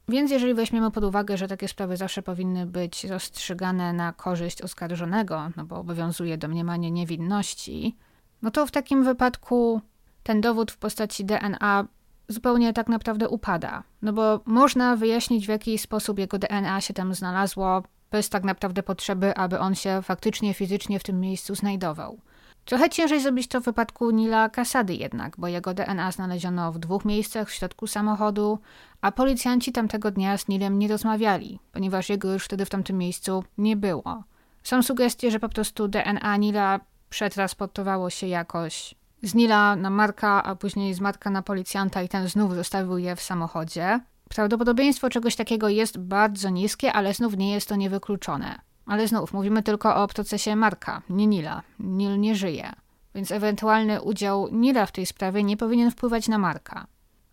Więc 0.09 0.31
jeżeli 0.31 0.55
weźmiemy 0.55 0.91
pod 0.91 1.05
uwagę, 1.05 1.37
że 1.37 1.49
takie 1.49 1.69
sprawy 1.69 1.97
zawsze 1.97 2.23
powinny 2.23 2.67
być 2.67 3.05
rozstrzygane 3.05 3.93
na 3.93 4.13
korzyść 4.13 4.63
oskarżonego, 4.63 5.51
no 5.57 5.65
bo 5.65 5.77
obowiązuje 5.77 6.39
domniemanie 6.39 6.91
niewinności, 6.91 7.97
no 8.43 8.51
to 8.51 8.67
w 8.67 8.71
takim 8.71 9.05
wypadku 9.05 9.81
ten 10.23 10.41
dowód 10.41 10.73
w 10.73 10.77
postaci 10.77 11.25
DNA 11.25 11.87
zupełnie 12.29 12.73
tak 12.73 12.89
naprawdę 12.89 13.29
upada. 13.29 13.83
No 14.03 14.13
bo 14.13 14.41
można 14.45 14.97
wyjaśnić, 14.97 15.47
w 15.47 15.49
jaki 15.49 15.79
sposób 15.79 16.19
jego 16.19 16.39
DNA 16.39 16.81
się 16.81 16.95
tam 16.95 17.15
znalazło, 17.15 17.83
bez 18.11 18.29
tak 18.29 18.45
naprawdę 18.45 18.83
potrzeby, 18.83 19.37
aby 19.37 19.59
on 19.59 19.75
się 19.75 20.03
faktycznie, 20.03 20.55
fizycznie 20.55 20.99
w 20.99 21.03
tym 21.03 21.21
miejscu 21.21 21.55
znajdował. 21.55 22.21
Trochę 22.69 22.91
ciężej 22.91 23.21
zrobić 23.21 23.49
to 23.49 23.61
w 23.61 23.65
wypadku 23.65 24.11
Nila 24.11 24.49
Kasady 24.49 24.95
jednak, 24.95 25.37
bo 25.39 25.49
jego 25.49 25.75
DNA 25.75 26.13
znaleziono 26.13 26.73
w 26.73 26.79
dwóch 26.79 27.05
miejscach 27.05 27.49
w 27.49 27.53
środku 27.53 27.87
samochodu, 27.87 28.59
a 29.01 29.13
policjanci 29.13 29.73
tamtego 29.73 30.11
dnia 30.11 30.39
z 30.39 30.49
Nilem 30.49 30.79
nie 30.79 30.89
rozmawiali, 30.89 31.61
ponieważ 31.73 32.09
jego 32.09 32.33
już 32.33 32.45
wtedy 32.45 32.65
w 32.65 32.71
tamtym 32.71 32.99
miejscu 32.99 33.45
nie 33.59 33.77
było. 33.77 34.25
Są 34.63 34.83
sugestie, 34.83 35.31
że 35.31 35.41
po 35.41 35.49
prostu 35.49 35.89
DNA 35.89 36.37
Nila 36.37 36.81
przetransportowało 37.11 38.11
się 38.11 38.27
jakoś 38.27 38.95
z 39.23 39.35
Nila 39.35 39.77
na 39.77 39.91
Marka, 39.91 40.43
a 40.43 40.55
później 40.55 40.95
z 40.95 41.01
Marka 41.01 41.31
na 41.31 41.43
policjanta 41.43 42.03
i 42.03 42.09
ten 42.09 42.29
znów 42.29 42.55
zostawił 42.55 42.99
je 42.99 43.17
w 43.17 43.23
samochodzie. 43.23 44.01
Prawdopodobieństwo 44.29 45.11
czegoś 45.11 45.37
takiego 45.37 45.69
jest 45.69 45.99
bardzo 45.99 46.51
niskie, 46.51 46.93
ale 46.93 47.15
znów 47.15 47.37
nie 47.37 47.53
jest 47.53 47.69
to 47.69 47.77
niewykluczone. 47.77 48.68
Ale 48.89 49.09
znów 49.09 49.33
mówimy 49.33 49.63
tylko 49.63 49.97
o 49.97 50.09
procesie 50.09 50.57
Marka, 50.57 51.03
nie 51.11 51.27
Nila. 51.27 51.63
Nil 51.79 52.21
nie 52.21 52.35
żyje. 52.35 52.73
Więc 53.15 53.31
ewentualny 53.31 54.03
udział 54.03 54.49
Nila 54.53 54.87
w 54.87 54.93
tej 54.93 55.07
sprawie 55.07 55.45
nie 55.45 55.57
powinien 55.57 55.91
wpływać 55.91 56.29
na 56.29 56.39
Marka. 56.39 56.87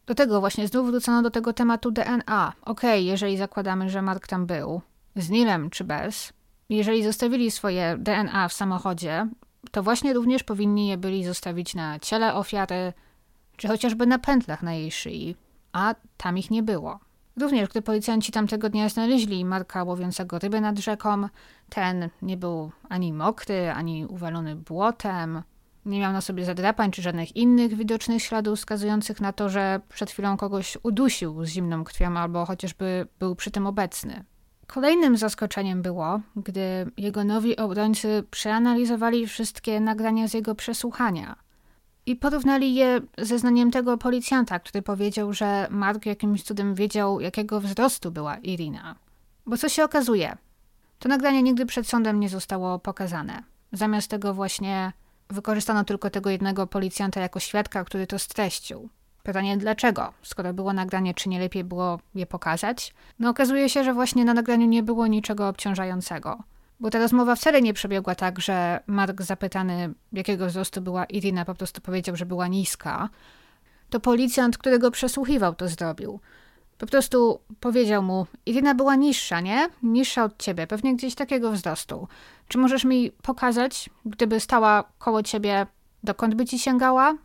Do 0.06 0.16
tego 0.16 0.40
właśnie 0.40 0.68
znów 0.68 0.88
wrócono 0.88 1.22
do 1.22 1.32
tego 1.32 1.54
tematu 1.54 1.92
DNA. 1.92 2.54
Okej, 2.62 3.02
okay, 3.02 3.02
jeżeli 3.02 3.38
zakładamy, 3.38 3.90
że 3.90 4.02
Mark 4.02 4.28
tam 4.28 4.46
był, 4.46 4.82
z 5.16 5.30
Nilem 5.30 5.70
czy 5.70 5.84
bez, 5.84 6.34
jeżeli 6.70 7.04
zostawili 7.04 7.52
swoje 7.52 7.98
DNA 8.00 8.48
w 8.48 8.54
samochodzie, 8.54 9.28
to 9.72 9.84
właśnie 9.84 10.14
również 10.14 10.44
powinni 10.44 10.88
je 10.88 10.98
byli 10.98 11.24
zostawić 11.24 11.76
na 11.76 12.00
ciele 12.00 12.34
ofiary, 12.34 12.94
czy 13.58 13.68
chociażby 13.68 14.06
na 14.06 14.20
pętlach 14.20 14.64
na 14.64 14.74
jej 14.74 14.92
szyi, 14.92 15.36
a 15.74 15.96
tam 16.18 16.38
ich 16.38 16.52
nie 16.52 16.64
było. 16.64 17.00
Również 17.38 17.70
gdy 17.70 17.82
policjanci 17.82 18.32
tamtego 18.32 18.70
dnia 18.70 18.90
znaleźli 18.90 19.46
Marka 19.46 19.84
łowiącego 19.84 20.40
ryby 20.40 20.62
nad 20.62 20.80
rzeką, 20.80 21.28
ten 21.70 22.10
nie 22.22 22.38
był 22.38 22.72
ani 22.90 23.14
mokry, 23.14 23.72
ani 23.72 24.06
uwalony 24.06 24.56
błotem, 24.56 25.44
nie 25.86 26.00
miał 26.00 26.14
na 26.14 26.22
sobie 26.22 26.46
zadrapań 26.46 26.92
czy 26.92 27.02
żadnych 27.02 27.36
innych 27.36 27.74
widocznych 27.74 28.24
śladów 28.24 28.60
wskazujących 28.60 29.22
na 29.22 29.34
to, 29.34 29.50
że 29.50 29.80
przed 29.90 30.12
chwilą 30.12 30.38
kogoś 30.38 30.78
udusił 30.84 31.46
z 31.46 31.50
zimną 31.50 31.84
krwią 31.84 32.18
albo 32.18 32.46
chociażby 32.46 33.08
był 33.20 33.36
przy 33.36 33.52
tym 33.52 33.68
obecny. 33.68 34.24
Kolejnym 34.68 35.18
zaskoczeniem 35.18 35.82
było, 35.82 36.20
gdy 36.36 36.62
jego 36.98 37.24
nowi 37.24 37.58
obrońcy 37.58 38.24
przeanalizowali 38.32 39.28
wszystkie 39.28 39.80
nagrania 39.80 40.28
z 40.28 40.34
jego 40.34 40.56
przesłuchania 40.56 41.45
i 42.06 42.16
porównali 42.16 42.76
je 42.76 43.02
ze 43.18 43.40
znaniem 43.40 43.72
tego 43.72 43.98
policjanta, 43.98 44.60
który 44.60 44.82
powiedział, 44.82 45.34
że 45.34 45.68
Mark 45.70 46.06
jakimś 46.06 46.44
cudem 46.44 46.76
wiedział, 46.76 47.20
jakiego 47.20 47.62
wzrostu 47.62 48.12
była 48.12 48.38
Irina. 48.38 48.96
Bo 49.46 49.58
co 49.58 49.70
się 49.70 49.84
okazuje? 49.84 50.38
To 51.00 51.10
nagranie 51.10 51.44
nigdy 51.44 51.66
przed 51.66 51.88
sądem 51.88 52.20
nie 52.20 52.30
zostało 52.30 52.80
pokazane. 52.80 53.44
Zamiast 53.72 54.08
tego 54.08 54.34
właśnie 54.34 54.92
wykorzystano 55.30 55.84
tylko 55.84 56.10
tego 56.10 56.30
jednego 56.30 56.68
policjanta 56.68 57.22
jako 57.22 57.40
świadka, 57.40 57.84
który 57.84 58.08
to 58.08 58.20
streścił. 58.20 58.90
Pytanie 59.24 59.58
dlaczego? 59.58 60.14
Skoro 60.24 60.54
było 60.54 60.74
nagranie, 60.74 61.14
czy 61.14 61.30
nie 61.30 61.40
lepiej 61.40 61.64
było 61.64 62.00
je 62.16 62.26
pokazać? 62.26 62.94
No 63.20 63.30
okazuje 63.30 63.70
się, 63.70 63.84
że 63.84 63.94
właśnie 63.94 64.26
na 64.26 64.34
nagraniu 64.34 64.68
nie 64.68 64.84
było 64.84 65.08
niczego 65.08 65.48
obciążającego. 65.48 66.44
Bo 66.80 66.90
ta 66.90 67.00
rozmowa 67.00 67.36
wcale 67.36 67.62
nie 67.62 67.74
przebiegła 67.74 68.16
tak, 68.16 68.40
że 68.40 68.80
Mark 68.88 69.22
zapytany, 69.22 69.94
jakiego 70.14 70.48
wzrostu 70.48 70.82
była 70.82 71.06
Irina, 71.06 71.46
po 71.46 71.56
prostu 71.56 71.82
powiedział, 71.82 72.16
że 72.16 72.26
była 72.26 72.48
niska. 72.48 73.10
To 73.90 74.00
policjant, 74.00 74.58
którego 74.58 74.92
przesłuchiwał, 74.92 75.56
to 75.56 75.68
zrobił. 75.68 76.20
Po 76.78 76.86
prostu 76.86 77.40
powiedział 77.60 78.04
mu, 78.04 78.28
Irina 78.46 78.76
była 78.76 78.96
niższa, 78.96 79.42
nie? 79.42 79.70
Niższa 79.84 80.24
od 80.24 80.38
ciebie, 80.38 80.68
pewnie 80.68 80.96
gdzieś 80.96 81.16
takiego 81.16 81.52
wzrostu. 81.52 82.08
Czy 82.48 82.58
możesz 82.58 82.86
mi 82.86 83.12
pokazać, 83.12 83.90
gdyby 84.06 84.40
stała 84.40 84.84
koło 85.00 85.24
ciebie, 85.24 85.68
dokąd 86.04 86.36
by 86.36 86.46
ci 86.46 86.60
sięgała? 86.60 87.18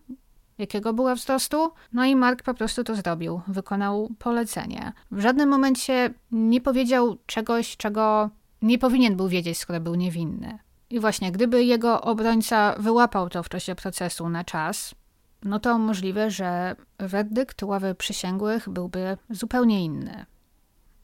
Jakiego 0.59 0.93
była 0.93 1.15
wzrostu? 1.15 1.71
No 1.93 2.05
i 2.05 2.17
Mark 2.17 2.43
po 2.43 2.55
prostu 2.55 2.85
to 2.85 2.95
zrobił, 2.95 3.41
wykonał 3.49 4.11
polecenie. 4.19 4.93
W 5.11 5.21
żadnym 5.21 5.49
momencie 5.49 6.15
nie 6.33 6.61
powiedział 6.61 7.17
czegoś, 7.27 7.77
czego 7.77 8.31
nie 8.63 8.79
powinien 8.79 9.17
był 9.17 9.29
wiedzieć, 9.29 9.59
skoro 9.59 9.81
był 9.81 9.95
niewinny. 9.95 10.59
I 10.91 11.01
właśnie, 11.01 11.33
gdyby 11.33 11.65
jego 11.65 12.01
obrońca 12.01 12.75
wyłapał 12.79 13.29
to 13.29 13.43
w 13.43 13.49
czasie 13.49 13.75
procesu 13.75 14.29
na 14.29 14.45
czas, 14.45 14.95
no 15.43 15.61
to 15.61 15.79
możliwe, 15.79 16.31
że 16.31 16.77
werdykt 16.99 17.63
ławy 17.63 17.95
przysięgłych 17.95 18.69
byłby 18.69 19.17
zupełnie 19.31 19.85
inny. 19.85 20.27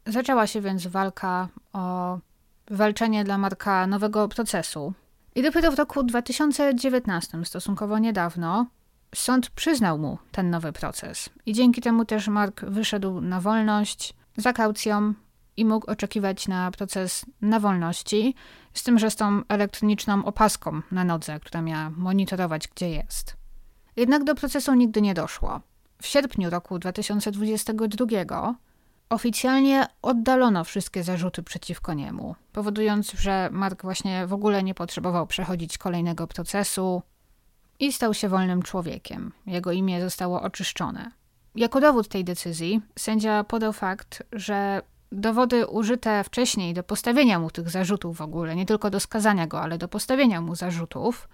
Zaczęła 0.07 0.47
się 0.47 0.61
więc 0.61 0.87
walka 0.87 1.49
o 1.73 2.19
walczenie 2.71 3.25
dla 3.25 3.39
Marka 3.39 3.87
nowego 3.87 4.29
procesu. 4.29 4.93
I 5.35 5.43
dopiero 5.43 5.73
w 5.73 5.79
roku 5.79 6.03
2019, 6.03 7.45
stosunkowo 7.45 7.99
niedawno, 7.99 8.67
sąd 9.15 9.51
przyznał 9.51 9.99
mu 9.99 10.19
ten 10.33 10.51
nowy 10.51 10.73
proces. 10.73 11.31
I 11.47 11.53
dzięki 11.53 11.81
temu 11.81 12.05
też 12.05 12.29
Mark 12.29 12.65
wyszedł 12.65 13.21
na 13.21 13.41
wolność 13.41 14.15
za 14.37 14.53
kaucją 14.53 15.15
i 15.57 15.65
mógł 15.65 15.91
oczekiwać 15.91 16.49
na 16.49 16.71
proces 16.71 17.27
na 17.41 17.61
wolności, 17.61 18.35
z 18.75 18.83
tym, 18.83 18.99
że 18.99 19.11
z 19.11 19.17
tą 19.17 19.43
elektroniczną 19.49 20.25
opaską 20.25 20.83
na 20.91 21.05
nodze, 21.05 21.41
która 21.41 21.63
miała 21.63 21.91
monitorować, 21.91 22.69
gdzie 22.69 22.91
jest. 22.91 23.37
Jednak 23.97 24.25
do 24.25 24.35
procesu 24.35 24.75
nigdy 24.75 25.03
nie 25.03 25.15
doszło. 25.15 25.61
W 26.03 26.07
sierpniu 26.07 26.51
roku 26.51 26.79
2022 26.79 28.55
oficjalnie 29.11 29.87
oddalono 30.03 30.65
wszystkie 30.65 31.03
zarzuty 31.03 31.43
przeciwko 31.43 31.95
niemu, 31.95 32.35
powodując, 32.53 33.13
że 33.13 33.49
Mark 33.53 33.83
właśnie 33.83 34.27
w 34.27 34.33
ogóle 34.33 34.63
nie 34.63 34.75
potrzebował 34.75 35.27
przechodzić 35.27 35.79
kolejnego 35.79 36.27
procesu 36.27 37.03
i 37.79 37.93
stał 37.93 38.15
się 38.15 38.29
wolnym 38.29 38.63
człowiekiem. 38.63 39.33
Jego 39.47 39.73
imię 39.73 40.01
zostało 40.01 40.43
oczyszczone. 40.43 41.11
Jako 41.55 41.81
dowód 41.81 42.09
tej 42.09 42.25
decyzji 42.25 42.81
sędzia 42.99 43.45
podał 43.45 43.73
fakt, 43.73 44.23
że 44.33 44.83
dowody 45.13 45.67
użyte 45.67 46.25
wcześniej 46.25 46.75
do 46.75 46.83
postawienia 46.83 47.39
mu 47.39 47.51
tych 47.51 47.71
zarzutów 47.71 48.17
w 48.17 48.21
ogóle, 48.21 48.57
nie 48.57 48.67
tylko 48.67 48.91
do 48.91 49.01
skazania 49.01 49.47
go, 49.47 49.61
ale 49.61 49.79
do 49.79 49.89
postawienia 49.89 50.41
mu 50.41 50.55
zarzutów, 50.55 51.29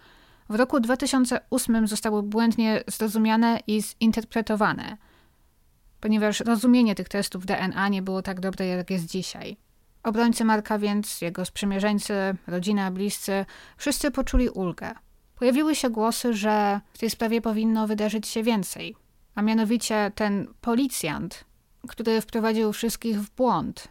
w 0.49 0.55
roku 0.55 0.81
2008 0.81 1.87
zostały 1.87 2.23
błędnie 2.23 2.85
zrozumiane 2.87 3.61
i 3.67 3.83
zinterpretowane, 3.83 4.97
ponieważ 6.01 6.41
rozumienie 6.41 6.95
tych 6.95 7.09
testów 7.09 7.47
DNA 7.47 7.89
nie 7.89 8.03
było 8.03 8.23
tak 8.23 8.41
dobre, 8.41 8.67
jak 8.67 8.91
jest 8.91 9.07
dzisiaj. 9.07 9.57
Obrońcy 10.03 10.45
Marka 10.45 10.79
więc, 10.79 11.21
jego 11.21 11.45
sprzymierzeńcy, 11.45 12.15
rodzina, 12.47 12.91
bliscy, 12.91 13.47
wszyscy 13.77 14.11
poczuli 14.11 14.49
ulgę. 14.49 14.91
Pojawiły 15.35 15.75
się 15.75 15.91
głosy, 15.91 16.35
że 16.35 16.81
w 16.93 16.99
tej 16.99 17.11
sprawie 17.11 17.41
powinno 17.41 17.87
wydarzyć 17.87 18.29
się 18.29 18.43
więcej, 18.43 18.97
a 19.35 19.43
mianowicie 19.43 20.13
ten 20.15 20.49
policjant, 20.61 21.45
który 21.89 22.21
wprowadził 22.21 22.73
wszystkich 22.73 23.21
w 23.21 23.31
błąd, 23.31 23.89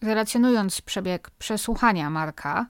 relacjonując 0.00 0.80
przebieg 0.80 1.30
przesłuchania 1.30 2.10
Marka, 2.10 2.66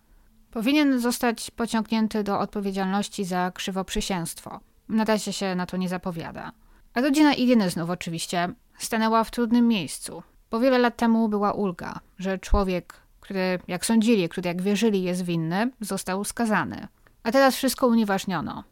powinien 0.51 1.01
zostać 1.01 1.51
pociągnięty 1.51 2.23
do 2.23 2.41
odpowiedzialności 2.41 3.25
za 3.25 3.51
krzywoprzysięstwo. 3.55 4.61
Na 4.89 5.05
razie 5.05 5.33
się 5.33 5.55
na 5.55 5.67
to 5.67 5.77
nie 5.77 5.89
zapowiada. 5.89 6.53
A 6.95 7.01
rodzina 7.01 7.35
Iriny 7.35 7.71
znów 7.71 7.91
oczywiście 7.91 8.49
stanęła 8.79 9.25
w 9.25 9.31
trudnym 9.31 9.69
miejscu, 9.69 10.23
bo 10.51 10.61
wiele 10.61 10.79
lat 10.79 10.97
temu 10.97 11.29
była 11.29 11.53
ulga, 11.53 12.01
że 12.19 12.39
człowiek, 12.39 12.95
który, 13.21 13.59
jak 13.69 13.87
sądzili, 13.87 14.29
który, 14.29 14.49
jak 14.49 14.63
wierzyli, 14.63 15.03
jest 15.03 15.23
winny, 15.23 15.71
został 15.81 16.25
skazany. 16.25 16.89
A 17.23 17.33
teraz 17.33 17.57
wszystko 17.57 17.87
unieważniono. 17.87 18.65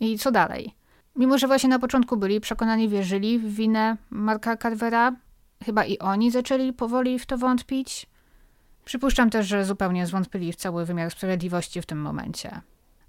I 0.00 0.18
co 0.18 0.30
dalej? 0.30 0.74
Mimo, 1.16 1.38
że 1.38 1.46
właśnie 1.46 1.68
na 1.68 1.78
początku 1.78 2.16
byli 2.16 2.40
przekonani, 2.40 2.88
wierzyli 2.88 3.38
w 3.38 3.54
winę 3.54 3.96
Marka 4.10 4.56
Carvera, 4.56 5.12
chyba 5.64 5.84
i 5.84 5.98
oni 5.98 6.30
zaczęli 6.30 6.72
powoli 6.72 7.18
w 7.18 7.26
to 7.26 7.38
wątpić. 7.38 8.06
Przypuszczam 8.84 9.30
też, 9.30 9.46
że 9.46 9.64
zupełnie 9.64 10.06
zwątpili 10.06 10.52
w 10.52 10.56
cały 10.56 10.84
wymiar 10.84 11.10
sprawiedliwości 11.10 11.82
w 11.82 11.86
tym 11.86 12.00
momencie. 12.00 12.60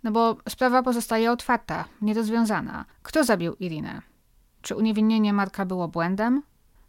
No 0.03 0.11
bo 0.11 0.37
sprawa 0.49 0.83
pozostaje 0.83 1.31
otwarta, 1.31 1.85
nierozwiązana. 2.01 2.85
Kto 3.03 3.23
zabił 3.23 3.55
Irinę? 3.59 4.01
Czy 4.61 4.75
uniewinnienie 4.75 5.33
Marka 5.33 5.65
było 5.65 5.87
błędem? 5.87 6.43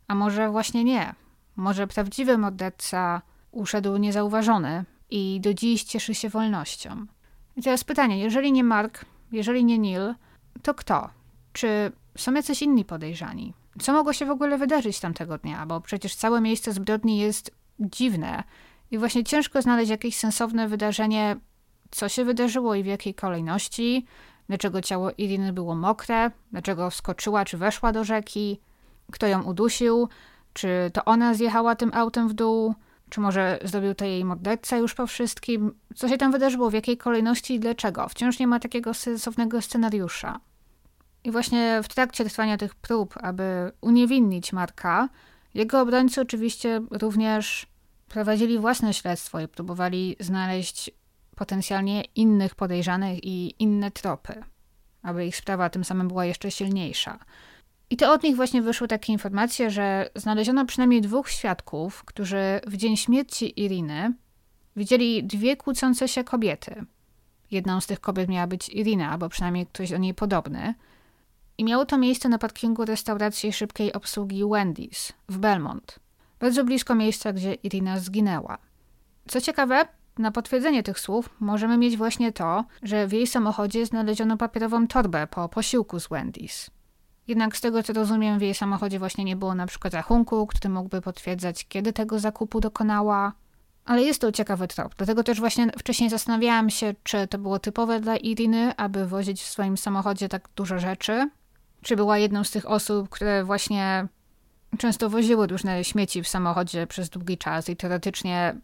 A 0.08 0.14
może 0.14 0.50
właśnie 0.50 0.84
nie? 0.84 1.14
Może 1.56 1.86
prawdziwy 1.86 2.38
morderca 2.38 3.22
uszedł 3.50 3.96
niezauważony 3.96 4.84
i 5.10 5.40
do 5.40 5.54
dziś 5.54 5.84
cieszy 5.84 6.14
się 6.14 6.28
wolnością? 6.28 7.06
I 7.56 7.62
teraz 7.62 7.84
pytanie, 7.84 8.18
jeżeli 8.18 8.52
nie 8.52 8.64
Mark, 8.64 9.04
jeżeli 9.32 9.64
nie 9.64 9.78
Neil, 9.78 10.14
to 10.62 10.74
kto? 10.74 11.10
Czy 11.52 11.92
są 12.18 12.34
jacyś 12.34 12.62
inni 12.62 12.84
podejrzani? 12.84 13.54
Co 13.80 13.92
mogło 13.92 14.12
się 14.12 14.26
w 14.26 14.30
ogóle 14.30 14.58
wydarzyć 14.58 15.00
tamtego 15.00 15.38
dnia? 15.38 15.66
Bo 15.66 15.80
przecież 15.80 16.14
całe 16.14 16.40
miejsce 16.40 16.72
zbrodni 16.72 17.18
jest 17.18 17.50
dziwne 17.80 18.42
i 18.90 18.98
właśnie 18.98 19.24
ciężko 19.24 19.62
znaleźć 19.62 19.90
jakieś 19.90 20.16
sensowne 20.16 20.68
wydarzenie, 20.68 21.36
co 21.90 22.08
się 22.08 22.24
wydarzyło 22.24 22.74
i 22.74 22.82
w 22.82 22.86
jakiej 22.86 23.14
kolejności, 23.14 24.06
dlaczego 24.48 24.80
ciało 24.80 25.10
Iriny 25.18 25.52
było 25.52 25.74
mokre, 25.74 26.30
dlaczego 26.52 26.90
wskoczyła 26.90 27.44
czy 27.44 27.58
weszła 27.58 27.92
do 27.92 28.04
rzeki, 28.04 28.60
kto 29.12 29.26
ją 29.26 29.42
udusił, 29.42 30.08
czy 30.52 30.90
to 30.94 31.04
ona 31.04 31.34
zjechała 31.34 31.74
tym 31.74 31.90
autem 31.94 32.28
w 32.28 32.32
dół, 32.32 32.74
czy 33.10 33.20
może 33.20 33.58
zrobił 33.64 33.94
to 33.94 34.04
jej 34.04 34.24
morderca 34.24 34.76
już 34.76 34.94
po 34.94 35.06
wszystkim? 35.06 35.74
Co 35.94 36.08
się 36.08 36.18
tam 36.18 36.32
wydarzyło, 36.32 36.70
w 36.70 36.72
jakiej 36.72 36.96
kolejności 36.96 37.54
i 37.54 37.60
dlaczego? 37.60 38.08
Wciąż 38.08 38.38
nie 38.38 38.46
ma 38.46 38.60
takiego 38.60 38.94
sensownego 38.94 39.62
scenariusza. 39.62 40.40
I 41.24 41.30
właśnie 41.30 41.80
w 41.82 41.88
trakcie 41.88 42.24
trwania 42.24 42.56
tych 42.56 42.74
prób, 42.74 43.14
aby 43.22 43.72
uniewinnić 43.80 44.52
Marka, 44.52 45.08
jego 45.54 45.80
obrońcy 45.80 46.20
oczywiście 46.20 46.80
również 46.90 47.66
prowadzili 48.08 48.58
własne 48.58 48.94
śledztwo 48.94 49.40
i 49.40 49.48
próbowali 49.48 50.16
znaleźć 50.20 50.90
potencjalnie 51.36 52.04
innych 52.14 52.54
podejrzanych 52.54 53.24
i 53.24 53.54
inne 53.58 53.90
tropy, 53.90 54.42
aby 55.02 55.26
ich 55.26 55.36
sprawa 55.36 55.70
tym 55.70 55.84
samym 55.84 56.08
była 56.08 56.24
jeszcze 56.24 56.50
silniejsza. 56.50 57.18
I 57.90 57.96
to 57.96 58.12
od 58.12 58.22
nich 58.22 58.36
właśnie 58.36 58.62
wyszły 58.62 58.88
takie 58.88 59.12
informacje, 59.12 59.70
że 59.70 60.10
znaleziono 60.14 60.66
przynajmniej 60.66 61.00
dwóch 61.00 61.30
świadków, 61.30 62.04
którzy 62.04 62.60
w 62.66 62.76
dzień 62.76 62.96
śmierci 62.96 63.64
Iriny 63.64 64.14
widzieli 64.76 65.24
dwie 65.24 65.56
kłócące 65.56 66.08
się 66.08 66.24
kobiety. 66.24 66.84
Jedną 67.50 67.80
z 67.80 67.86
tych 67.86 68.00
kobiet 68.00 68.28
miała 68.28 68.46
być 68.46 68.68
Irina, 68.68 69.10
albo 69.10 69.28
przynajmniej 69.28 69.66
ktoś 69.66 69.90
do 69.90 69.98
niej 69.98 70.14
podobny. 70.14 70.74
I 71.58 71.64
miało 71.64 71.84
to 71.86 71.98
miejsce 71.98 72.28
na 72.28 72.38
parkingu 72.38 72.84
restauracji 72.84 73.52
szybkiej 73.52 73.92
obsługi 73.92 74.44
Wendy's 74.44 75.12
w 75.28 75.38
Belmont, 75.38 75.98
bardzo 76.40 76.64
blisko 76.64 76.94
miejsca, 76.94 77.32
gdzie 77.32 77.54
Irina 77.54 77.98
zginęła. 77.98 78.58
Co 79.28 79.40
ciekawe, 79.40 79.88
na 80.18 80.30
potwierdzenie 80.30 80.82
tych 80.82 81.00
słów 81.00 81.30
możemy 81.40 81.78
mieć 81.78 81.96
właśnie 81.96 82.32
to, 82.32 82.64
że 82.82 83.06
w 83.06 83.12
jej 83.12 83.26
samochodzie 83.26 83.86
znaleziono 83.86 84.36
papierową 84.36 84.86
torbę 84.86 85.26
po 85.26 85.48
posiłku 85.48 86.00
z 86.00 86.08
Wendy's. 86.08 86.70
Jednak 87.28 87.56
z 87.56 87.60
tego 87.60 87.82
co 87.82 87.92
rozumiem, 87.92 88.38
w 88.38 88.42
jej 88.42 88.54
samochodzie 88.54 88.98
właśnie 88.98 89.24
nie 89.24 89.36
było 89.36 89.54
na 89.54 89.66
przykład 89.66 89.94
rachunku, 89.94 90.46
który 90.46 90.68
mógłby 90.68 91.00
potwierdzać, 91.00 91.66
kiedy 91.68 91.92
tego 91.92 92.18
zakupu 92.18 92.60
dokonała. 92.60 93.32
Ale 93.84 94.02
jest 94.02 94.20
to 94.20 94.32
ciekawy 94.32 94.68
trop. 94.68 94.94
Dlatego 94.96 95.24
też 95.24 95.40
właśnie 95.40 95.70
wcześniej 95.78 96.10
zastanawiałam 96.10 96.70
się, 96.70 96.94
czy 97.02 97.26
to 97.26 97.38
było 97.38 97.58
typowe 97.58 98.00
dla 98.00 98.16
Iriny, 98.16 98.76
aby 98.76 99.06
wozić 99.06 99.42
w 99.42 99.48
swoim 99.48 99.76
samochodzie 99.76 100.28
tak 100.28 100.48
dużo 100.56 100.78
rzeczy. 100.78 101.30
Czy 101.82 101.96
była 101.96 102.18
jedną 102.18 102.44
z 102.44 102.50
tych 102.50 102.70
osób, 102.70 103.08
które 103.08 103.44
właśnie 103.44 104.06
często 104.78 105.10
woziły 105.10 105.46
różne 105.46 105.84
śmieci 105.84 106.22
w 106.22 106.28
samochodzie 106.28 106.86
przez 106.86 107.08
długi 107.08 107.38
czas 107.38 107.68
i 107.68 107.76
teoretycznie 107.76 108.54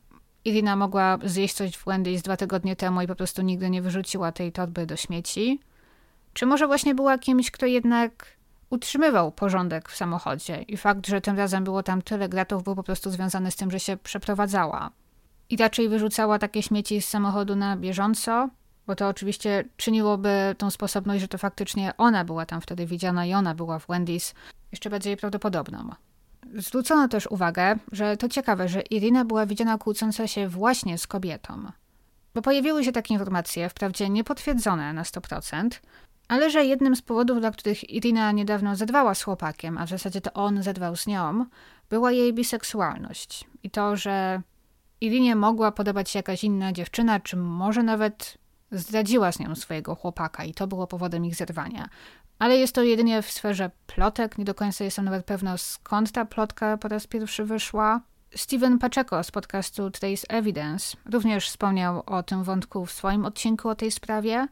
Irina 0.44 0.76
mogła 0.76 1.18
zjeść 1.24 1.54
coś 1.54 1.76
w 1.76 1.84
Wendy's 1.84 2.22
dwa 2.22 2.36
tygodnie 2.36 2.76
temu 2.76 3.02
i 3.02 3.06
po 3.06 3.14
prostu 3.14 3.42
nigdy 3.42 3.70
nie 3.70 3.82
wyrzuciła 3.82 4.32
tej 4.32 4.52
torby 4.52 4.86
do 4.86 4.96
śmieci. 4.96 5.60
Czy 6.32 6.46
może 6.46 6.66
właśnie 6.66 6.94
była 6.94 7.18
kimś, 7.18 7.50
kto 7.50 7.66
jednak 7.66 8.26
utrzymywał 8.74 9.32
porządek 9.32 9.88
w 9.88 9.96
samochodzie 9.96 10.62
i 10.62 10.76
fakt, 10.76 11.06
że 11.06 11.20
tym 11.20 11.36
razem 11.36 11.64
było 11.64 11.82
tam 11.82 12.02
tyle 12.02 12.28
gratów, 12.28 12.64
był 12.64 12.76
po 12.76 12.82
prostu 12.82 13.10
związany 13.10 13.50
z 13.50 13.56
tym, 13.56 13.70
że 13.70 13.80
się 13.80 13.96
przeprowadzała. 13.96 14.90
I 15.50 15.56
raczej 15.56 15.88
wyrzucała 15.88 16.38
takie 16.38 16.62
śmieci 16.62 17.02
z 17.02 17.08
samochodu 17.08 17.56
na 17.56 17.76
bieżąco, 17.76 18.48
bo 18.86 18.94
to 18.94 19.08
oczywiście 19.08 19.64
czyniłoby 19.76 20.54
tą 20.58 20.70
sposobność, 20.70 21.20
że 21.20 21.28
to 21.28 21.38
faktycznie 21.38 21.96
ona 21.96 22.24
była 22.24 22.46
tam 22.46 22.60
wtedy 22.60 22.86
widziana 22.86 23.26
i 23.26 23.34
ona 23.34 23.54
była 23.54 23.78
w 23.78 23.86
Wendy's 23.86 24.34
jeszcze 24.72 24.90
bardziej 24.90 25.16
prawdopodobną. 25.16 25.90
Zwrócono 26.54 27.08
też 27.08 27.26
uwagę, 27.26 27.76
że 27.92 28.16
to 28.16 28.28
ciekawe, 28.28 28.68
że 28.68 28.80
Irina 28.80 29.24
była 29.24 29.46
widziana 29.46 29.78
kłócąca 29.78 30.26
się 30.26 30.48
właśnie 30.48 30.98
z 30.98 31.06
kobietą. 31.06 31.64
Bo 32.34 32.42
pojawiły 32.42 32.84
się 32.84 32.92
takie 32.92 33.14
informacje, 33.14 33.68
wprawdzie 33.68 34.08
niepotwierdzone 34.08 34.92
na 34.92 35.02
100%, 35.02 35.68
ale 36.28 36.50
że 36.50 36.64
jednym 36.64 36.96
z 36.96 37.02
powodów, 37.02 37.40
dla 37.40 37.50
których 37.50 37.90
Irina 37.90 38.32
niedawno 38.32 38.76
zedwała 38.76 39.14
z 39.14 39.22
chłopakiem, 39.22 39.78
a 39.78 39.86
w 39.86 39.88
zasadzie 39.88 40.20
to 40.20 40.32
on 40.32 40.62
zedwał 40.62 40.96
z 40.96 41.06
nią, 41.06 41.46
była 41.90 42.12
jej 42.12 42.32
biseksualność. 42.32 43.44
I 43.62 43.70
to, 43.70 43.96
że 43.96 44.42
Irinie 45.00 45.36
mogła 45.36 45.72
podobać 45.72 46.10
się 46.10 46.18
jakaś 46.18 46.44
inna 46.44 46.72
dziewczyna, 46.72 47.20
czy 47.20 47.36
może 47.36 47.82
nawet 47.82 48.38
zdradziła 48.72 49.32
z 49.32 49.38
nią 49.38 49.54
swojego 49.54 49.94
chłopaka 49.94 50.44
i 50.44 50.54
to 50.54 50.66
było 50.66 50.86
powodem 50.86 51.24
ich 51.24 51.34
zerwania. 51.34 51.88
Ale 52.38 52.56
jest 52.56 52.74
to 52.74 52.82
jedynie 52.82 53.22
w 53.22 53.30
sferze 53.30 53.70
plotek, 53.86 54.38
nie 54.38 54.44
do 54.44 54.54
końca 54.54 54.84
jestem 54.84 55.04
nawet 55.04 55.26
pewna 55.26 55.56
skąd 55.56 56.12
ta 56.12 56.24
plotka 56.24 56.76
po 56.76 56.88
raz 56.88 57.06
pierwszy 57.06 57.44
wyszła. 57.44 58.00
Steven 58.34 58.78
Pacheco 58.78 59.24
z 59.24 59.30
podcastu 59.30 59.88
Today's 59.88 60.24
Evidence 60.28 60.96
również 61.12 61.48
wspomniał 61.48 62.02
o 62.06 62.22
tym 62.22 62.44
wątku 62.44 62.86
w 62.86 62.92
swoim 62.92 63.24
odcinku 63.24 63.68
o 63.68 63.74
tej 63.74 63.90
sprawie. 63.90 64.48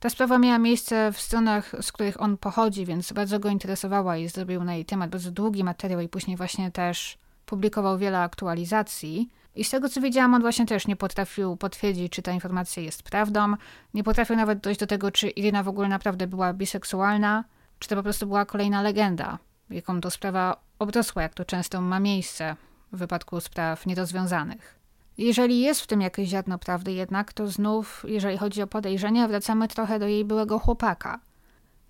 Ta 0.00 0.10
sprawa 0.10 0.38
miała 0.38 0.58
miejsce 0.58 1.12
w 1.12 1.20
stronach, 1.20 1.72
z 1.80 1.92
których 1.92 2.20
on 2.20 2.36
pochodzi, 2.36 2.86
więc 2.86 3.12
bardzo 3.12 3.40
go 3.40 3.48
interesowała 3.48 4.16
i 4.16 4.28
zrobił 4.28 4.64
na 4.64 4.74
jej 4.74 4.84
temat 4.84 5.10
bardzo 5.10 5.30
długi 5.30 5.64
materiał 5.64 6.00
i 6.00 6.08
później 6.08 6.36
właśnie 6.36 6.70
też 6.70 7.18
publikował 7.46 7.98
wiele 7.98 8.18
aktualizacji. 8.20 9.30
I 9.54 9.64
z 9.64 9.70
tego 9.70 9.88
co 9.88 10.00
wiedziałam, 10.00 10.34
on 10.34 10.40
właśnie 10.40 10.66
też 10.66 10.86
nie 10.86 10.96
potrafił 10.96 11.56
potwierdzić, 11.56 12.12
czy 12.12 12.22
ta 12.22 12.32
informacja 12.32 12.82
jest 12.82 13.02
prawdą. 13.02 13.54
Nie 13.94 14.04
potrafił 14.04 14.36
nawet 14.36 14.60
dojść 14.60 14.80
do 14.80 14.86
tego, 14.86 15.10
czy 15.10 15.28
Irina 15.28 15.62
w 15.62 15.68
ogóle 15.68 15.88
naprawdę 15.88 16.26
była 16.26 16.52
biseksualna, 16.52 17.44
czy 17.78 17.88
to 17.88 17.96
po 17.96 18.02
prostu 18.02 18.26
była 18.26 18.44
kolejna 18.44 18.82
legenda, 18.82 19.38
jaką 19.70 20.00
to 20.00 20.10
sprawa 20.10 20.56
obrosła, 20.78 21.22
jak 21.22 21.34
to 21.34 21.44
często 21.44 21.80
ma 21.80 22.00
miejsce 22.00 22.56
w 22.92 22.98
wypadku 22.98 23.40
spraw 23.40 23.86
nierozwiązanych. 23.86 24.77
Jeżeli 25.18 25.60
jest 25.60 25.80
w 25.80 25.86
tym 25.86 26.00
jakieś 26.00 26.28
ziarno 26.28 26.58
prawdy 26.58 26.92
jednak, 26.92 27.32
to 27.32 27.46
znów, 27.46 28.04
jeżeli 28.08 28.38
chodzi 28.38 28.62
o 28.62 28.66
podejrzenia, 28.66 29.28
wracamy 29.28 29.68
trochę 29.68 29.98
do 29.98 30.06
jej 30.06 30.24
byłego 30.24 30.58
chłopaka. 30.58 31.20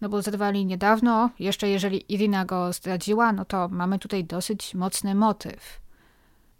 No 0.00 0.08
bo 0.08 0.22
zerwali 0.22 0.66
niedawno, 0.66 1.30
jeszcze 1.38 1.68
jeżeli 1.68 2.12
Irina 2.14 2.44
go 2.44 2.72
zdradziła, 2.72 3.32
no 3.32 3.44
to 3.44 3.68
mamy 3.68 3.98
tutaj 3.98 4.24
dosyć 4.24 4.74
mocny 4.74 5.14
motyw 5.14 5.80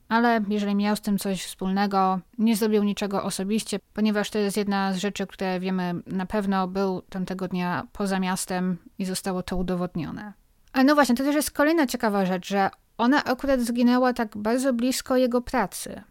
ale 0.08 0.40
jeżeli 0.48 0.74
miał 0.74 0.96
z 0.96 1.00
tym 1.00 1.18
coś 1.18 1.44
wspólnego, 1.44 2.20
nie 2.38 2.56
zrobił 2.56 2.84
niczego 2.84 3.22
osobiście, 3.22 3.78
ponieważ 3.94 4.30
to 4.30 4.38
jest 4.38 4.56
jedna 4.56 4.92
z 4.92 4.96
rzeczy, 4.96 5.26
które 5.26 5.60
wiemy 5.60 5.94
na 6.06 6.26
pewno 6.26 6.68
był 6.68 7.02
tamtego 7.02 7.48
dnia 7.48 7.86
poza 7.92 8.20
miastem 8.20 8.76
i 8.98 9.04
zostało 9.04 9.42
to 9.42 9.56
udowodnione. 9.56 10.32
Ale 10.72 10.84
no 10.84 10.94
właśnie, 10.94 11.14
to 11.14 11.24
też 11.24 11.34
jest 11.34 11.50
kolejna 11.50 11.86
ciekawa 11.86 12.26
rzecz, 12.26 12.48
że 12.48 12.70
ona 12.98 13.24
akurat 13.24 13.60
zginęła 13.60 14.12
tak 14.12 14.36
bardzo 14.36 14.72
blisko 14.72 15.16
jego 15.16 15.42
pracy. 15.42 16.02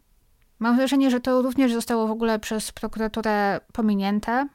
Mam 0.60 0.76
wrażenie, 0.76 1.12
że 1.12 1.20
to 1.20 1.42
również 1.42 1.74
zostało 1.74 2.08
w 2.08 2.12
ogóle 2.12 2.40
przez 2.40 2.72
prokuraturę 2.72 3.60
pominięte, 3.74 4.48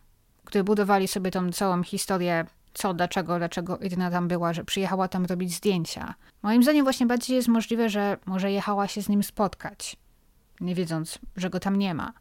gdy 0.44 0.64
budowali 0.64 1.09
sobie 1.09 1.30
tą 1.30 1.53
całą 1.53 1.82
historię 1.82 2.46
co, 2.74 2.94
dlaczego, 2.94 3.38
dlaczego 3.38 3.78
Irina 3.78 4.11
tam 4.11 4.28
była, 4.28 4.53
że 4.53 4.64
przyjechała 4.64 5.09
tam 5.09 5.24
robić 5.24 5.55
zdjęcia. 5.55 6.14
Moim 6.42 6.62
zdaniem 6.62 6.84
właśnie 6.84 7.07
bardziej 7.07 7.36
jest 7.36 7.48
możliwe, 7.48 7.88
że 7.88 8.16
może 8.26 8.53
jechała 8.53 8.88
się 8.88 9.03
z 9.03 9.09
nim 9.09 9.22
spotkać, 9.22 9.96
nie 10.61 10.74
wiedząc, 10.74 11.18
że 11.36 11.50
go 11.50 11.61
tam 11.61 11.76
nie 11.76 11.94
ma. 11.94 12.12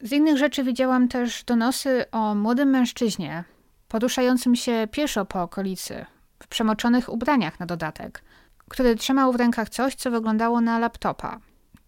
Z 0.00 0.12
innych 0.12 0.38
rzeczy 0.38 0.64
widziałam 0.64 1.08
też 1.08 1.44
donosy 1.44 2.10
o 2.10 2.34
młodym 2.34 2.68
mężczyźnie, 2.70 3.44
poruszającym 3.88 4.56
się 4.56 4.88
pieszo 4.90 5.24
po 5.24 5.42
okolicy, 5.42 6.06
w 6.42 6.48
przemoczonych 6.48 7.08
ubraniach 7.08 7.60
na 7.60 7.66
dodatek, 7.66 8.22
który 8.68 8.96
trzymał 8.96 9.32
w 9.32 9.36
rękach 9.36 9.68
coś, 9.68 9.94
co 9.94 10.10
wyglądało 10.10 10.60
na 10.60 10.78
laptopa. 10.78 11.40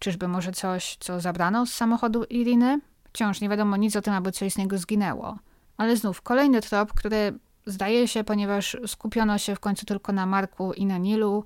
Czyżby 0.03 0.27
może 0.27 0.51
coś, 0.51 0.97
co 0.99 1.19
zabrano 1.19 1.65
z 1.65 1.73
samochodu 1.73 2.23
Iriny? 2.23 2.79
Wciąż 3.03 3.41
nie 3.41 3.49
wiadomo 3.49 3.77
nic 3.77 3.95
o 3.95 4.01
tym, 4.01 4.13
aby 4.13 4.31
coś 4.31 4.53
z 4.53 4.57
niego 4.57 4.77
zginęło. 4.77 5.37
Ale 5.77 5.97
znów 5.97 6.21
kolejny 6.21 6.61
trop, 6.61 6.93
który 6.93 7.39
zdaje 7.65 8.07
się, 8.07 8.23
ponieważ 8.23 8.77
skupiono 8.87 9.37
się 9.37 9.55
w 9.55 9.59
końcu 9.59 9.85
tylko 9.85 10.11
na 10.13 10.25
Marku 10.25 10.73
i 10.73 10.85
na 10.85 10.97
Nilu, 10.97 11.45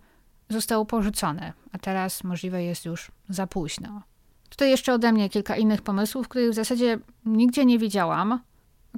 został 0.49 0.85
porzucony, 0.85 1.53
a 1.71 1.77
teraz 1.77 2.23
możliwe 2.23 2.63
jest 2.63 2.85
już 2.85 3.11
za 3.29 3.47
późno. 3.47 4.01
Tutaj 4.49 4.69
jeszcze 4.69 4.93
ode 4.93 5.11
mnie 5.11 5.29
kilka 5.29 5.55
innych 5.55 5.81
pomysłów, 5.81 6.27
których 6.27 6.51
w 6.51 6.55
zasadzie 6.55 6.99
nigdzie 7.25 7.65
nie 7.65 7.79
widziałam, 7.79 8.39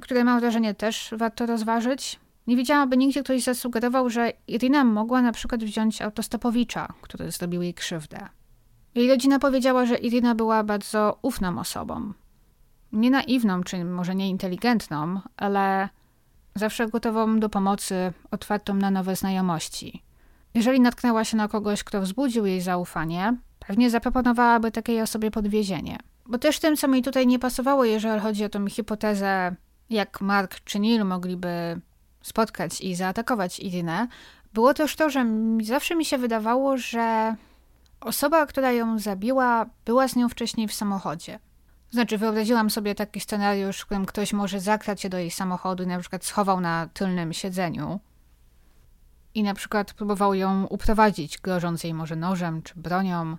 które 0.00 0.24
mam 0.24 0.40
wrażenie 0.40 0.74
też 0.74 1.14
warto 1.16 1.46
rozważyć. 1.46 2.20
Nie 2.46 2.56
widziałam, 2.56 2.82
aby 2.82 2.96
nigdzie 2.96 3.22
ktoś 3.22 3.42
zasugerował, 3.42 4.10
że 4.10 4.32
Irina 4.46 4.84
mogła 4.84 5.22
na 5.22 5.32
przykład 5.32 5.64
wziąć 5.64 6.02
autostopowicza, 6.02 6.92
który 7.02 7.30
zrobił 7.30 7.62
jej 7.62 7.74
krzywdę. 7.74 8.28
Jej 9.00 9.08
rodzina 9.08 9.38
powiedziała, 9.38 9.86
że 9.86 9.96
Irina 9.96 10.34
była 10.34 10.64
bardzo 10.64 11.18
ufną 11.22 11.58
osobą. 11.58 12.12
Nie 12.92 13.10
naiwną, 13.10 13.62
czy 13.62 13.84
może 13.84 14.14
nie 14.14 14.28
inteligentną, 14.28 15.20
ale 15.36 15.88
zawsze 16.54 16.88
gotową 16.88 17.40
do 17.40 17.48
pomocy, 17.48 18.12
otwartą 18.30 18.74
na 18.74 18.90
nowe 18.90 19.16
znajomości. 19.16 20.02
Jeżeli 20.54 20.80
natknęła 20.80 21.24
się 21.24 21.36
na 21.36 21.48
kogoś, 21.48 21.84
kto 21.84 22.00
wzbudził 22.00 22.46
jej 22.46 22.60
zaufanie, 22.60 23.36
pewnie 23.66 23.90
zaproponowałaby 23.90 24.70
takiej 24.70 25.02
osobie 25.02 25.30
podwiezienie. 25.30 25.98
Bo 26.26 26.38
też 26.38 26.58
tym, 26.58 26.76
co 26.76 26.88
mi 26.88 27.02
tutaj 27.02 27.26
nie 27.26 27.38
pasowało, 27.38 27.84
jeżeli 27.84 28.20
chodzi 28.20 28.44
o 28.44 28.48
tą 28.48 28.66
hipotezę, 28.66 29.56
jak 29.90 30.20
Mark 30.20 30.60
czy 30.64 30.78
Neil 30.78 31.04
mogliby 31.04 31.80
spotkać 32.22 32.80
i 32.80 32.94
zaatakować 32.94 33.60
Irinę, 33.60 34.08
było 34.52 34.74
też 34.74 34.96
to, 34.96 35.10
że 35.10 35.26
zawsze 35.62 35.96
mi 35.96 36.04
się 36.04 36.18
wydawało, 36.18 36.76
że 36.76 37.34
osoba, 38.00 38.46
która 38.46 38.72
ją 38.72 38.98
zabiła, 38.98 39.66
była 39.84 40.08
z 40.08 40.16
nią 40.16 40.28
wcześniej 40.28 40.68
w 40.68 40.74
samochodzie. 40.74 41.38
Znaczy, 41.90 42.18
wyobraziłam 42.18 42.70
sobie 42.70 42.94
taki 42.94 43.20
scenariusz, 43.20 43.80
w 43.80 43.86
którym 43.86 44.06
ktoś 44.06 44.32
może 44.32 44.60
zakrać 44.60 45.00
się 45.00 45.08
do 45.08 45.18
jej 45.18 45.30
samochodu 45.30 45.82
i 45.82 45.86
na 45.86 45.98
przykład 45.98 46.24
schował 46.24 46.60
na 46.60 46.88
tylnym 46.94 47.32
siedzeniu 47.32 48.00
i 49.34 49.42
na 49.42 49.54
przykład 49.54 49.92
próbował 49.92 50.34
ją 50.34 50.66
uprowadzić, 50.66 51.38
grożąc 51.38 51.84
jej 51.84 51.94
może 51.94 52.16
nożem 52.16 52.62
czy 52.62 52.74
bronią. 52.76 53.36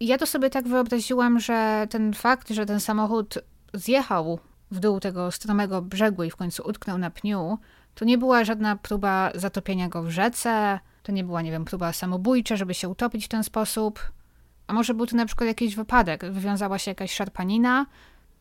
I 0.00 0.06
ja 0.06 0.18
to 0.18 0.26
sobie 0.26 0.50
tak 0.50 0.68
wyobraziłam, 0.68 1.40
że 1.40 1.86
ten 1.90 2.14
fakt, 2.14 2.50
że 2.50 2.66
ten 2.66 2.80
samochód 2.80 3.38
zjechał 3.74 4.38
w 4.70 4.80
dół 4.80 5.00
tego 5.00 5.30
stromego 5.30 5.82
brzegu 5.82 6.22
i 6.24 6.30
w 6.30 6.36
końcu 6.36 6.62
utknął 6.68 6.98
na 6.98 7.10
pniu, 7.10 7.58
to 7.94 8.04
nie 8.04 8.18
była 8.18 8.44
żadna 8.44 8.76
próba 8.76 9.30
zatopienia 9.34 9.88
go 9.88 10.02
w 10.02 10.10
rzece, 10.10 10.80
to 11.02 11.12
nie 11.12 11.24
była, 11.24 11.42
nie 11.42 11.50
wiem, 11.50 11.64
próba 11.64 11.92
samobójcza, 11.92 12.56
żeby 12.56 12.74
się 12.74 12.88
utopić 12.88 13.24
w 13.24 13.28
ten 13.28 13.44
sposób. 13.44 14.12
A 14.66 14.72
może 14.72 14.94
był 14.94 15.06
to 15.06 15.16
na 15.16 15.26
przykład 15.26 15.48
jakiś 15.48 15.76
wypadek, 15.76 16.32
wywiązała 16.32 16.78
się 16.78 16.90
jakaś 16.90 17.12
szarpanina? 17.14 17.86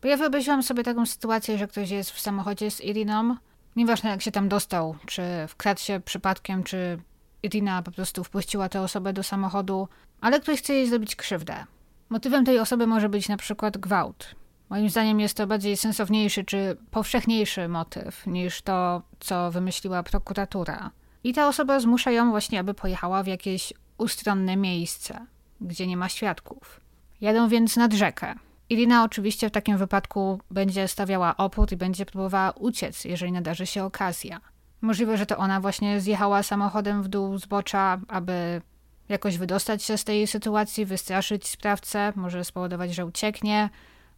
Bo 0.02 0.08
ja 0.08 0.18
wyobraziłam 0.18 0.64
sobie 0.64 0.84
taką 0.84 1.06
sytuację, 1.06 1.58
że 1.58 1.68
ktoś 1.68 1.90
jest 1.90 2.12
w 2.12 2.20
samochodzie 2.20 2.72
z 2.72 2.82
Iriną, 2.82 3.36
nieważne 3.76 4.10
jak 4.10 4.22
się 4.22 4.32
tam 4.32 4.50
dostał, 4.50 4.96
czy 5.06 5.22
wkradł 5.48 5.82
się 5.82 6.02
przypadkiem, 6.06 6.64
czy 6.64 7.00
Irina 7.44 7.84
po 7.84 7.92
prostu 7.92 8.24
wpuściła 8.24 8.70
tę 8.70 8.82
osobę 8.82 9.14
do 9.14 9.24
samochodu, 9.24 9.88
ale 10.22 10.40
ktoś 10.40 10.60
chce 10.60 10.74
jej 10.74 10.88
zrobić 10.88 11.16
krzywdę. 11.16 11.66
Motywem 12.10 12.46
tej 12.46 12.60
osoby 12.60 12.88
może 12.88 13.10
być 13.10 13.30
na 13.30 13.38
przykład 13.38 13.78
gwałt. 13.78 14.36
Moim 14.70 14.90
zdaniem 14.90 15.20
jest 15.20 15.38
to 15.38 15.48
bardziej 15.48 15.78
sensowniejszy 15.78 16.44
czy 16.44 16.78
powszechniejszy 16.92 17.68
motyw 17.68 18.28
niż 18.28 18.62
to, 18.62 19.02
co 19.20 19.52
wymyśliła 19.52 20.04
prokuratura. 20.04 20.92
I 21.24 21.34
ta 21.34 21.48
osoba 21.48 21.80
zmusza 21.80 22.12
ją 22.12 22.30
właśnie, 22.30 22.60
aby 22.60 22.74
pojechała 22.74 23.24
w 23.24 23.28
jakieś 23.28 23.74
ustronne 23.98 24.58
miejsce 24.58 25.26
gdzie 25.62 25.88
nie 25.88 25.98
ma 25.98 26.10
świadków. 26.10 26.82
Jadą 27.22 27.48
więc 27.48 27.78
nad 27.78 27.94
rzekę. 27.94 28.36
Irina 28.70 29.04
oczywiście 29.04 29.50
w 29.50 29.52
takim 29.52 29.78
wypadku 29.78 30.40
będzie 30.52 30.88
stawiała 30.88 31.38
opór 31.38 31.72
i 31.72 31.78
będzie 31.78 32.06
próbowała 32.06 32.52
uciec, 32.52 33.06
jeżeli 33.06 33.32
nadarzy 33.32 33.66
się 33.66 33.84
okazja. 33.84 34.42
Możliwe, 34.82 35.18
że 35.18 35.26
to 35.26 35.38
ona 35.38 35.62
właśnie 35.62 36.02
zjechała 36.02 36.44
samochodem 36.44 37.04
w 37.04 37.08
dół 37.08 37.38
zbocza, 37.38 38.00
aby 38.08 38.62
jakoś 39.10 39.38
wydostać 39.38 39.84
się 39.84 39.98
z 39.98 40.04
tej 40.04 40.28
sytuacji, 40.28 40.86
wystraszyć 40.86 41.48
sprawcę, 41.48 42.14
może 42.16 42.46
spowodować, 42.46 42.96
że 42.96 43.06
ucieknie, 43.06 43.70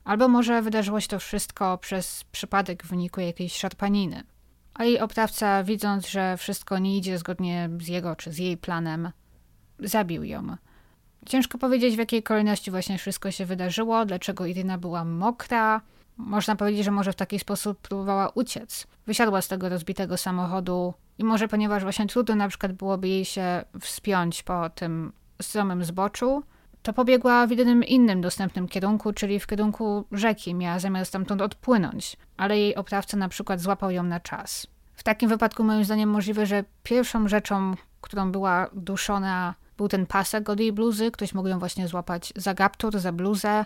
albo 0.03 0.27
może 0.27 0.61
wydarzyło 0.61 0.99
się 0.99 1.07
to 1.07 1.19
wszystko 1.19 1.77
przez 1.77 2.23
przypadek 2.23 2.83
w 2.83 2.89
wyniku 2.89 3.21
jakiejś 3.21 3.57
szarpaniny. 3.57 4.23
A 4.81 4.83
jej 4.83 4.99
oprawca, 4.99 5.63
widząc, 5.63 6.09
że 6.09 6.37
wszystko 6.37 6.79
nie 6.79 6.97
idzie 6.97 7.17
zgodnie 7.17 7.69
z 7.81 7.87
jego 7.87 8.15
czy 8.15 8.31
z 8.31 8.37
jej 8.37 8.57
planem, 8.57 9.11
zabił 9.79 10.23
ją. 10.23 10.55
Ciężko 11.25 11.57
powiedzieć, 11.57 11.95
w 11.95 11.97
jakiej 11.97 12.23
kolejności 12.23 12.71
właśnie 12.71 12.97
wszystko 12.97 13.31
się 13.31 13.45
wydarzyło, 13.45 14.05
dlaczego 14.05 14.45
Irina 14.45 14.77
była 14.77 15.05
mokra. 15.05 15.81
Można 16.17 16.55
powiedzieć, 16.55 16.85
że 16.85 16.91
może 16.91 17.13
w 17.13 17.15
taki 17.15 17.39
sposób 17.39 17.81
próbowała 17.81 18.29
uciec. 18.29 18.87
Wysiadła 19.05 19.41
z 19.41 19.47
tego 19.47 19.69
rozbitego 19.69 20.17
samochodu 20.17 20.93
i 21.17 21.23
może 21.23 21.47
ponieważ 21.47 21.83
właśnie 21.83 22.07
trudno 22.07 22.35
na 22.35 22.47
przykład 22.47 22.73
byłoby 22.73 23.07
jej 23.07 23.25
się 23.25 23.63
wspiąć 23.81 24.43
po 24.43 24.69
tym 24.69 25.13
stromym 25.41 25.83
zboczu, 25.83 26.43
to 26.81 26.93
pobiegła 26.93 27.47
w 27.47 27.49
jedynym 27.49 27.83
innym 27.83 28.21
dostępnym 28.21 28.67
kierunku, 28.67 29.13
czyli 29.13 29.39
w 29.39 29.47
kierunku 29.47 30.05
rzeki. 30.11 30.55
Miała 30.55 30.79
zamiar 30.79 31.05
stamtąd 31.05 31.41
odpłynąć, 31.41 32.17
ale 32.37 32.59
jej 32.59 32.75
oprawca 32.75 33.17
na 33.17 33.29
przykład 33.29 33.61
złapał 33.61 33.91
ją 33.91 34.03
na 34.03 34.19
czas. 34.19 34.67
W 34.95 35.03
takim 35.03 35.29
wypadku 35.29 35.63
moim 35.63 35.85
zdaniem 35.85 36.09
możliwe, 36.09 36.45
że 36.45 36.63
pierwszą 36.83 37.27
rzeczą, 37.27 37.73
którą 38.01 38.31
była 38.31 38.69
duszona, 38.73 39.55
był 39.77 39.87
ten 39.87 40.05
pasek 40.05 40.49
od 40.49 40.59
jej 40.59 40.73
bluzy. 40.73 41.11
Ktoś 41.11 41.33
mógł 41.33 41.47
ją 41.47 41.59
właśnie 41.59 41.87
złapać 41.87 42.33
za 42.35 42.53
gaptur, 42.53 42.99
za 42.99 43.11
bluzę 43.11 43.65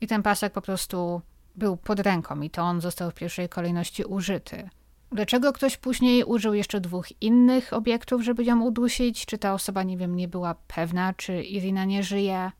i 0.00 0.06
ten 0.06 0.22
pasek 0.22 0.52
po 0.52 0.62
prostu 0.62 1.22
był 1.54 1.76
pod 1.76 2.00
ręką 2.00 2.40
i 2.40 2.50
to 2.50 2.62
on 2.62 2.80
został 2.80 3.10
w 3.10 3.14
pierwszej 3.14 3.48
kolejności 3.48 4.04
użyty. 4.04 4.70
Dlaczego 5.12 5.52
ktoś 5.52 5.76
później 5.76 6.24
użył 6.24 6.54
jeszcze 6.54 6.80
dwóch 6.80 7.22
innych 7.22 7.72
obiektów, 7.72 8.22
żeby 8.22 8.44
ją 8.44 8.60
udusić? 8.60 9.26
Czy 9.26 9.38
ta 9.38 9.54
osoba, 9.54 9.82
nie 9.82 9.96
wiem, 9.96 10.16
nie 10.16 10.28
była 10.28 10.54
pewna, 10.54 11.14
czy 11.14 11.42
Irina 11.42 11.84
nie 11.84 12.02
żyje? 12.02 12.50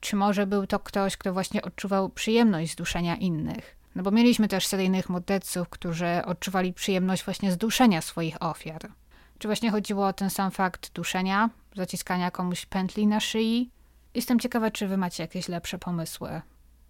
Czy 0.00 0.16
może 0.16 0.46
był 0.46 0.66
to 0.66 0.78
ktoś, 0.78 1.16
kto 1.16 1.32
właśnie 1.32 1.62
odczuwał 1.62 2.08
przyjemność 2.08 2.72
z 2.72 2.76
duszenia 2.76 3.16
innych? 3.16 3.76
No 3.94 4.02
bo 4.02 4.10
mieliśmy 4.10 4.48
też 4.48 4.66
seryjnych 4.66 5.08
morderców, 5.08 5.68
którzy 5.68 6.06
odczuwali 6.24 6.72
przyjemność 6.72 7.24
właśnie 7.24 7.52
z 7.52 7.56
duszenia 7.56 8.00
swoich 8.00 8.42
ofiar. 8.42 8.90
Czy 9.38 9.48
właśnie 9.48 9.70
chodziło 9.70 10.06
o 10.06 10.12
ten 10.12 10.30
sam 10.30 10.50
fakt 10.50 10.92
duszenia, 10.92 11.50
zaciskania 11.76 12.30
komuś 12.30 12.66
pętli 12.66 13.06
na 13.06 13.20
szyi? 13.20 13.70
Jestem 14.14 14.38
ciekawa, 14.38 14.70
czy 14.70 14.88
wy 14.88 14.96
macie 14.96 15.22
jakieś 15.22 15.48
lepsze 15.48 15.78
pomysły. 15.78 16.42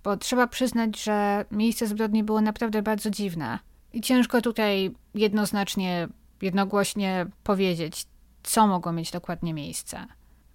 Bo 0.04 0.16
trzeba 0.16 0.46
przyznać, 0.46 1.02
że 1.02 1.44
miejsce 1.50 1.86
zbrodni 1.86 2.24
było 2.24 2.40
naprawdę 2.40 2.82
bardzo 2.82 3.10
dziwne. 3.10 3.58
I 3.92 4.00
ciężko 4.00 4.40
tutaj 4.40 4.90
jednoznacznie, 5.14 6.08
jednogłośnie 6.42 7.26
powiedzieć, 7.44 8.06
co 8.42 8.66
mogło 8.66 8.92
mieć 8.92 9.10
dokładnie 9.10 9.54
miejsce. 9.54 10.06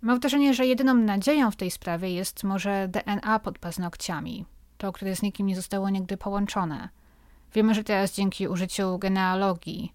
Mam 0.01 0.19
wrażenie, 0.19 0.53
że 0.53 0.65
jedyną 0.65 0.93
nadzieją 0.93 1.51
w 1.51 1.55
tej 1.55 1.71
sprawie 1.71 2.13
jest 2.13 2.43
może 2.43 2.87
DNA 2.87 3.39
pod 3.39 3.59
paznokciami, 3.59 4.45
to, 4.77 4.91
które 4.91 5.15
z 5.15 5.21
nikim 5.21 5.47
nie 5.47 5.55
zostało 5.55 5.89
nigdy 5.89 6.17
połączone. 6.17 6.89
Wiemy, 7.53 7.73
że 7.73 7.83
teraz 7.83 8.13
dzięki 8.15 8.47
użyciu 8.47 8.97
genealogii 8.97 9.93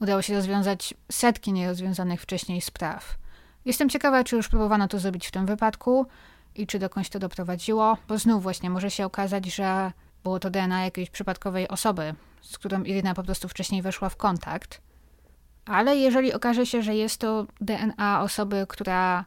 udało 0.00 0.22
się 0.22 0.34
rozwiązać 0.34 0.94
setki 1.12 1.52
nierozwiązanych 1.52 2.22
wcześniej 2.22 2.60
spraw. 2.60 3.18
Jestem 3.64 3.88
ciekawa, 3.88 4.24
czy 4.24 4.36
już 4.36 4.48
próbowano 4.48 4.88
to 4.88 4.98
zrobić 4.98 5.26
w 5.26 5.30
tym 5.30 5.46
wypadku 5.46 6.06
i 6.54 6.66
czy 6.66 6.78
dokądś 6.78 7.08
to 7.08 7.18
doprowadziło, 7.18 7.96
bo 8.08 8.18
znów 8.18 8.42
właśnie 8.42 8.70
może 8.70 8.90
się 8.90 9.06
okazać, 9.06 9.46
że 9.46 9.92
było 10.22 10.40
to 10.40 10.50
DNA 10.50 10.84
jakiejś 10.84 11.10
przypadkowej 11.10 11.68
osoby, 11.68 12.14
z 12.40 12.58
którą 12.58 12.82
Irina 12.82 13.14
po 13.14 13.22
prostu 13.22 13.48
wcześniej 13.48 13.82
weszła 13.82 14.08
w 14.08 14.16
kontakt. 14.16 14.80
Ale 15.64 15.96
jeżeli 15.96 16.32
okaże 16.32 16.66
się, 16.66 16.82
że 16.82 16.94
jest 16.94 17.20
to 17.20 17.46
DNA 17.60 18.22
osoby, 18.22 18.66
która 18.68 19.24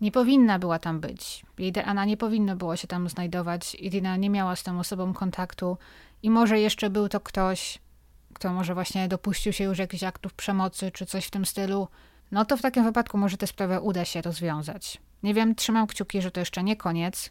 nie 0.00 0.12
powinna 0.12 0.58
była 0.58 0.78
tam 0.78 1.00
być, 1.00 1.46
jej 1.58 1.72
DNA 1.72 2.04
nie 2.04 2.16
powinno 2.16 2.56
było 2.56 2.76
się 2.76 2.88
tam 2.88 3.08
znajdować, 3.08 3.74
Irina 3.74 4.16
nie 4.16 4.30
miała 4.30 4.56
z 4.56 4.62
tą 4.62 4.78
osobą 4.78 5.12
kontaktu 5.14 5.78
i 6.22 6.30
może 6.30 6.60
jeszcze 6.60 6.90
był 6.90 7.08
to 7.08 7.20
ktoś, 7.20 7.78
kto 8.34 8.52
może 8.52 8.74
właśnie 8.74 9.08
dopuścił 9.08 9.52
się 9.52 9.64
już 9.64 9.78
jakichś 9.78 10.02
aktów 10.02 10.34
przemocy 10.34 10.90
czy 10.90 11.06
coś 11.06 11.26
w 11.26 11.30
tym 11.30 11.46
stylu, 11.46 11.88
no 12.32 12.44
to 12.44 12.56
w 12.56 12.62
takim 12.62 12.84
wypadku 12.84 13.18
może 13.18 13.36
tę 13.36 13.46
sprawę 13.46 13.80
uda 13.80 14.04
się 14.04 14.22
rozwiązać. 14.22 15.00
Nie 15.22 15.34
wiem, 15.34 15.54
trzymam 15.54 15.86
kciuki, 15.86 16.22
że 16.22 16.30
to 16.30 16.40
jeszcze 16.40 16.62
nie 16.62 16.76
koniec. 16.76 17.30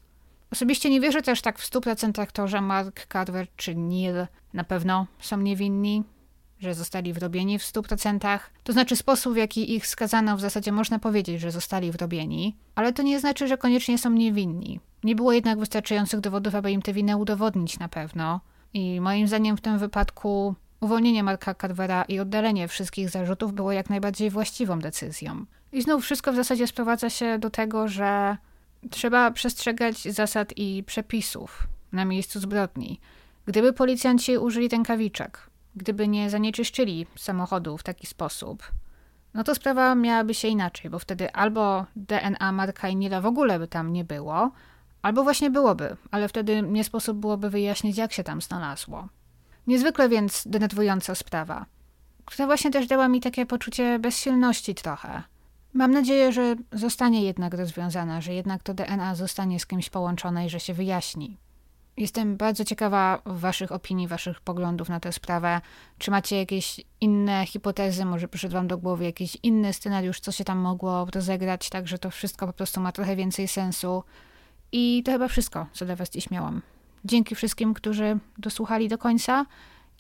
Osobiście 0.53 0.89
nie 0.89 1.01
wierzę 1.01 1.21
też 1.21 1.41
tak 1.41 1.59
w 1.59 1.71
100% 1.71 2.27
to, 2.31 2.47
że 2.47 2.61
Mark 2.61 3.07
Carver 3.13 3.47
czy 3.55 3.75
Neil 3.75 4.27
na 4.53 4.63
pewno 4.63 5.07
są 5.19 5.37
niewinni, 5.37 6.03
że 6.59 6.73
zostali 6.73 7.13
wrobieni 7.13 7.59
w 7.59 7.63
100%. 7.63 8.39
To 8.63 8.73
znaczy 8.73 8.95
sposób, 8.95 9.33
w 9.33 9.37
jaki 9.37 9.75
ich 9.75 9.87
skazano, 9.87 10.37
w 10.37 10.41
zasadzie 10.41 10.71
można 10.71 10.99
powiedzieć, 10.99 11.41
że 11.41 11.51
zostali 11.51 11.91
wrobieni, 11.91 12.55
ale 12.75 12.93
to 12.93 13.03
nie 13.03 13.19
znaczy, 13.19 13.47
że 13.47 13.57
koniecznie 13.57 13.97
są 13.97 14.09
niewinni. 14.09 14.79
Nie 15.03 15.15
było 15.15 15.33
jednak 15.33 15.59
wystarczających 15.59 16.19
dowodów, 16.19 16.55
aby 16.55 16.71
im 16.71 16.81
tę 16.81 16.93
winę 16.93 17.17
udowodnić 17.17 17.79
na 17.79 17.89
pewno. 17.89 18.41
I 18.73 19.01
moim 19.01 19.27
zdaniem 19.27 19.57
w 19.57 19.61
tym 19.61 19.79
wypadku 19.79 20.55
uwolnienie 20.81 21.23
Marka 21.23 21.55
Carvera 21.55 22.03
i 22.03 22.19
oddalenie 22.19 22.67
wszystkich 22.67 23.09
zarzutów 23.09 23.53
było 23.53 23.71
jak 23.71 23.89
najbardziej 23.89 24.29
właściwą 24.29 24.79
decyzją. 24.79 25.45
I 25.71 25.81
znów 25.81 26.03
wszystko 26.03 26.31
w 26.33 26.35
zasadzie 26.35 26.67
sprowadza 26.67 27.09
się 27.09 27.39
do 27.39 27.49
tego, 27.49 27.87
że 27.87 28.37
trzeba 28.91 29.31
przestrzegać 29.31 30.03
zasad 30.03 30.53
i 30.57 30.83
przepisów 30.83 31.67
na 31.91 32.05
miejscu 32.05 32.39
zbrodni. 32.39 32.99
Gdyby 33.45 33.73
policjanci 33.73 34.37
użyli 34.37 34.69
rękawiczek, 34.69 35.49
gdyby 35.75 36.07
nie 36.07 36.29
zanieczyszczyli 36.29 37.07
samochodu 37.15 37.77
w 37.77 37.83
taki 37.83 38.07
sposób, 38.07 38.71
no 39.33 39.43
to 39.43 39.55
sprawa 39.55 39.95
miałaby 39.95 40.33
się 40.33 40.47
inaczej, 40.47 40.91
bo 40.91 40.99
wtedy 40.99 41.33
albo 41.33 41.85
DNA 41.95 42.51
Marka 42.51 42.89
i 42.89 42.95
Nila 42.95 43.21
w 43.21 43.25
ogóle 43.25 43.59
by 43.59 43.67
tam 43.67 43.93
nie 43.93 44.03
było, 44.03 44.51
albo 45.01 45.23
właśnie 45.23 45.49
byłoby, 45.49 45.97
ale 46.11 46.27
wtedy 46.27 46.61
nie 46.61 46.83
sposób 46.83 47.17
byłoby 47.17 47.49
wyjaśnić, 47.49 47.97
jak 47.97 48.13
się 48.13 48.23
tam 48.23 48.41
znalazło. 48.41 49.07
Niezwykle 49.67 50.09
więc 50.09 50.43
denerwująca 50.45 51.15
sprawa, 51.15 51.65
która 52.25 52.45
właśnie 52.45 52.71
też 52.71 52.87
dała 52.87 53.07
mi 53.07 53.21
takie 53.21 53.45
poczucie 53.45 53.99
bezsilności 53.99 54.75
trochę. 54.75 55.23
Mam 55.73 55.91
nadzieję, 55.91 56.31
że 56.31 56.55
zostanie 56.71 57.23
jednak 57.23 57.53
rozwiązana, 57.53 58.21
że 58.21 58.33
jednak 58.33 58.63
to 58.63 58.73
DNA 58.73 59.15
zostanie 59.15 59.59
z 59.59 59.65
kimś 59.65 59.89
połączone 59.89 60.45
i 60.45 60.49
że 60.49 60.59
się 60.59 60.73
wyjaśni. 60.73 61.37
Jestem 61.97 62.37
bardzo 62.37 62.65
ciekawa 62.65 63.21
Waszych 63.25 63.71
opinii, 63.71 64.07
Waszych 64.07 64.41
poglądów 64.41 64.89
na 64.89 64.99
tę 64.99 65.11
sprawę. 65.11 65.61
Czy 65.97 66.11
macie 66.11 66.37
jakieś 66.37 66.81
inne 67.01 67.45
hipotezy? 67.45 68.05
Może 68.05 68.27
przyszedł 68.27 68.53
Wam 68.53 68.67
do 68.67 68.77
głowy 68.77 69.03
jakiś 69.03 69.37
inny 69.43 69.73
scenariusz, 69.73 70.19
co 70.19 70.31
się 70.31 70.43
tam 70.43 70.57
mogło 70.57 71.07
rozegrać, 71.15 71.69
tak 71.69 71.87
że 71.87 71.99
to 71.99 72.09
wszystko 72.09 72.47
po 72.47 72.53
prostu 72.53 72.81
ma 72.81 72.91
trochę 72.91 73.15
więcej 73.15 73.47
sensu. 73.47 74.03
I 74.71 75.03
to 75.05 75.11
chyba 75.11 75.27
wszystko, 75.27 75.67
co 75.73 75.85
dla 75.85 75.95
Was 75.95 76.09
dziś 76.09 76.31
miałam. 76.31 76.61
Dzięki 77.05 77.35
wszystkim, 77.35 77.73
którzy 77.73 78.17
dosłuchali 78.37 78.89
do 78.89 78.97
końca 78.97 79.45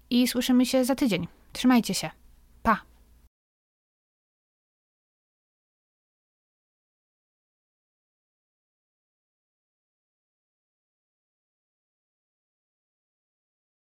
i 0.09 0.27
słyszymy 0.27 0.65
się 0.65 0.85
za 0.85 0.95
tydzień. 0.95 1.27
Trzymajcie 1.53 1.93
się. 1.93 2.09